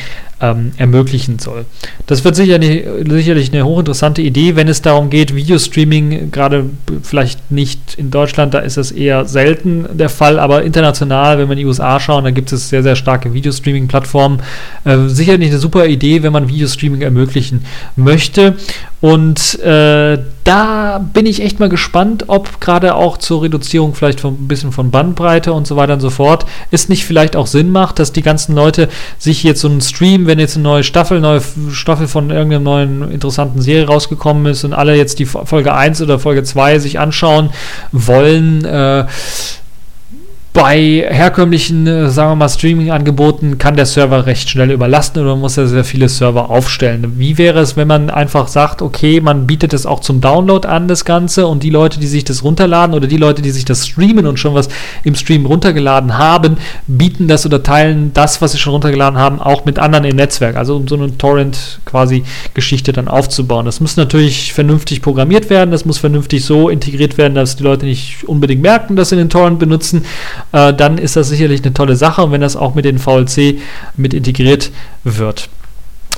ähm, 0.42 0.72
ermöglichen 0.78 1.40
soll. 1.40 1.66
Das 2.08 2.24
wird 2.24 2.36
sicherlich, 2.36 2.86
sicherlich 3.08 3.54
eine 3.54 3.66
hochinteressante 3.66 4.22
Idee, 4.22 4.56
wenn 4.56 4.68
es 4.68 4.82
darum 4.82 5.10
geht, 5.10 5.36
Videostreaming, 5.36 6.32
gerade 6.32 6.66
vielleicht 7.04 7.52
nicht 7.52 7.96
in 7.96 8.12
Deutschland, 8.12 8.54
da 8.54 8.60
ist 8.60 8.78
es 8.78 8.92
eher 8.92 9.26
selten 9.26 9.86
der 9.94 10.10
Fall, 10.10 10.40
aber 10.40 10.64
international, 10.64 11.38
wenn 11.38 11.48
wir 11.48 11.54
in 11.54 11.60
die 11.60 11.66
USA 11.66 12.00
schauen, 12.00 12.24
da 12.24 12.32
gibt 12.32 12.52
es 12.52 12.70
sehr, 12.70 12.84
sehr 12.84 12.96
starke 12.96 13.34
Videostreaming-Plattformen. 13.34 14.42
Äh, 14.84 15.08
sicherlich 15.08 15.50
eine 15.50 15.60
super 15.60 15.86
Idee, 15.86 16.24
wenn 16.24 16.34
man 16.34 16.48
Videostreaming 16.48 17.02
ermöglichen 17.02 17.66
möchte. 17.96 18.56
Und 19.02 19.60
äh, 19.62 20.20
da 20.44 21.00
bin 21.00 21.26
ich 21.26 21.42
echt 21.42 21.60
mal 21.60 21.70
gespannt, 21.70 22.26
ob 22.28 22.62
gerade 22.62 22.94
auch 22.94 23.18
zur 23.18 23.42
Reduzierung 23.42 23.96
vielleicht 23.96 24.20
von 24.20 24.36
ein 24.36 24.48
bisschen 24.48 24.72
von 24.72 24.92
Bandbreite 24.92 25.54
und 25.54 25.66
so 25.66 25.76
weiter 25.76 25.94
und 25.94 26.02
so 26.02 26.12
fort, 26.12 26.46
es 26.70 26.88
nicht 26.88 27.06
vielleicht 27.06 27.36
auch 27.36 27.48
Sinn 27.48 27.72
macht, 27.72 27.98
dass 27.98 28.12
die 28.12 28.22
ganzen 28.22 28.56
Leute 28.56 28.90
sich 29.18 29.44
jetzt 29.44 29.62
so 29.62 29.68
einen 29.68 29.82
Stream, 29.82 30.28
wenn 30.32 30.40
jetzt 30.40 30.56
eine 30.56 30.64
neue 30.64 30.84
Staffel, 30.86 31.20
neue 31.20 31.42
Staffel 31.72 32.08
von 32.08 32.30
irgendeiner 32.30 32.64
neuen 32.64 33.12
interessanten 33.12 33.62
Serie 33.62 33.86
rausgekommen 33.86 34.46
ist 34.46 34.64
und 34.64 34.74
alle 34.74 34.96
jetzt 34.96 35.20
die 35.20 35.26
Folge 35.26 35.74
1 35.74 36.02
oder 36.02 36.20
Folge 36.20 36.44
2 36.44 36.80
sich 36.80 37.00
anschauen 37.00 37.50
wollen, 37.92 38.64
äh, 38.64 39.06
bei 40.54 41.08
herkömmlichen, 41.10 41.88
äh, 41.88 42.10
sagen 42.10 42.32
wir 42.32 42.36
mal, 42.36 42.50
Streaming-Angeboten 42.50 43.58
kann 43.58 43.78
der 43.78 43.86
Server 43.86 44.26
recht 44.26 44.50
schnell 44.50 44.72
überlasten 44.72 45.24
oder 45.24 45.38
muss 45.38 45.56
er 45.56 45.68
sehr 45.68 45.86
viele 45.86 46.10
Server 46.10 46.50
aufstellen. 46.50 47.14
Wie 47.18 47.38
wäre 47.38 47.60
es, 47.60 47.78
wenn 47.78 47.88
man 47.88 48.10
einfach 48.10 48.50
sagt, 48.50 48.82
okay, 48.82 49.22
man 49.22 49.48
bietet 49.48 49.72
es 49.72 49.86
auch 49.86 50.02
zum 50.02 50.20
Download 50.20 50.68
an, 50.68 50.90
das 50.90 51.06
Ganze, 51.06 51.48
und 51.48 51.64
die 51.64 51.70
Leute, 51.70 52.02
die 52.02 52.08
sich 52.08 52.26
das 52.26 52.44
runterladen 52.44 52.94
oder 52.94 53.08
die 53.08 53.18
Leute, 53.18 53.42
die 53.42 53.52
sich 53.52 53.64
das 53.64 53.88
streamen 53.88 54.28
und 54.28 54.40
schon 54.40 54.54
was 54.54 54.68
im 55.06 55.16
Stream 55.16 55.46
runtergeladen 55.46 56.18
haben, 56.18 56.58
bieten 56.86 57.30
das 57.30 57.46
oder 57.46 57.64
teilen 57.64 58.12
das, 58.14 58.42
was 58.42 58.52
sie 58.52 58.58
schon 58.58 58.74
runtergeladen 58.74 59.18
haben, 59.18 59.40
auch 59.40 59.64
mit 59.64 59.80
anderen 59.80 60.04
im 60.04 60.18
Netzwerk. 60.18 60.58
Also 60.58 60.76
um 60.76 60.86
so 60.86 60.96
eine 60.96 61.18
Torrent 61.18 61.80
quasi 61.86 62.24
Geschichte 62.54 62.92
dann 62.92 63.08
aufzubauen. 63.08 63.66
Das 63.66 63.80
muss 63.80 63.96
natürlich 63.96 64.52
vernünftig 64.52 65.02
programmiert 65.02 65.50
werden, 65.50 65.72
das 65.72 65.86
muss 65.86 65.98
vernünftig 65.98 66.44
so 66.44 66.68
integriert 66.68 67.18
werden, 67.18 67.36
dass 67.36 67.56
die 67.56 67.64
Leute 67.64 67.86
nicht 67.86 68.26
unbedingt 68.26 68.62
merken, 68.62 68.98
dass 68.98 69.10
sie 69.10 69.16
den 69.16 69.30
Torrent 69.30 69.58
benutzen 69.58 70.04
äh, 70.52 70.74
dann 70.74 70.98
ist 70.98 71.16
das 71.16 71.30
sicherlich 71.30 71.64
eine 71.64 71.74
tolle 71.74 71.96
Sache 71.96 72.32
wenn 72.32 72.42
das 72.42 72.56
auch 72.56 72.76
mit 72.76 72.86
den 72.86 73.00
VLC 73.00 73.60
mit 73.96 74.14
integriert 74.14 74.72
wird. 75.04 75.50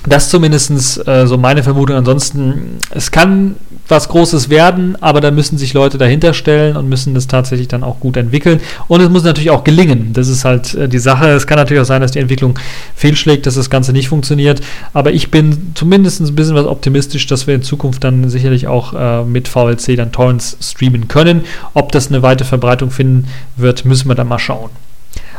Das 0.06 0.30
zumindest 0.30 1.08
äh, 1.08 1.28
so 1.28 1.38
meine 1.38 1.64
Vermutung. 1.64 1.96
Ansonsten, 1.96 2.78
es 2.90 3.12
kann 3.12 3.56
was 3.94 4.10
Großes 4.10 4.50
werden, 4.50 5.02
aber 5.02 5.22
da 5.22 5.32
müssen 5.32 5.58
sich 5.58 5.74
Leute 5.74 5.98
dahinter 5.98 6.34
stellen 6.34 6.76
und 6.76 6.90
müssen 6.90 7.14
das 7.14 7.28
tatsächlich 7.28 7.68
dann 7.68 7.84
auch 7.84 8.00
gut 8.00 8.18
entwickeln. 8.18 8.60
Und 8.88 9.02
es 9.02 9.10
muss 9.10 9.24
natürlich 9.24 9.52
auch 9.52 9.64
gelingen. 9.64 10.12
Das 10.14 10.28
ist 10.28 10.44
halt 10.44 10.74
äh, 10.74 10.90
die 10.90 11.00
Sache. 11.00 11.30
Es 11.30 11.48
kann 11.48 11.58
natürlich 11.58 11.82
auch 11.82 11.88
sein, 11.88 12.02
dass 12.02 12.12
die 12.12 12.20
Entwicklung 12.20 12.60
fehlschlägt, 12.96 13.46
dass 13.46 13.56
das 13.56 13.70
Ganze 13.70 13.94
nicht 13.94 14.10
funktioniert. 14.10 14.62
Aber 14.94 15.12
ich 15.12 15.32
bin 15.32 15.72
zumindest 15.76 16.20
ein 16.20 16.36
bisschen 16.36 16.56
was 16.56 16.66
optimistisch, 16.66 17.28
dass 17.28 17.48
wir 17.48 17.56
in 17.56 17.64
Zukunft 17.64 18.04
dann 18.04 18.30
sicherlich 18.30 18.68
auch 18.68 18.94
äh, 18.94 19.24
mit 19.24 19.48
VLC 19.48 19.96
dann 19.96 20.12
Torrents 20.12 20.58
streamen 20.62 21.08
können. 21.08 21.44
Ob 21.74 21.92
das 21.92 22.10
eine 22.10 22.22
weite 22.22 22.44
Verbreitung 22.44 22.92
finden 22.92 23.28
wird, 23.56 23.86
müssen 23.86 24.08
wir 24.10 24.16
dann 24.16 24.28
mal 24.28 24.40
schauen. 24.40 24.72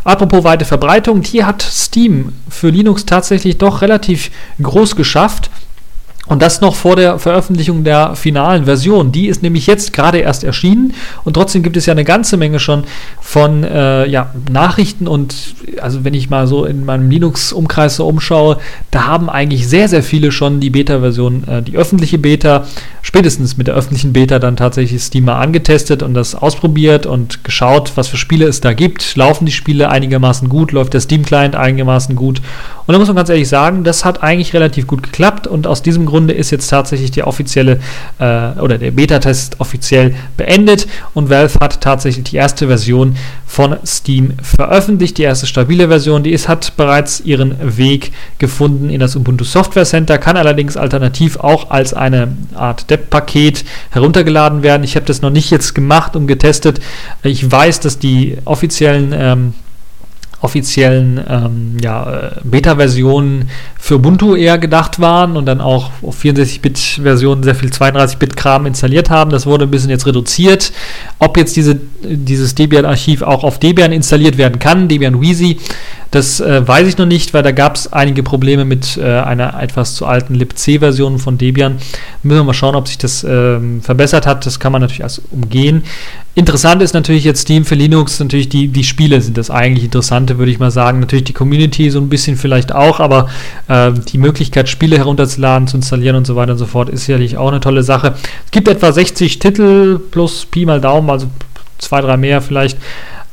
Apropos 0.05 0.45
weite 0.45 0.67
Verbreitung, 0.67 1.23
die 1.23 1.45
hat 1.45 1.63
Steam 1.63 2.35
für 2.49 2.69
Linux 2.69 3.07
tatsächlich 3.07 3.57
doch 3.57 3.81
relativ 3.81 4.31
groß 4.63 4.97
geschafft. 4.97 5.51
Und 6.27 6.41
das 6.41 6.63
noch 6.63 6.75
vor 6.75 6.97
der 6.97 7.19
Veröffentlichung 7.19 7.85
der 7.85 8.17
finalen 8.17 8.65
Version. 8.65 9.13
Die 9.13 9.27
ist 9.27 9.43
nämlich 9.43 9.67
jetzt 9.67 9.93
gerade 9.93 10.19
erst 10.19 10.43
erschienen 10.43 10.95
und 11.25 11.35
trotzdem 11.35 11.63
gibt 11.63 11.77
es 11.77 11.85
ja 11.85 11.93
eine 11.93 12.05
ganze 12.05 12.39
Menge 12.39 12.59
schon 12.59 12.85
von 13.21 13.63
äh, 13.63 14.07
ja, 14.07 14.31
Nachrichten 14.51 15.07
und 15.07 15.55
also 15.83 16.05
wenn 16.05 16.15
ich 16.15 16.31
mal 16.31 16.47
so 16.47 16.65
in 16.65 16.87
meinem 16.87 17.11
Linux-Umkreis 17.11 17.97
so 17.97 18.07
umschaue, 18.07 18.59
da 18.91 19.07
haben 19.07 19.29
eigentlich 19.29 19.69
sehr, 19.69 19.89
sehr 19.89 20.03
viele 20.03 20.33
schon 20.33 20.61
die 20.61 20.71
Beta-Version, 20.71 21.47
äh, 21.47 21.63
die 21.63 21.77
öffentliche 21.77 22.17
Beta, 22.17 22.65
spätestens 23.03 23.59
mit 23.59 23.67
der 23.67 23.75
öffentlichen 23.75 24.15
Beta 24.15 24.39
dann 24.39 24.57
tatsächlich 24.57 25.03
Steam 25.03 25.27
mal 25.27 25.41
angetestet 25.41 26.03
und 26.03 26.15
das 26.15 26.35
ausprobiert 26.35 27.05
und 27.05 27.45
geschaut, 27.45 27.93
was 27.97 28.09
für 28.09 28.17
Spiele 28.17 28.47
es 28.47 28.63
da 28.63 28.73
gibt. 28.73 29.15
Laufen 29.17 29.45
die 29.45 29.53
Spiele 29.53 29.91
einigermaßen 29.91 30.49
gut? 30.49 30.73
Läuft 30.73 30.95
der 30.95 31.01
Steam-Client 31.01 31.55
einigermaßen 31.55 32.17
gut? 32.17 32.41
Und 32.87 32.93
da 32.93 32.99
muss 32.99 33.09
man 33.09 33.17
ganz 33.17 33.29
ehrlich 33.29 33.49
sagen, 33.49 33.85
das 33.85 34.05
hat 34.05 34.23
eigentlich 34.23 34.55
relativ 34.55 34.87
gut 34.87 35.03
geklappt 35.03 35.47
und 35.47 35.67
aus 35.67 35.83
diesem 35.83 36.07
Grund 36.07 36.14
Grunde 36.15 36.33
ist 36.33 36.53
jetzt 36.53 36.69
tatsächlich 36.69 37.11
die 37.11 37.25
offizielle 37.25 37.81
äh, 38.21 38.51
oder 38.61 38.79
der 38.79 38.93
Beta-Test 38.93 39.59
offiziell 39.59 40.15
beendet 40.37 40.87
und 41.13 41.29
Valve 41.29 41.59
hat 41.61 41.81
tatsächlich 41.81 42.23
die 42.23 42.37
erste 42.37 42.69
Version 42.69 43.17
von 43.49 43.77
Steam 43.85 44.35
veröffentlicht, 44.41 45.19
die 45.19 45.25
erste 45.25 45.49
stabile 45.49 45.89
Version. 45.89 46.23
Die 46.23 46.31
ist, 46.31 46.47
hat 46.47 46.77
bereits 46.77 47.19
ihren 47.19 47.57
Weg 47.77 48.13
gefunden 48.39 48.91
in 48.91 49.01
das 49.01 49.17
Ubuntu 49.17 49.43
Software 49.43 49.85
Center, 49.85 50.19
kann 50.19 50.37
allerdings 50.37 50.77
alternativ 50.77 51.37
auch 51.37 51.71
als 51.71 51.95
eine 51.95 52.37
Art 52.55 52.91
Depp-Paket 52.91 53.65
heruntergeladen 53.91 54.63
werden. 54.63 54.85
Ich 54.85 54.95
habe 54.95 55.07
das 55.07 55.21
noch 55.21 55.31
nicht 55.31 55.51
jetzt 55.51 55.75
gemacht 55.75 56.15
und 56.15 56.29
getestet. 56.29 56.79
Ich 57.25 57.51
weiß, 57.51 57.81
dass 57.81 57.99
die 57.99 58.37
offiziellen 58.45 59.13
ähm, 59.13 59.55
offiziellen 60.45 61.21
ähm, 61.29 61.77
ja, 61.83 62.13
äh, 62.13 62.31
Beta-Versionen 62.45 63.49
für 63.79 63.97
Ubuntu 63.97 64.37
eher 64.37 64.59
gedacht 64.59 65.01
waren 65.01 65.37
und 65.37 65.47
dann 65.47 65.61
auch 65.61 65.91
auf 66.03 66.23
64-Bit-Versionen 66.23 67.43
sehr 67.43 67.55
viel 67.55 67.71
32-Bit-Kram 67.71 68.67
installiert 68.67 69.09
haben. 69.09 69.31
Das 69.31 69.47
wurde 69.47 69.65
ein 69.65 69.71
bisschen 69.71 69.91
jetzt 69.91 70.07
reduziert. 70.07 70.73
Ob 71.19 71.39
jetzt 71.39 71.57
diese, 71.57 71.81
dieses 72.03 72.55
Debian-Archiv 72.55 73.23
auch 73.23 73.43
auf 73.43 73.59
Debian 73.59 73.93
installiert 73.93 74.37
werden 74.37 74.59
kann, 74.59 74.87
Debian 74.87 75.21
Wheezy, 75.21 75.59
das 76.15 76.39
äh, 76.39 76.67
weiß 76.67 76.87
ich 76.87 76.97
noch 76.97 77.07
nicht, 77.07 77.35
weil 77.35 77.43
da 77.43 77.51
gab 77.51 77.75
es 77.75 77.93
einige 77.93 78.23
Probleme 78.23 78.65
mit 78.65 78.97
äh, 78.97 79.03
einer 79.03 79.61
etwas 79.61 79.97
zu 79.97 80.07
alten 80.07 80.35
libc-Version 80.37 81.19
von 81.19 81.39
Debian. 81.39 81.79
Müssen 82.23 82.39
wir 82.39 82.45
mal 82.45 82.55
schauen, 82.55 82.77
ob 82.77 82.87
sich 82.87 82.99
das 82.99 83.25
ähm, 83.25 83.83
verbessert 83.83 84.25
hat. 84.25 84.47
Das 84.47 84.61
kann 84.61 84.71
man 84.71 84.81
natürlich 84.81 85.03
als 85.03 85.21
umgehen. 85.33 85.83
Interessant 86.37 86.83
ist 86.83 86.95
natürlich 86.95 87.25
jetzt 87.25 87.41
Steam 87.41 87.65
für 87.65 87.75
Linux. 87.75 88.21
Natürlich 88.21 88.49
die, 88.49 88.69
die 88.69 88.85
Spiele 88.85 89.21
sind 89.21 89.37
das 89.37 89.51
eigentlich 89.51 89.87
Interessante, 89.87 90.39
würde 90.39 90.53
ich 90.53 90.61
mal 90.61 90.71
sagen. 90.71 91.01
Natürlich 91.01 91.25
die 91.25 91.33
Community 91.33 91.91
so 91.91 91.99
ein 91.99 92.09
bisschen 92.09 92.37
vielleicht 92.37 92.73
auch, 92.73 93.01
aber 93.01 93.29
äh, 93.67 93.91
die 93.93 94.19
Möglichkeit, 94.19 94.69
Spiele 94.69 94.97
herunterzuladen, 94.97 95.67
zu 95.67 95.77
installieren 95.79 96.15
und 96.15 96.29
so 96.29 96.37
weiter 96.37 96.53
und 96.53 96.59
so 96.59 96.67
fort, 96.67 96.91
ist 96.91 97.07
sicherlich 97.07 97.39
auch 97.39 97.49
eine 97.49 97.59
tolle 97.59 97.83
Sache. 97.83 98.15
Es 98.45 98.53
gibt 98.53 98.69
etwa 98.69 98.93
60 98.93 99.41
Titel 99.41 99.99
plus 99.99 100.47
Pi 100.47 100.65
mal 100.65 100.81
Daumen, 100.81 101.11
also 101.11 101.27
zwei, 101.79 102.01
drei 102.01 102.17
mehr 102.17 102.41
vielleicht 102.41 102.79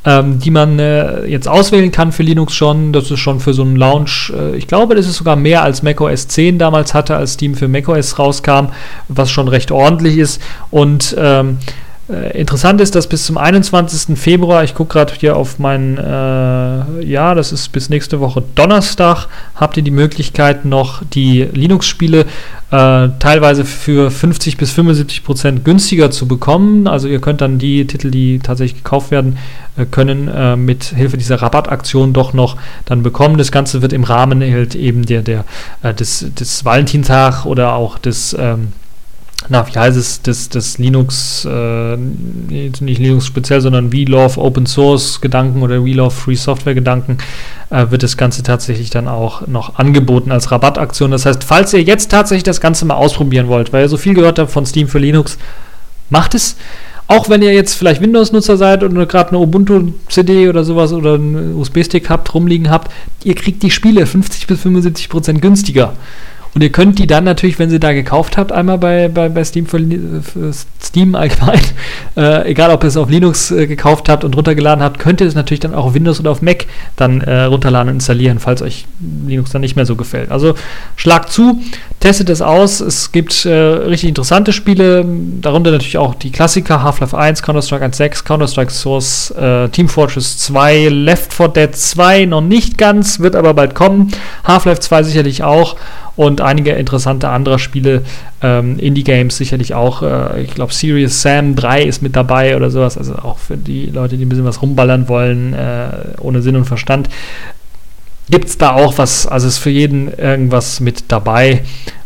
ähm, 0.04 0.38
die 0.40 0.50
man 0.50 0.78
äh, 0.78 1.24
jetzt 1.26 1.48
auswählen 1.48 1.92
kann 1.92 2.12
für 2.12 2.22
Linux 2.22 2.54
schon. 2.54 2.92
Das 2.92 3.10
ist 3.10 3.20
schon 3.20 3.40
für 3.40 3.54
so 3.54 3.62
einen 3.62 3.76
Launch, 3.76 4.32
äh, 4.36 4.56
ich 4.56 4.66
glaube, 4.66 4.94
das 4.94 5.06
ist 5.06 5.16
sogar 5.16 5.36
mehr 5.36 5.62
als 5.62 5.82
macOS 5.82 6.28
10 6.28 6.58
damals 6.58 6.94
hatte, 6.94 7.16
als 7.16 7.34
Steam 7.34 7.54
für 7.54 7.68
macOS 7.68 8.18
rauskam, 8.18 8.66
was 9.08 9.30
schon 9.30 9.48
recht 9.48 9.70
ordentlich 9.70 10.18
ist. 10.18 10.42
Und 10.70 11.14
ähm, 11.18 11.58
äh, 11.58 11.64
interessant 12.12 12.80
ist, 12.80 12.94
dass 12.94 13.06
bis 13.06 13.26
zum 13.26 13.38
21. 13.38 14.18
Februar, 14.18 14.64
ich 14.64 14.74
gucke 14.74 14.92
gerade 14.92 15.12
hier 15.18 15.36
auf 15.36 15.58
meinen, 15.58 15.98
äh, 15.98 17.04
ja, 17.04 17.34
das 17.34 17.52
ist 17.52 17.68
bis 17.72 17.88
nächste 17.88 18.20
Woche 18.20 18.42
Donnerstag, 18.54 19.26
habt 19.54 19.76
ihr 19.76 19.82
die 19.82 19.90
Möglichkeit 19.90 20.64
noch 20.64 21.02
die 21.04 21.42
Linux-Spiele 21.42 22.26
äh, 22.72 23.08
teilweise 23.18 23.64
für 23.64 24.10
50 24.10 24.56
bis 24.56 24.72
75 24.72 25.24
Prozent 25.24 25.64
günstiger 25.64 26.10
zu 26.10 26.26
bekommen. 26.26 26.86
Also 26.86 27.06
ihr 27.06 27.20
könnt 27.20 27.40
dann 27.40 27.58
die 27.58 27.86
Titel, 27.86 28.10
die 28.10 28.38
tatsächlich 28.38 28.82
gekauft 28.82 29.10
werden 29.10 29.38
äh, 29.76 29.84
können, 29.84 30.28
äh, 30.28 30.56
mit 30.56 30.84
Hilfe 30.84 31.18
dieser 31.18 31.42
Rabattaktion 31.42 32.12
doch 32.12 32.32
noch 32.32 32.56
dann 32.86 33.02
bekommen. 33.02 33.36
Das 33.36 33.52
Ganze 33.52 33.82
wird 33.82 33.92
im 33.92 34.04
Rahmen 34.04 34.40
halt 34.40 34.74
eben 34.74 35.04
der, 35.04 35.22
der, 35.22 35.44
äh, 35.82 35.92
des, 35.92 36.26
des 36.34 36.64
Valentintag 36.64 37.44
oder 37.44 37.74
auch 37.74 37.98
des 37.98 38.34
ähm, 38.38 38.68
na, 39.48 39.66
wie 39.66 39.78
heißt 39.78 39.96
es, 39.96 40.22
das, 40.22 40.48
das 40.48 40.78
Linux, 40.78 41.44
äh, 41.44 41.96
nicht 41.96 42.80
Linux 42.80 43.26
speziell, 43.26 43.60
sondern 43.60 43.92
We 43.92 44.04
Love 44.04 44.40
Open 44.40 44.66
Source 44.66 45.20
Gedanken 45.20 45.62
oder 45.62 45.84
We 45.84 45.92
Love 45.92 46.10
Free 46.10 46.34
Software 46.34 46.74
Gedanken, 46.74 47.18
äh, 47.70 47.90
wird 47.90 48.02
das 48.02 48.16
Ganze 48.16 48.42
tatsächlich 48.42 48.90
dann 48.90 49.08
auch 49.08 49.46
noch 49.46 49.76
angeboten 49.76 50.30
als 50.32 50.50
Rabattaktion. 50.50 51.10
Das 51.10 51.26
heißt, 51.26 51.44
falls 51.44 51.72
ihr 51.72 51.82
jetzt 51.82 52.10
tatsächlich 52.10 52.44
das 52.44 52.60
Ganze 52.60 52.84
mal 52.84 52.94
ausprobieren 52.94 53.48
wollt, 53.48 53.72
weil 53.72 53.84
ihr 53.84 53.88
so 53.88 53.96
viel 53.96 54.14
gehört 54.14 54.38
habt 54.38 54.50
von 54.50 54.66
Steam 54.66 54.88
für 54.88 54.98
Linux, 54.98 55.38
macht 56.10 56.34
es. 56.34 56.56
Auch 57.08 57.28
wenn 57.28 57.42
ihr 57.42 57.52
jetzt 57.52 57.74
vielleicht 57.74 58.00
Windows-Nutzer 58.00 58.56
seid 58.56 58.82
und 58.82 58.94
gerade 59.08 59.30
eine 59.30 59.38
Ubuntu-CD 59.38 60.48
oder 60.48 60.64
sowas 60.64 60.92
oder 60.92 61.14
einen 61.14 61.56
USB-Stick 61.56 62.08
habt, 62.08 62.32
rumliegen 62.32 62.70
habt, 62.70 62.90
ihr 63.24 63.34
kriegt 63.34 63.62
die 63.62 63.70
Spiele 63.70 64.06
50 64.06 64.46
bis 64.46 64.60
75 64.60 65.08
Prozent 65.08 65.42
günstiger. 65.42 65.94
Und 66.54 66.62
ihr 66.62 66.70
könnt 66.70 66.98
die 66.98 67.06
dann 67.06 67.24
natürlich, 67.24 67.58
wenn 67.58 67.70
ihr 67.70 67.80
da 67.80 67.92
gekauft 67.92 68.36
habt, 68.36 68.52
einmal 68.52 68.76
bei, 68.76 69.08
bei, 69.08 69.30
bei 69.30 69.42
Steam 69.42 69.66
für, 69.66 69.80
für 70.22 70.52
Steam 70.82 71.14
allgemein, 71.14 71.60
äh, 72.16 72.50
egal 72.50 72.70
ob 72.70 72.84
ihr 72.84 72.88
es 72.88 72.98
auf 72.98 73.08
Linux 73.08 73.50
äh, 73.50 73.66
gekauft 73.66 74.10
habt 74.10 74.22
und 74.22 74.36
runtergeladen 74.36 74.84
habt, 74.84 74.98
könnt 74.98 75.22
ihr 75.22 75.26
es 75.26 75.34
natürlich 75.34 75.60
dann 75.60 75.74
auch 75.74 75.86
auf 75.86 75.94
Windows 75.94 76.20
oder 76.20 76.30
auf 76.30 76.42
Mac 76.42 76.66
dann 76.96 77.22
äh, 77.22 77.44
runterladen 77.44 77.88
und 77.88 77.94
installieren, 77.96 78.38
falls 78.38 78.60
euch 78.60 78.86
Linux 79.26 79.50
dann 79.50 79.62
nicht 79.62 79.76
mehr 79.76 79.86
so 79.86 79.96
gefällt. 79.96 80.30
Also 80.30 80.54
schlagt 80.96 81.32
zu, 81.32 81.58
testet 82.00 82.28
es 82.28 82.42
aus. 82.42 82.80
Es 82.80 83.12
gibt 83.12 83.46
äh, 83.46 83.52
richtig 83.52 84.10
interessante 84.10 84.52
Spiele, 84.52 85.06
darunter 85.40 85.70
natürlich 85.70 85.96
auch 85.96 86.14
die 86.14 86.32
Klassiker 86.32 86.82
Half-Life 86.82 87.16
1, 87.16 87.42
Counter-Strike 87.42 87.86
1.6, 87.86 88.24
Counter-Strike 88.24 88.70
Source, 88.70 89.30
äh, 89.30 89.70
Team 89.70 89.88
Fortress 89.88 90.36
2, 90.36 90.88
Left 90.88 91.32
4 91.32 91.48
Dead 91.48 91.74
2 91.74 92.26
noch 92.26 92.42
nicht 92.42 92.76
ganz, 92.76 93.20
wird 93.20 93.36
aber 93.36 93.54
bald 93.54 93.74
kommen. 93.74 94.12
Half-Life 94.44 94.80
2 94.80 95.02
sicherlich 95.04 95.42
auch 95.42 95.76
und 96.16 96.40
einige 96.40 96.72
interessante 96.72 97.28
andere 97.28 97.58
Spiele, 97.58 98.02
ähm, 98.42 98.78
Indie-Games 98.78 99.36
sicherlich 99.36 99.74
auch. 99.74 100.02
Äh, 100.02 100.42
ich 100.42 100.54
glaube, 100.54 100.72
Serious 100.72 101.22
Sam 101.22 101.56
3 101.56 101.84
ist 101.84 102.02
mit 102.02 102.16
dabei 102.16 102.56
oder 102.56 102.70
sowas. 102.70 102.98
Also 102.98 103.14
auch 103.14 103.38
für 103.38 103.56
die 103.56 103.86
Leute, 103.86 104.16
die 104.16 104.24
ein 104.24 104.28
bisschen 104.28 104.44
was 104.44 104.60
rumballern 104.60 105.08
wollen, 105.08 105.54
äh, 105.54 105.88
ohne 106.20 106.42
Sinn 106.42 106.56
und 106.56 106.66
Verstand. 106.66 107.08
Gibt 108.30 108.48
es 108.48 108.58
da 108.58 108.72
auch 108.72 108.98
was, 108.98 109.26
also 109.26 109.48
ist 109.48 109.58
für 109.58 109.70
jeden 109.70 110.12
irgendwas 110.12 110.80
mit 110.80 111.04
dabei 111.08 111.62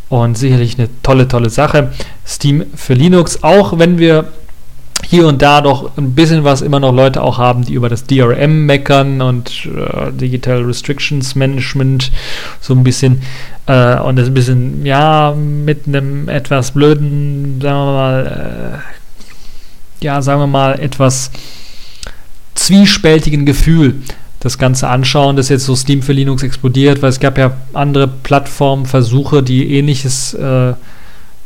und 0.09 0.38
sicherlich 0.38 0.78
eine 0.78 0.88
tolle, 1.02 1.28
tolle 1.28 1.50
Sache. 1.50 1.92
Steam 2.26 2.64
für 2.74 2.94
Linux, 2.94 3.42
auch 3.42 3.78
wenn 3.78 3.98
wir 3.98 4.26
hier 5.09 5.26
und 5.26 5.40
da 5.40 5.61
doch 5.61 5.96
ein 5.96 6.14
bisschen 6.14 6.42
was 6.42 6.62
immer 6.62 6.80
noch 6.80 6.92
Leute 6.92 7.22
auch 7.22 7.38
haben, 7.38 7.64
die 7.64 7.74
über 7.74 7.88
das 7.88 8.04
DRM 8.04 8.66
meckern 8.66 9.22
und 9.22 9.66
äh, 9.66 10.11
Digital 10.12 10.62
Restrictions 10.62 11.36
Management 11.36 12.11
so 12.61 12.74
ein 12.74 12.82
bisschen 12.82 13.22
äh, 13.66 13.98
und 14.00 14.16
das 14.16 14.26
ein 14.26 14.34
bisschen, 14.34 14.84
ja, 14.84 15.32
mit 15.36 15.86
einem 15.86 16.28
etwas 16.28 16.72
blöden, 16.72 17.61
sagen 17.61 17.78
wir 17.78 17.92
mal, 17.92 18.82
äh, 20.00 20.04
ja, 20.04 20.20
sagen 20.22 20.40
wir 20.40 20.46
mal, 20.48 20.80
etwas 20.80 21.30
zwiespältigen 22.54 23.46
Gefühl 23.46 24.02
das 24.40 24.59
Ganze 24.59 24.88
anschauen, 24.88 25.36
dass 25.36 25.48
jetzt 25.48 25.64
so 25.64 25.76
Steam 25.76 26.02
für 26.02 26.12
Linux 26.12 26.42
explodiert, 26.42 27.00
weil 27.02 27.11
es 27.11 27.20
gab 27.20 27.38
ja 27.38 27.57
andere 27.72 28.09
Plattformversuche, 28.09 29.42
die 29.42 29.76
ähnliches 29.76 30.34
äh, 30.34 30.74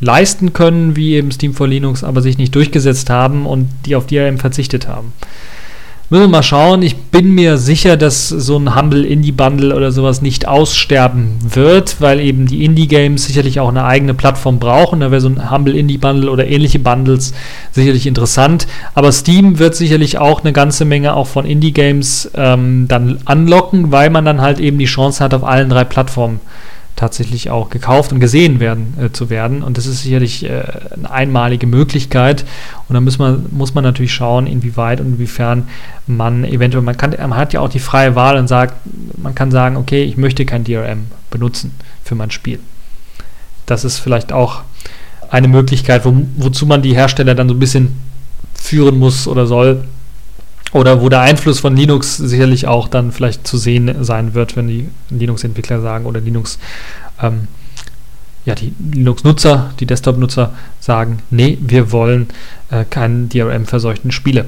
leisten 0.00 0.52
können, 0.52 0.96
wie 0.96 1.14
eben 1.14 1.30
Steam 1.30 1.54
for 1.54 1.68
Linux, 1.68 2.02
aber 2.02 2.22
sich 2.22 2.38
nicht 2.38 2.54
durchgesetzt 2.54 3.10
haben 3.10 3.46
und 3.46 3.68
die 3.86 3.96
auf 3.96 4.06
die 4.06 4.16
eben 4.16 4.38
verzichtet 4.38 4.88
haben. 4.88 5.12
Müssen 6.12 6.24
wir 6.24 6.28
mal 6.28 6.42
schauen. 6.42 6.82
Ich 6.82 6.96
bin 6.96 7.36
mir 7.36 7.56
sicher, 7.56 7.96
dass 7.96 8.28
so 8.28 8.58
ein 8.58 8.74
Humble 8.74 9.04
Indie 9.04 9.30
Bundle 9.30 9.76
oder 9.76 9.92
sowas 9.92 10.22
nicht 10.22 10.48
aussterben 10.48 11.38
wird, 11.48 12.00
weil 12.00 12.18
eben 12.18 12.46
die 12.46 12.64
Indie 12.64 12.88
Games 12.88 13.26
sicherlich 13.26 13.60
auch 13.60 13.68
eine 13.68 13.84
eigene 13.84 14.12
Plattform 14.12 14.58
brauchen. 14.58 14.98
Da 14.98 15.12
wäre 15.12 15.20
so 15.20 15.28
ein 15.28 15.52
Humble 15.52 15.76
Indie 15.76 15.98
Bundle 15.98 16.28
oder 16.28 16.48
ähnliche 16.48 16.80
Bundles 16.80 17.32
sicherlich 17.70 18.08
interessant. 18.08 18.66
Aber 18.92 19.12
Steam 19.12 19.60
wird 19.60 19.76
sicherlich 19.76 20.18
auch 20.18 20.40
eine 20.40 20.52
ganze 20.52 20.84
Menge 20.84 21.14
auch 21.14 21.28
von 21.28 21.46
Indie 21.46 21.72
Games 21.72 22.28
ähm, 22.34 22.88
dann 22.88 23.18
anlocken, 23.26 23.92
weil 23.92 24.10
man 24.10 24.24
dann 24.24 24.40
halt 24.40 24.58
eben 24.58 24.78
die 24.78 24.86
Chance 24.86 25.22
hat, 25.22 25.32
auf 25.32 25.44
allen 25.44 25.70
drei 25.70 25.84
Plattformen 25.84 26.40
tatsächlich 27.00 27.48
auch 27.48 27.70
gekauft 27.70 28.12
und 28.12 28.20
gesehen 28.20 28.60
werden 28.60 28.94
äh, 29.00 29.10
zu 29.10 29.30
werden. 29.30 29.62
Und 29.62 29.78
das 29.78 29.86
ist 29.86 30.02
sicherlich 30.02 30.44
äh, 30.44 30.62
eine 30.94 31.10
einmalige 31.10 31.66
Möglichkeit. 31.66 32.44
Und 32.88 32.94
da 32.94 33.00
muss 33.00 33.18
man, 33.18 33.46
muss 33.52 33.72
man 33.72 33.84
natürlich 33.84 34.12
schauen, 34.12 34.46
inwieweit 34.46 35.00
und 35.00 35.14
inwiefern 35.14 35.66
man 36.06 36.44
eventuell, 36.44 36.82
man 36.82 36.98
kann, 36.98 37.12
man 37.18 37.36
hat 37.36 37.54
ja 37.54 37.60
auch 37.60 37.70
die 37.70 37.78
freie 37.78 38.16
Wahl 38.16 38.36
und 38.36 38.48
sagt, 38.48 38.74
man 39.16 39.34
kann 39.34 39.50
sagen, 39.50 39.78
okay, 39.78 40.04
ich 40.04 40.18
möchte 40.18 40.44
kein 40.44 40.62
DRM 40.62 41.06
benutzen 41.30 41.72
für 42.04 42.14
mein 42.14 42.30
Spiel. 42.30 42.60
Das 43.64 43.84
ist 43.84 43.98
vielleicht 43.98 44.30
auch 44.30 44.60
eine 45.30 45.48
Möglichkeit, 45.48 46.04
wo, 46.04 46.14
wozu 46.36 46.66
man 46.66 46.82
die 46.82 46.94
Hersteller 46.94 47.34
dann 47.34 47.48
so 47.48 47.54
ein 47.54 47.60
bisschen 47.60 47.96
führen 48.52 48.98
muss 48.98 49.26
oder 49.26 49.46
soll, 49.46 49.84
oder 50.72 51.00
wo 51.00 51.08
der 51.08 51.20
Einfluss 51.20 51.60
von 51.60 51.76
Linux 51.76 52.16
sicherlich 52.16 52.66
auch 52.66 52.88
dann 52.88 53.12
vielleicht 53.12 53.46
zu 53.46 53.56
sehen 53.56 54.04
sein 54.04 54.34
wird, 54.34 54.56
wenn 54.56 54.68
die 54.68 54.88
Linux-Entwickler 55.10 55.80
sagen 55.80 56.06
oder 56.06 56.20
Linux, 56.20 56.58
ähm, 57.20 57.48
ja, 58.44 58.54
die 58.54 58.72
Linux-Nutzer, 58.92 59.74
die 59.80 59.86
Desktop-Nutzer 59.86 60.52
sagen, 60.78 61.18
nee, 61.30 61.58
wir 61.60 61.92
wollen 61.92 62.28
äh, 62.70 62.84
keinen 62.84 63.28
DRM-verseuchten 63.28 64.12
Spiele. 64.12 64.46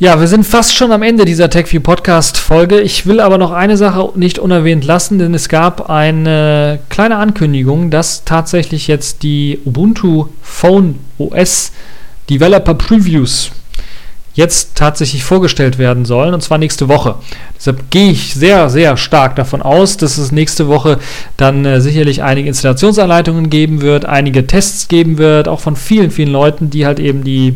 Ja, 0.00 0.20
wir 0.20 0.26
sind 0.26 0.44
fast 0.44 0.74
schon 0.74 0.90
am 0.90 1.02
Ende 1.02 1.24
dieser 1.24 1.48
TechView 1.48 1.80
Podcast 1.80 2.36
Folge. 2.36 2.80
Ich 2.80 3.06
will 3.06 3.20
aber 3.20 3.38
noch 3.38 3.52
eine 3.52 3.76
Sache 3.76 4.10
nicht 4.16 4.40
unerwähnt 4.40 4.84
lassen, 4.84 5.20
denn 5.20 5.34
es 5.34 5.48
gab 5.48 5.88
eine 5.88 6.80
kleine 6.88 7.16
Ankündigung, 7.16 7.90
dass 7.90 8.24
tatsächlich 8.24 8.88
jetzt 8.88 9.22
die 9.22 9.60
Ubuntu 9.64 10.26
Phone 10.42 10.98
OS 11.16 11.70
Developer 12.28 12.74
Previews 12.74 13.52
jetzt 14.34 14.74
tatsächlich 14.74 15.24
vorgestellt 15.24 15.78
werden 15.78 16.04
sollen, 16.04 16.34
und 16.34 16.42
zwar 16.42 16.58
nächste 16.58 16.88
Woche. 16.88 17.16
Deshalb 17.56 17.90
gehe 17.90 18.10
ich 18.10 18.34
sehr, 18.34 18.68
sehr 18.68 18.96
stark 18.96 19.36
davon 19.36 19.62
aus, 19.62 19.96
dass 19.96 20.18
es 20.18 20.32
nächste 20.32 20.68
Woche 20.68 20.98
dann 21.36 21.64
äh, 21.64 21.80
sicherlich 21.80 22.22
einige 22.22 22.48
Installationsanleitungen 22.48 23.48
geben 23.48 23.80
wird, 23.80 24.04
einige 24.04 24.46
Tests 24.46 24.88
geben 24.88 25.18
wird, 25.18 25.48
auch 25.48 25.60
von 25.60 25.76
vielen, 25.76 26.10
vielen 26.10 26.32
Leuten, 26.32 26.68
die 26.68 26.84
halt 26.84 26.98
eben 26.98 27.24
die 27.24 27.54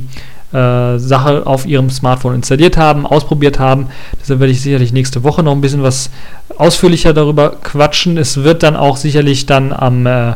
äh, 0.52 0.98
Sache 0.98 1.46
auf 1.46 1.66
ihrem 1.66 1.90
Smartphone 1.90 2.36
installiert 2.36 2.76
haben, 2.76 3.06
ausprobiert 3.06 3.58
haben. 3.58 3.88
Deshalb 4.20 4.40
werde 4.40 4.52
ich 4.52 4.62
sicherlich 4.62 4.92
nächste 4.92 5.22
Woche 5.22 5.42
noch 5.42 5.52
ein 5.52 5.60
bisschen 5.60 5.82
was 5.82 6.10
ausführlicher 6.56 7.12
darüber 7.12 7.50
quatschen. 7.62 8.16
Es 8.16 8.42
wird 8.42 8.62
dann 8.62 8.76
auch 8.76 8.96
sicherlich 8.96 9.46
dann 9.46 9.72
am 9.72 10.06
äh, 10.06 10.32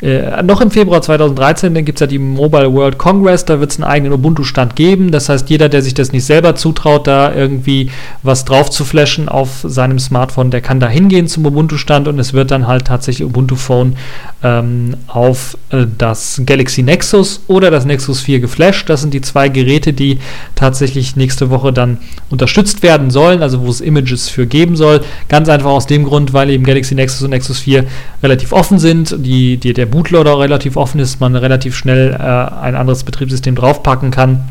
äh, 0.00 0.42
noch 0.44 0.60
im 0.60 0.70
Februar 0.70 1.02
2013, 1.02 1.74
dann 1.74 1.84
gibt 1.84 1.98
es 1.98 2.00
ja 2.00 2.06
die 2.06 2.20
Mobile 2.20 2.72
World 2.72 2.98
Congress, 2.98 3.44
da 3.44 3.58
wird 3.58 3.72
es 3.72 3.78
einen 3.78 3.90
eigenen 3.90 4.12
Ubuntu-Stand 4.12 4.76
geben. 4.76 5.10
Das 5.10 5.28
heißt, 5.28 5.50
jeder, 5.50 5.68
der 5.68 5.82
sich 5.82 5.94
das 5.94 6.12
nicht 6.12 6.24
selber 6.24 6.54
zutraut, 6.54 7.06
da 7.08 7.34
irgendwie 7.34 7.90
was 8.22 8.44
drauf 8.44 8.70
zu 8.70 8.84
flashen 8.84 9.28
auf 9.28 9.64
seinem 9.64 9.98
Smartphone, 9.98 10.52
der 10.52 10.60
kann 10.60 10.78
da 10.78 10.88
hingehen 10.88 11.26
zum 11.26 11.44
Ubuntu-Stand 11.46 12.06
und 12.06 12.18
es 12.20 12.32
wird 12.32 12.52
dann 12.52 12.68
halt 12.68 12.86
tatsächlich 12.86 13.26
Ubuntu 13.26 13.56
Phone 13.56 13.96
ähm, 14.44 14.94
auf 15.08 15.58
äh, 15.70 15.84
das 15.98 16.42
Galaxy 16.46 16.84
Nexus 16.84 17.40
oder 17.48 17.72
das 17.72 17.84
Nexus 17.84 18.20
4 18.20 18.38
geflasht. 18.38 18.88
Das 18.88 19.00
sind 19.00 19.12
die 19.14 19.20
zwei 19.20 19.47
Geräte, 19.50 19.92
die 19.92 20.18
tatsächlich 20.54 21.16
nächste 21.16 21.50
Woche 21.50 21.72
dann 21.72 21.98
unterstützt 22.30 22.82
werden 22.82 23.10
sollen, 23.10 23.42
also 23.42 23.62
wo 23.62 23.70
es 23.70 23.80
Images 23.80 24.28
für 24.28 24.46
geben 24.46 24.76
soll. 24.76 25.00
Ganz 25.28 25.48
einfach 25.48 25.70
aus 25.70 25.86
dem 25.86 26.04
Grund, 26.04 26.32
weil 26.32 26.50
eben 26.50 26.64
Galaxy 26.64 26.94
Nexus 26.94 27.22
und 27.22 27.30
Nexus 27.30 27.58
4 27.60 27.84
relativ 28.22 28.52
offen 28.52 28.78
sind, 28.78 29.14
die, 29.18 29.56
die, 29.56 29.72
der 29.72 29.86
Bootloader 29.86 30.38
relativ 30.38 30.76
offen 30.76 31.00
ist, 31.00 31.20
man 31.20 31.36
relativ 31.36 31.76
schnell 31.76 32.12
äh, 32.12 32.16
ein 32.16 32.74
anderes 32.74 33.04
Betriebssystem 33.04 33.54
draufpacken 33.54 34.10
kann 34.10 34.48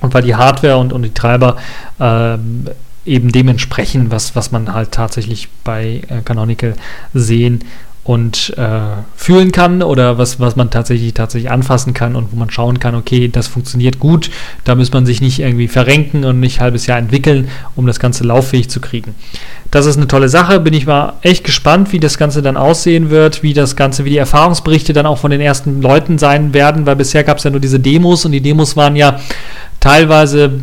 und 0.00 0.14
weil 0.14 0.22
die 0.22 0.34
Hardware 0.34 0.78
und, 0.78 0.92
und 0.92 1.02
die 1.02 1.14
Treiber 1.14 1.56
äh, 1.98 2.36
eben 3.06 3.30
dementsprechend, 3.30 4.10
was, 4.10 4.34
was 4.34 4.50
man 4.50 4.72
halt 4.72 4.92
tatsächlich 4.92 5.48
bei 5.64 6.02
äh, 6.08 6.22
Canonical 6.24 6.74
sehen 7.14 7.60
und 8.06 8.56
äh, 8.56 8.78
fühlen 9.16 9.50
kann 9.50 9.82
oder 9.82 10.16
was, 10.16 10.38
was 10.38 10.54
man 10.54 10.70
tatsächlich 10.70 11.12
tatsächlich 11.12 11.50
anfassen 11.50 11.92
kann 11.92 12.14
und 12.14 12.30
wo 12.30 12.36
man 12.36 12.50
schauen 12.50 12.78
kann, 12.78 12.94
okay, 12.94 13.26
das 13.26 13.48
funktioniert 13.48 13.98
gut, 13.98 14.30
da 14.62 14.76
muss 14.76 14.92
man 14.92 15.06
sich 15.06 15.20
nicht 15.20 15.40
irgendwie 15.40 15.66
verrenken 15.66 16.24
und 16.24 16.38
nicht 16.38 16.58
ein 16.58 16.64
halbes 16.64 16.86
Jahr 16.86 16.98
entwickeln, 16.98 17.48
um 17.74 17.84
das 17.84 17.98
Ganze 17.98 18.22
lauffähig 18.22 18.70
zu 18.70 18.80
kriegen. 18.80 19.16
Das 19.72 19.86
ist 19.86 19.96
eine 19.96 20.06
tolle 20.06 20.28
Sache, 20.28 20.60
bin 20.60 20.72
ich 20.72 20.86
mal 20.86 21.14
echt 21.22 21.42
gespannt, 21.42 21.92
wie 21.92 21.98
das 21.98 22.16
Ganze 22.16 22.42
dann 22.42 22.56
aussehen 22.56 23.10
wird, 23.10 23.42
wie 23.42 23.54
das 23.54 23.74
Ganze, 23.74 24.04
wie 24.04 24.10
die 24.10 24.18
Erfahrungsberichte 24.18 24.92
dann 24.92 25.06
auch 25.06 25.18
von 25.18 25.32
den 25.32 25.40
ersten 25.40 25.82
Leuten 25.82 26.18
sein 26.18 26.54
werden, 26.54 26.86
weil 26.86 26.94
bisher 26.94 27.24
gab 27.24 27.38
es 27.38 27.44
ja 27.44 27.50
nur 27.50 27.60
diese 27.60 27.80
Demos 27.80 28.24
und 28.24 28.30
die 28.30 28.40
Demos 28.40 28.76
waren 28.76 28.94
ja 28.94 29.18
teilweise 29.80 30.60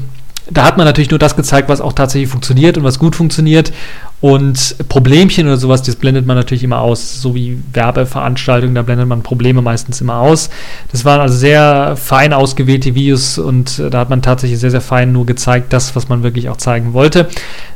da 0.49 0.65
hat 0.65 0.77
man 0.77 0.85
natürlich 0.85 1.09
nur 1.09 1.19
das 1.19 1.35
gezeigt, 1.35 1.69
was 1.69 1.81
auch 1.81 1.93
tatsächlich 1.93 2.29
funktioniert 2.29 2.77
und 2.77 2.83
was 2.83 2.99
gut 2.99 3.15
funktioniert. 3.15 3.71
Und 4.19 4.77
Problemchen 4.87 5.47
oder 5.47 5.57
sowas, 5.57 5.81
das 5.81 5.97
blendet 5.97 6.25
man 6.25 6.37
natürlich 6.37 6.63
immer 6.63 6.79
aus. 6.79 7.21
So 7.21 7.35
wie 7.35 7.61
Werbeveranstaltungen, 7.73 8.73
da 8.73 8.81
blendet 8.81 9.07
man 9.07 9.21
Probleme 9.21 9.61
meistens 9.61 9.99
immer 9.99 10.19
aus. 10.19 10.49
Das 10.93 11.03
waren 11.03 11.19
also 11.19 11.35
sehr 11.35 11.97
fein 11.97 12.31
ausgewählte 12.31 12.95
Videos 12.95 13.37
und 13.37 13.81
da 13.91 13.99
hat 13.99 14.09
man 14.09 14.21
tatsächlich 14.21 14.59
sehr, 14.59 14.71
sehr 14.71 14.81
fein 14.81 15.11
nur 15.11 15.25
gezeigt, 15.25 15.73
das, 15.73 15.95
was 15.95 16.07
man 16.07 16.23
wirklich 16.23 16.47
auch 16.47 16.55
zeigen 16.55 16.93
wollte. 16.93 17.27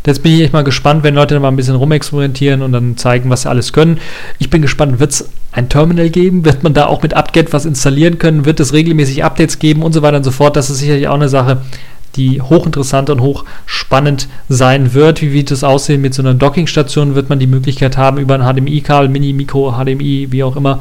Jetzt 0.06 0.24
bin 0.24 0.34
ich 0.34 0.42
echt 0.42 0.54
mal 0.54 0.64
gespannt, 0.64 1.04
wenn 1.04 1.16
Leute 1.16 1.34
da 1.34 1.42
mal 1.42 1.50
ein 1.50 1.58
bisschen 1.58 1.76
rumexperimentieren 1.76 2.62
und 2.62 2.72
dann 2.72 2.96
zeigen, 2.96 3.30
was 3.30 3.42
sie 3.42 3.50
alles 3.50 3.74
können. 3.74 4.00
Ich 4.40 4.50
bin 4.50 4.62
gespannt, 4.62 5.02
wird 5.02 5.12
es 5.12 5.30
ein 5.52 5.68
Terminal 5.68 6.10
geben? 6.10 6.46
Wird 6.46 6.64
man 6.64 6.74
da 6.74 6.86
auch 6.86 7.02
mit 7.02 7.14
Upget 7.14 7.52
was 7.52 7.66
installieren 7.66 8.20
können? 8.20 8.46
Wird 8.46 8.60
es 8.60 8.72
regelmäßig 8.74 9.24
Updates 9.24 9.60
geben 9.60 9.82
und 9.82 9.92
so 9.92 10.02
weiter 10.02 10.18
und 10.18 10.24
so 10.24 10.32
fort? 10.32 10.56
Das 10.56 10.70
ist 10.70 10.78
sicherlich 10.78 11.08
auch 11.08 11.16
eine 11.16 11.30
Sache, 11.30 11.62
die 12.18 12.42
hochinteressant 12.42 13.10
und 13.10 13.22
hochspannend 13.22 14.28
sein 14.50 14.94
wird. 14.94 15.22
Wie 15.22 15.32
wird 15.32 15.52
es 15.52 15.64
aussehen 15.64 16.02
mit 16.02 16.14
so 16.14 16.22
einer 16.22 16.34
Dockingstation? 16.34 17.16
Wird 17.16 17.30
man 17.30 17.40
die 17.40 17.48
Möglichkeit 17.48 17.96
haben, 17.98 18.18
über 18.18 18.36
ein 18.36 18.42
HDMI-Kabel, 18.42 19.08
Mini, 19.08 19.34
Mikro, 19.34 19.72
HDMI, 19.72 20.28
wie 20.32 20.44
auch 20.44 20.56
immer, 20.56 20.80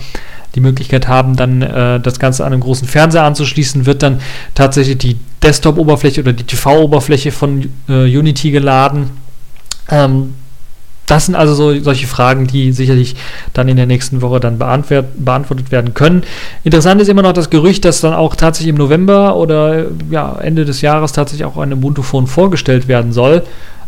die 0.55 0.61
Möglichkeit 0.61 1.07
haben, 1.07 1.37
dann 1.37 1.63
äh, 1.63 2.01
das 2.01 2.19
Ganze 2.19 2.45
an 2.45 2.53
einen 2.53 2.63
großen 2.63 2.89
Fernseher 2.89 3.25
anzuschließen? 3.25 3.87
Wird 3.87 4.03
dann 4.03 4.21
tatsächlich 4.55 4.99
die 4.99 5.17
Desktop-Oberfläche 5.43 6.23
oder 6.23 6.33
die 6.33 6.45
TV-Oberfläche 6.45 7.31
von 7.31 7.69
äh, 7.89 8.05
Unity 8.05 8.51
geladen? 8.51 9.11
Ähm, 9.91 10.35
das 11.07 11.27
sind 11.27 11.35
also 11.35 11.55
so, 11.55 11.81
solche 11.81 12.07
Fragen, 12.07 12.47
die 12.47 12.73
sicherlich 12.73 13.17
dann 13.53 13.69
in 13.69 13.77
der 13.77 13.87
nächsten 13.87 14.21
Woche 14.23 14.41
dann 14.41 14.59
beantwortet 14.59 15.71
werden 15.71 15.95
können. 15.95 16.25
Interessant 16.65 17.01
ist 17.01 17.09
immer 17.09 17.23
noch 17.23 17.33
das 17.33 17.51
Gerücht, 17.51 17.85
dass 17.85 18.01
dann 18.01 18.13
auch 18.13 18.35
tatsächlich 18.35 18.71
im 18.71 18.77
November 18.77 19.37
oder 19.37 19.87
ja, 20.11 20.37
Ende 20.41 20.65
des 20.65 20.81
Jahres 20.81 21.13
tatsächlich 21.13 21.45
auch 21.45 21.57
ein 21.57 21.73
Ubuntu-Phone 21.73 22.27
vorgestellt 22.27 22.89
werden 22.89 23.13
soll. 23.13 23.43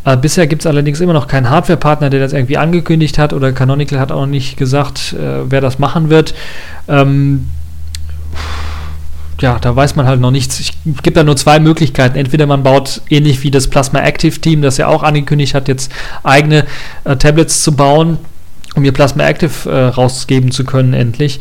Äh, 0.05 0.16
bisher 0.16 0.47
gibt 0.47 0.62
es 0.62 0.66
allerdings 0.66 1.01
immer 1.01 1.12
noch 1.12 1.27
keinen 1.27 1.51
Hardware-Partner, 1.51 2.09
der 2.11 2.21
das 2.21 2.33
irgendwie 2.33 2.57
angekündigt 2.57 3.19
hat 3.19 3.33
oder 3.33 3.53
Canonical 3.53 3.99
hat 3.99 4.12
auch 4.12 4.27
nicht 4.27 4.57
gesagt, 4.57 5.12
äh, 5.12 5.51
wer 5.51 5.61
das 5.61 5.79
machen 5.79 6.11
wird. 6.11 6.35
Ähm, 6.89 7.49
ja, 9.41 9.59
da 9.59 9.74
weiß 9.74 9.97
man 9.97 10.07
halt 10.07 10.20
noch 10.20 10.30
nichts. 10.30 10.61
Es 10.61 10.72
gibt 11.03 11.16
da 11.16 11.22
nur 11.22 11.36
zwei 11.36 11.61
Möglichkeiten. 11.61 12.16
Entweder 12.16 12.47
man 12.47 12.62
baut 12.62 13.03
ähnlich 13.09 13.43
wie 13.43 13.51
das 13.51 13.68
Plasma 13.68 14.01
Active 14.01 14.41
Team, 14.41 14.62
das 14.62 14.78
ja 14.78 14.89
auch 14.89 15.03
angekündigt 15.03 15.55
hat, 15.55 15.68
jetzt 15.68 15.93
eigene 16.24 16.66
äh, 17.05 17.16
Tablets 17.16 17.62
zu 17.62 17.76
bauen, 17.76 18.18
um 18.74 18.84
ihr 18.84 18.93
Plasma 18.93 19.24
Active 19.24 19.70
äh, 19.70 19.86
rausgeben 19.89 20.51
zu 20.51 20.64
können, 20.64 20.93
endlich. 20.93 21.41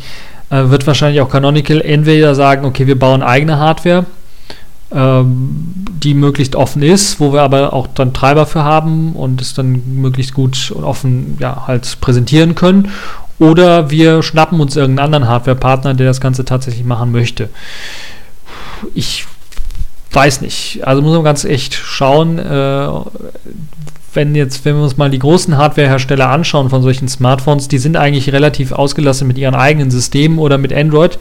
Äh, 0.50 0.70
wird 0.70 0.86
wahrscheinlich 0.86 1.20
auch 1.20 1.28
Canonical 1.28 1.80
entweder 1.80 2.34
sagen, 2.34 2.64
okay, 2.64 2.86
wir 2.86 2.98
bauen 2.98 3.22
eigene 3.22 3.58
Hardware, 3.58 4.06
die 4.90 6.14
möglichst 6.14 6.56
offen 6.56 6.82
ist, 6.82 7.20
wo 7.20 7.32
wir 7.32 7.42
aber 7.42 7.74
auch 7.74 7.86
dann 7.88 8.14
Treiber 8.14 8.46
für 8.46 8.64
haben 8.64 9.12
und 9.12 9.42
es 9.42 9.52
dann 9.52 9.82
möglichst 10.00 10.32
gut 10.32 10.70
und 10.70 10.84
offen 10.84 11.36
ja, 11.40 11.64
halt 11.66 11.98
präsentieren 12.00 12.54
können. 12.54 12.90
Oder 13.38 13.90
wir 13.90 14.22
schnappen 14.22 14.60
uns 14.60 14.76
irgendeinen 14.76 15.04
anderen 15.04 15.28
Hardware-Partner, 15.28 15.94
der 15.94 16.06
das 16.06 16.20
Ganze 16.20 16.44
tatsächlich 16.44 16.84
machen 16.84 17.12
möchte. 17.12 17.50
Ich 18.94 19.26
weiß 20.12 20.40
nicht. 20.40 20.80
Also 20.86 21.02
muss 21.02 21.14
man 21.14 21.24
ganz 21.24 21.44
echt 21.44 21.74
schauen, 21.74 22.38
äh, 22.38 22.88
wenn 24.14 24.34
jetzt, 24.34 24.64
wenn 24.64 24.76
wir 24.76 24.82
uns 24.82 24.96
mal 24.96 25.10
die 25.10 25.18
großen 25.18 25.56
Hardwarehersteller 25.56 26.28
anschauen 26.28 26.70
von 26.70 26.82
solchen 26.82 27.08
Smartphones, 27.08 27.68
die 27.68 27.78
sind 27.78 27.96
eigentlich 27.96 28.32
relativ 28.32 28.72
ausgelastet 28.72 29.28
mit 29.28 29.38
ihren 29.38 29.54
eigenen 29.54 29.90
Systemen 29.90 30.38
oder 30.38 30.58
mit 30.58 30.72
Android, 30.72 31.18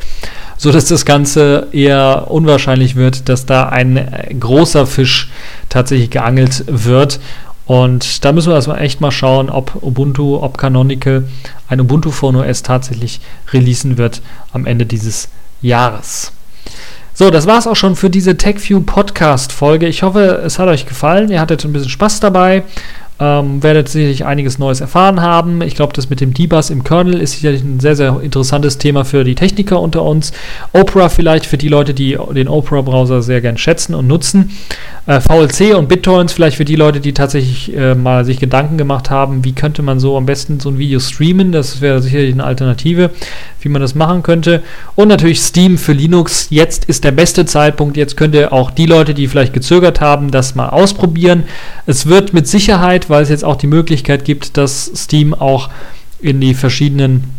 so 0.58 0.72
dass 0.72 0.86
das 0.86 1.06
Ganze 1.06 1.68
eher 1.72 2.28
unwahrscheinlich 2.30 2.96
wird, 2.96 3.30
dass 3.30 3.46
da 3.46 3.70
ein 3.70 4.10
großer 4.40 4.88
Fisch 4.88 5.30
tatsächlich 5.70 6.10
geangelt 6.10 6.64
wird. 6.68 7.20
Und 7.66 8.24
da 8.24 8.32
müssen 8.32 8.50
wir 8.50 8.56
erstmal 8.56 8.82
echt 8.82 9.02
mal 9.02 9.12
schauen, 9.12 9.50
ob 9.50 9.84
Ubuntu, 9.84 10.38
ob 10.38 10.58
Canonical 10.58 11.28
ein 11.68 11.82
Ubuntu 11.82 12.12
Phone 12.12 12.38
OS 12.38 12.64
tatsächlich 12.64 13.20
releasen 13.52 13.98
wird 13.98 14.22
am 14.54 14.66
Ende 14.66 14.86
dieses 14.86 15.28
Jahres. 15.62 16.32
So, 17.20 17.32
das 17.32 17.48
war 17.48 17.58
es 17.58 17.66
auch 17.66 17.76
schon 17.76 17.96
für 17.96 18.12
diese 18.12 18.38
TechView 18.38 18.82
Podcast 18.82 19.52
Folge. 19.52 19.88
Ich 19.88 20.04
hoffe, 20.04 20.40
es 20.46 20.60
hat 20.60 20.68
euch 20.68 20.86
gefallen. 20.86 21.32
Ihr 21.32 21.42
hattet 21.42 21.66
ein 21.66 21.74
bisschen 21.74 21.90
Spaß 21.90 22.20
dabei. 22.20 22.62
Ähm, 23.20 23.64
werdet 23.64 23.90
sicherlich 23.90 24.26
einiges 24.26 24.60
Neues 24.60 24.80
erfahren 24.80 25.22
haben. 25.22 25.64
Ich 25.64 25.74
glaube, 25.74 25.94
das 25.94 26.10
mit 26.10 26.22
dem 26.22 26.36
D-Bus 26.36 26.70
im 26.70 26.84
Kernel 26.84 27.20
ist 27.20 27.32
sicherlich 27.32 27.64
ein 27.64 27.80
sehr, 27.80 27.96
sehr 27.96 28.20
interessantes 28.22 28.78
Thema 28.78 29.06
für 29.06 29.24
die 29.24 29.34
Techniker 29.34 29.82
unter 29.82 30.04
uns. 30.04 30.32
Opera 30.72 31.10
vielleicht 31.10 31.48
für 31.48 31.58
die 31.58 31.68
Leute, 31.68 31.96
die 31.96 32.16
den 32.36 32.48
Opera-Browser 32.48 33.24
sehr 33.24 33.42
gern 33.42 33.58
schätzen 33.58 33.96
und 33.96 34.06
nutzen. 34.06 34.52
Äh, 35.08 35.22
VLC 35.22 35.74
und 35.76 35.88
BitTorrents 35.88 36.34
vielleicht 36.34 36.58
für 36.58 36.66
die 36.66 36.76
Leute, 36.76 37.00
die 37.00 37.14
tatsächlich 37.14 37.74
äh, 37.76 37.96
mal 37.96 38.26
sich 38.26 38.40
Gedanken 38.40 38.78
gemacht 38.78 39.10
haben, 39.10 39.46
wie 39.46 39.54
könnte 39.54 39.82
man 39.82 40.02
so 40.02 40.18
am 40.18 40.26
besten 40.26 40.60
so 40.60 40.70
ein 40.70 40.78
Video 40.78 41.00
streamen. 41.00 41.54
Das 41.54 41.80
wäre 41.80 42.02
sicherlich 42.02 42.34
eine 42.34 42.44
Alternative, 42.44 43.12
wie 43.62 43.70
man 43.70 43.82
das 43.82 43.96
machen 43.96 44.22
könnte. 44.22 44.64
Und 44.96 45.08
natürlich 45.08 45.40
Steam 45.40 45.78
für 45.78 45.94
Linux. 45.94 46.48
Jetzt 46.50 46.86
ist 46.86 47.06
der 47.06 47.14
beste 47.14 47.46
Zeitpunkt. 47.46 47.96
Jetzt 47.96 48.18
könnt 48.18 48.36
ihr 48.36 48.52
auch 48.52 48.70
die 48.70 48.86
Leute, 48.86 49.14
die 49.14 49.28
vielleicht 49.28 49.54
gezögert 49.54 50.02
haben, 50.02 50.30
das 50.30 50.56
mal 50.56 50.70
ausprobieren. 50.70 51.44
Es 51.86 52.08
wird 52.08 52.34
mit 52.34 52.48
Sicherheit, 52.48 53.07
weil 53.10 53.24
es 53.24 53.30
jetzt 53.30 53.44
auch 53.44 53.56
die 53.56 53.68
Möglichkeit 53.68 54.26
gibt, 54.26 54.58
dass 54.58 54.92
Steam 54.96 55.34
auch 55.34 55.70
in 56.20 56.42
die 56.42 56.54
verschiedenen 56.54 57.36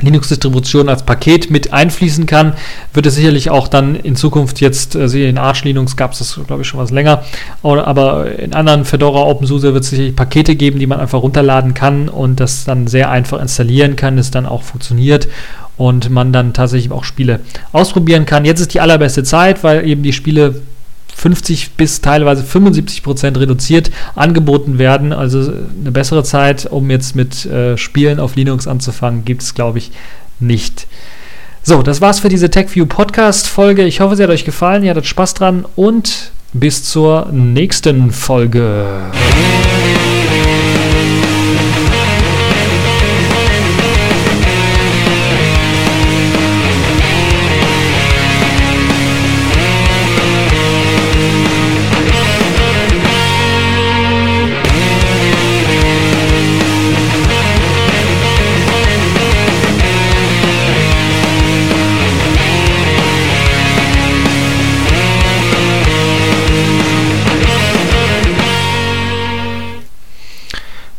Linux-Distribution 0.00 0.88
als 0.88 1.02
Paket 1.02 1.50
mit 1.50 1.72
einfließen 1.72 2.26
kann, 2.26 2.54
wird 2.94 3.06
es 3.06 3.16
sicherlich 3.16 3.50
auch 3.50 3.68
dann 3.68 3.96
in 3.96 4.16
Zukunft 4.16 4.60
jetzt, 4.60 4.94
äh, 4.94 5.28
in 5.28 5.38
Arch 5.38 5.64
Linux 5.64 5.96
gab 5.96 6.12
es 6.12 6.18
das, 6.18 6.38
glaube 6.46 6.62
ich, 6.62 6.68
schon 6.68 6.80
was 6.80 6.90
länger, 6.90 7.24
aber 7.62 8.38
in 8.38 8.54
anderen 8.54 8.84
Fedora 8.84 9.22
OpenSUSE 9.22 9.74
wird 9.74 9.84
es 9.84 9.90
sicherlich 9.90 10.14
Pakete 10.14 10.54
geben, 10.54 10.78
die 10.78 10.86
man 10.86 11.00
einfach 11.00 11.22
runterladen 11.22 11.74
kann 11.74 12.08
und 12.08 12.40
das 12.40 12.64
dann 12.64 12.86
sehr 12.86 13.10
einfach 13.10 13.40
installieren 13.40 13.96
kann, 13.96 14.18
es 14.18 14.30
dann 14.30 14.46
auch 14.46 14.62
funktioniert 14.62 15.28
und 15.76 16.10
man 16.10 16.32
dann 16.32 16.52
tatsächlich 16.52 16.92
auch 16.92 17.04
Spiele 17.04 17.40
ausprobieren 17.72 18.26
kann. 18.26 18.44
Jetzt 18.44 18.60
ist 18.60 18.74
die 18.74 18.80
allerbeste 18.80 19.22
Zeit, 19.22 19.64
weil 19.64 19.86
eben 19.86 20.02
die 20.02 20.12
Spiele 20.12 20.62
50 21.18 21.72
bis 21.72 22.00
teilweise 22.00 22.44
75 22.44 23.02
Prozent 23.02 23.38
reduziert 23.38 23.90
angeboten 24.14 24.78
werden. 24.78 25.12
Also 25.12 25.52
eine 25.80 25.90
bessere 25.90 26.22
Zeit, 26.22 26.66
um 26.66 26.90
jetzt 26.90 27.16
mit 27.16 27.44
äh, 27.44 27.76
Spielen 27.76 28.20
auf 28.20 28.36
Linux 28.36 28.68
anzufangen, 28.68 29.24
gibt 29.24 29.42
es, 29.42 29.54
glaube 29.54 29.78
ich, 29.78 29.90
nicht. 30.38 30.86
So, 31.64 31.82
das 31.82 32.00
war's 32.00 32.20
für 32.20 32.28
diese 32.28 32.50
TechView 32.50 32.86
Podcast 32.86 33.48
Folge. 33.48 33.84
Ich 33.84 34.00
hoffe, 34.00 34.14
sie 34.14 34.22
hat 34.22 34.30
euch 34.30 34.44
gefallen, 34.44 34.84
ihr 34.84 34.90
hattet 34.90 35.06
Spaß 35.06 35.34
dran 35.34 35.66
und 35.74 36.30
bis 36.52 36.84
zur 36.84 37.28
nächsten 37.32 38.12
Folge. 38.12 38.86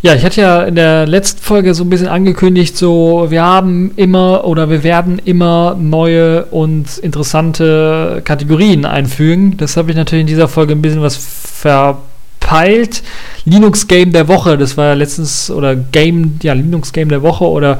Ja, 0.01 0.15
ich 0.15 0.23
hatte 0.23 0.39
ja 0.39 0.63
in 0.63 0.75
der 0.75 1.05
letzten 1.05 1.41
Folge 1.41 1.73
so 1.73 1.83
ein 1.83 1.89
bisschen 1.89 2.07
angekündigt, 2.07 2.77
so 2.77 3.25
wir 3.29 3.43
haben 3.43 3.91
immer 3.97 4.45
oder 4.45 4.69
wir 4.69 4.83
werden 4.83 5.19
immer 5.25 5.75
neue 5.77 6.45
und 6.45 6.97
interessante 6.99 8.21
Kategorien 8.23 8.85
einfügen. 8.85 9.57
Das 9.57 9.75
habe 9.75 9.91
ich 9.91 9.97
natürlich 9.97 10.21
in 10.21 10.27
dieser 10.27 10.47
Folge 10.47 10.71
ein 10.71 10.81
bisschen 10.81 11.01
was 11.01 11.17
verpeilt. 11.17 13.03
Linux 13.43 13.87
Game 13.87 14.13
der 14.13 14.29
Woche, 14.29 14.57
das 14.57 14.77
war 14.77 14.85
ja 14.85 14.93
letztens 14.93 15.51
oder 15.51 15.75
Game, 15.75 16.39
ja, 16.43 16.53
Linux 16.53 16.93
Game 16.93 17.09
der 17.09 17.21
Woche 17.21 17.43
oder 17.43 17.79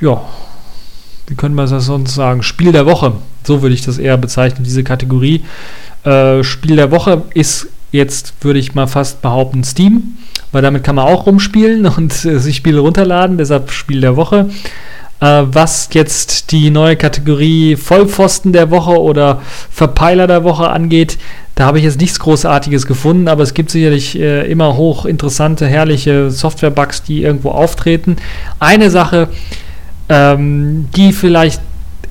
ja, 0.00 0.20
wie 1.28 1.36
könnte 1.36 1.54
man 1.54 1.70
das 1.70 1.86
sonst 1.86 2.12
sagen? 2.16 2.42
Spiel 2.42 2.72
der 2.72 2.86
Woche. 2.86 3.12
So 3.44 3.62
würde 3.62 3.76
ich 3.76 3.82
das 3.82 3.98
eher 3.98 4.16
bezeichnen, 4.16 4.64
diese 4.64 4.82
Kategorie. 4.82 5.44
Äh, 6.02 6.42
Spiel 6.42 6.74
der 6.74 6.90
Woche 6.90 7.22
ist 7.34 7.68
jetzt, 7.96 8.34
würde 8.42 8.58
ich 8.58 8.74
mal 8.74 8.86
fast 8.86 9.22
behaupten, 9.22 9.64
Steam 9.64 10.14
weil 10.52 10.62
damit 10.62 10.84
kann 10.84 10.96
man 10.96 11.06
auch 11.06 11.26
rumspielen 11.26 11.86
und 11.96 12.12
äh, 12.24 12.38
sich 12.38 12.56
Spiele 12.56 12.80
runterladen, 12.80 13.36
deshalb 13.38 13.70
Spiel 13.70 14.00
der 14.00 14.16
Woche. 14.16 14.48
Äh, 15.20 15.42
was 15.46 15.90
jetzt 15.92 16.50
die 16.50 16.70
neue 16.70 16.96
Kategorie 16.96 17.76
Vollpfosten 17.76 18.52
der 18.52 18.70
Woche 18.70 19.00
oder 19.00 19.42
Verpeiler 19.70 20.26
der 20.26 20.44
Woche 20.44 20.70
angeht, 20.70 21.18
da 21.54 21.64
habe 21.66 21.78
ich 21.78 21.84
jetzt 21.84 22.00
nichts 22.00 22.18
Großartiges 22.20 22.86
gefunden, 22.86 23.28
aber 23.28 23.42
es 23.42 23.54
gibt 23.54 23.70
sicherlich 23.70 24.18
äh, 24.18 24.50
immer 24.50 24.76
hoch 24.76 25.06
interessante, 25.06 25.66
herrliche 25.66 26.30
Software-Bugs, 26.30 27.02
die 27.02 27.22
irgendwo 27.22 27.50
auftreten. 27.50 28.16
Eine 28.58 28.90
Sache, 28.90 29.28
ähm, 30.08 30.88
die 30.96 31.12
vielleicht 31.12 31.60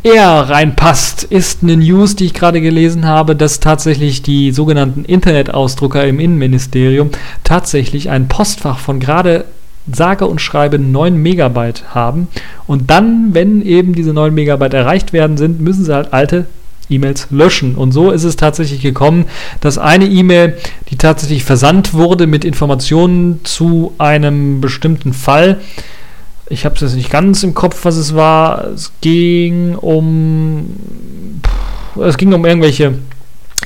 eher 0.05 0.29
reinpasst, 0.29 1.23
ist 1.23 1.63
eine 1.63 1.77
News, 1.77 2.15
die 2.15 2.25
ich 2.25 2.35
gerade 2.35 2.61
gelesen 2.61 3.05
habe, 3.05 3.35
dass 3.35 3.59
tatsächlich 3.59 4.21
die 4.21 4.51
sogenannten 4.51 5.03
Internetausdrucker 5.03 6.05
im 6.05 6.19
Innenministerium 6.19 7.09
tatsächlich 7.43 8.11
ein 8.11 8.27
Postfach 8.27 8.77
von 8.77 8.99
gerade 8.99 9.45
sage 9.91 10.27
und 10.27 10.41
schreibe 10.41 10.77
9 10.77 11.17
Megabyte 11.17 11.95
haben. 11.95 12.27
Und 12.67 12.91
dann, 12.91 13.33
wenn 13.33 13.63
eben 13.63 13.93
diese 13.93 14.13
9 14.13 14.31
Megabyte 14.31 14.75
erreicht 14.75 15.11
werden 15.11 15.37
sind, 15.37 15.59
müssen 15.59 15.83
sie 15.83 15.93
halt 15.93 16.13
alte 16.13 16.45
E-Mails 16.87 17.27
löschen. 17.31 17.73
Und 17.73 17.91
so 17.91 18.11
ist 18.11 18.25
es 18.25 18.35
tatsächlich 18.35 18.81
gekommen, 18.81 19.25
dass 19.59 19.79
eine 19.79 20.05
E-Mail, 20.05 20.55
die 20.91 20.97
tatsächlich 20.97 21.43
versandt 21.43 21.95
wurde 21.95 22.27
mit 22.27 22.45
Informationen 22.45 23.39
zu 23.43 23.93
einem 23.97 24.61
bestimmten 24.61 25.13
Fall, 25.13 25.61
ich 26.47 26.65
habe 26.65 26.75
es 26.75 26.81
jetzt 26.81 26.95
nicht 26.95 27.09
ganz 27.09 27.43
im 27.43 27.53
Kopf, 27.53 27.85
was 27.85 27.95
es 27.95 28.15
war. 28.15 28.65
Es 28.67 28.91
ging 29.01 29.75
um. 29.75 30.75
Es 32.01 32.17
ging 32.17 32.33
um 32.33 32.45
irgendwelche 32.45 32.95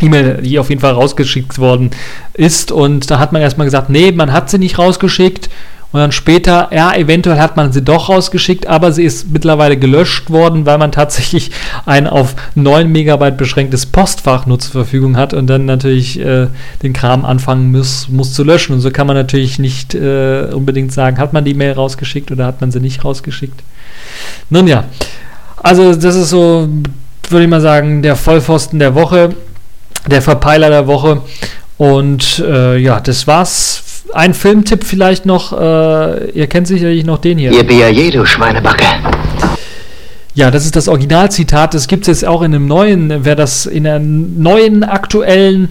E-Mail, 0.02 0.42
die 0.42 0.60
auf 0.60 0.70
jeden 0.70 0.82
Fall 0.82 0.94
rausgeschickt 0.94 1.60
worden 1.60 1.92
ist. 2.34 2.72
Und 2.72 3.10
da 3.12 3.20
hat 3.20 3.34
man 3.34 3.42
erstmal 3.42 3.66
gesagt, 3.66 3.90
nee, 3.90 4.12
man 4.12 4.32
hat 4.32 4.50
sie 4.50 4.60
nicht 4.60 4.78
rausgeschickt. 4.78 5.50
Und 5.92 6.00
dann 6.00 6.12
später, 6.12 6.70
ja, 6.72 6.94
eventuell 6.94 7.40
hat 7.40 7.58
man 7.58 7.72
sie 7.72 7.82
doch 7.82 8.10
rausgeschickt, 8.10 8.68
aber 8.68 8.92
sie 8.92 9.04
ist 9.04 9.32
mittlerweile 9.32 9.76
gelöscht 9.76 10.30
worden, 10.30 10.68
weil 10.68 10.78
man 10.78 10.92
tatsächlich 10.92 11.50
ein 11.88 12.06
auf 12.06 12.36
9 12.54 12.92
Megabyte 12.92 13.38
beschränktes 13.38 13.88
Postfach 13.88 14.46
nur 14.46 14.60
zur 14.60 14.72
Verfügung 14.72 15.18
hat 15.18 15.34
und 15.34 15.48
dann 15.48 15.66
natürlich 15.66 16.20
äh, 16.20 16.48
den 16.84 16.94
Kram 16.94 17.26
anfangen 17.26 17.72
muss, 17.72 18.08
muss 18.08 18.34
zu 18.34 18.44
löschen. 18.44 18.74
Und 18.74 18.82
so 18.82 18.92
kann 18.92 19.08
man 19.08 19.16
natürlich 19.16 19.58
nicht 19.58 19.96
äh, 19.96 20.50
unbedingt 20.54 20.94
sagen, 20.94 21.18
hat 21.18 21.34
man 21.34 21.44
die 21.44 21.56
Mail 21.56 21.74
rausgeschickt 21.74 22.32
oder 22.32 22.46
hat 22.46 22.62
man 22.62 22.70
sie 22.72 22.80
nicht 22.80 23.04
rausgeschickt. 23.04 23.64
Nun 24.52 24.68
ja, 24.68 24.84
also 25.58 25.96
das 25.96 26.16
ist 26.16 26.30
so, 26.30 26.70
würde 27.30 27.44
ich 27.44 27.50
mal 27.50 27.62
sagen, 27.62 28.04
der 28.04 28.16
Vollpfosten 28.16 28.78
der 28.78 28.94
Woche, 28.94 29.30
der 30.06 30.22
Verpeiler 30.22 30.70
der 30.70 30.86
Woche. 30.86 31.24
Und 31.78 32.40
äh, 32.46 32.78
ja, 32.78 33.00
das 33.00 33.26
war's 33.26 33.84
ein 34.14 34.34
Filmtipp 34.34 34.84
vielleicht 34.84 35.26
noch. 35.26 35.54
Äh, 35.54 36.32
ihr 36.32 36.48
kennt 36.48 36.68
sicherlich 36.68 37.06
noch 37.06 37.20
den 37.20 37.38
hier. 37.38 37.52
Ihr 37.52 37.66
BAJ, 37.66 38.12
du 38.12 38.26
Schweinebacke. 38.26 38.86
Ja, 40.36 40.52
das 40.52 40.66
ist 40.66 40.76
das 40.76 40.88
Originalzitat. 40.88 41.74
Das 41.74 41.88
gibt 41.88 42.08
es 42.08 42.22
jetzt 42.22 42.26
auch 42.26 42.42
in 42.42 42.54
einem 42.54 42.68
neuen, 42.68 43.26
wer 43.26 43.36
das 43.36 43.66
in 43.66 43.86
einer 43.86 44.00
neuen, 44.00 44.84
aktuellen, 44.84 45.70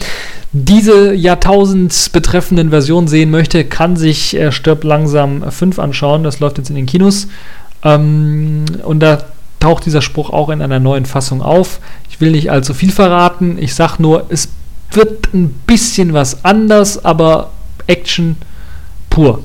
diese 0.52 1.14
Jahrtausends 1.14 2.08
betreffenden 2.08 2.70
Version 2.70 3.06
sehen 3.06 3.30
möchte, 3.30 3.64
kann 3.64 3.96
sich 3.96 4.34
äh, 4.36 4.50
Stirb 4.50 4.84
langsam 4.84 5.50
5 5.50 5.78
anschauen. 5.78 6.24
Das 6.24 6.40
läuft 6.40 6.58
jetzt 6.58 6.70
in 6.70 6.76
den 6.76 6.86
Kinos. 6.86 7.28
Ähm, 7.84 8.64
und 8.82 9.00
da 9.00 9.24
taucht 9.60 9.86
dieser 9.86 10.02
Spruch 10.02 10.30
auch 10.30 10.48
in 10.48 10.62
einer 10.62 10.80
neuen 10.80 11.04
Fassung 11.04 11.42
auf. 11.42 11.80
Ich 12.10 12.20
will 12.20 12.30
nicht 12.30 12.50
allzu 12.50 12.74
viel 12.74 12.92
verraten. 12.92 13.58
Ich 13.60 13.74
sag 13.74 13.98
nur, 13.98 14.26
es 14.28 14.48
wird 14.92 15.34
ein 15.34 15.50
bisschen 15.66 16.14
was 16.14 16.44
anders, 16.44 17.04
aber 17.04 17.50
Action 17.88 18.36
pur. 19.10 19.42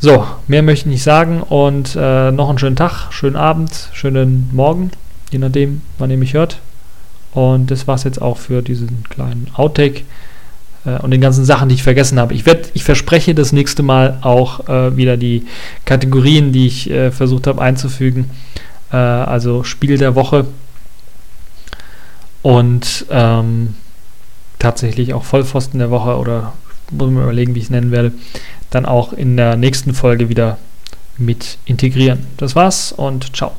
So, 0.00 0.26
mehr 0.48 0.62
möchte 0.62 0.88
ich 0.88 0.94
nicht 0.94 1.02
sagen 1.02 1.42
und 1.42 1.94
äh, 1.94 2.32
noch 2.32 2.48
einen 2.48 2.58
schönen 2.58 2.74
Tag, 2.74 3.12
schönen 3.12 3.36
Abend, 3.36 3.90
schönen 3.92 4.50
Morgen, 4.52 4.90
je 5.30 5.38
nachdem, 5.38 5.82
wann 5.98 6.10
ihr 6.10 6.16
mich 6.16 6.34
hört. 6.34 6.58
Und 7.32 7.70
das 7.70 7.86
war 7.86 7.94
es 7.94 8.04
jetzt 8.04 8.20
auch 8.20 8.38
für 8.38 8.62
diesen 8.62 9.04
kleinen 9.08 9.48
Outtake. 9.54 10.02
äh, 10.84 10.98
und 10.98 11.10
den 11.10 11.20
ganzen 11.20 11.44
Sachen, 11.44 11.68
die 11.68 11.74
ich 11.74 11.82
vergessen 11.82 12.18
habe. 12.18 12.34
Ich, 12.34 12.44
ich 12.74 12.84
verspreche 12.84 13.34
das 13.34 13.52
nächste 13.52 13.82
Mal 13.82 14.18
auch 14.22 14.68
äh, 14.68 14.96
wieder 14.96 15.16
die 15.16 15.46
Kategorien, 15.84 16.52
die 16.52 16.66
ich 16.66 16.90
äh, 16.90 17.10
versucht 17.10 17.46
habe 17.46 17.60
einzufügen. 17.60 18.30
Äh, 18.92 18.96
also 18.96 19.64
Spiel 19.64 19.98
der 19.98 20.14
Woche 20.14 20.46
und 22.42 23.06
ähm, 23.10 23.74
tatsächlich 24.58 25.14
auch 25.14 25.24
Vollpfosten 25.24 25.78
der 25.78 25.90
Woche 25.90 26.16
oder 26.16 26.54
muss 26.90 27.10
man 27.10 27.22
überlegen, 27.22 27.54
wie 27.54 27.58
ich 27.58 27.66
es 27.66 27.70
nennen 27.70 27.90
werde, 27.90 28.12
dann 28.70 28.86
auch 28.86 29.12
in 29.12 29.36
der 29.36 29.56
nächsten 29.56 29.94
Folge 29.94 30.28
wieder 30.28 30.58
mit 31.18 31.58
integrieren. 31.64 32.26
Das 32.36 32.56
war's 32.56 32.92
und 32.92 33.36
ciao. 33.36 33.52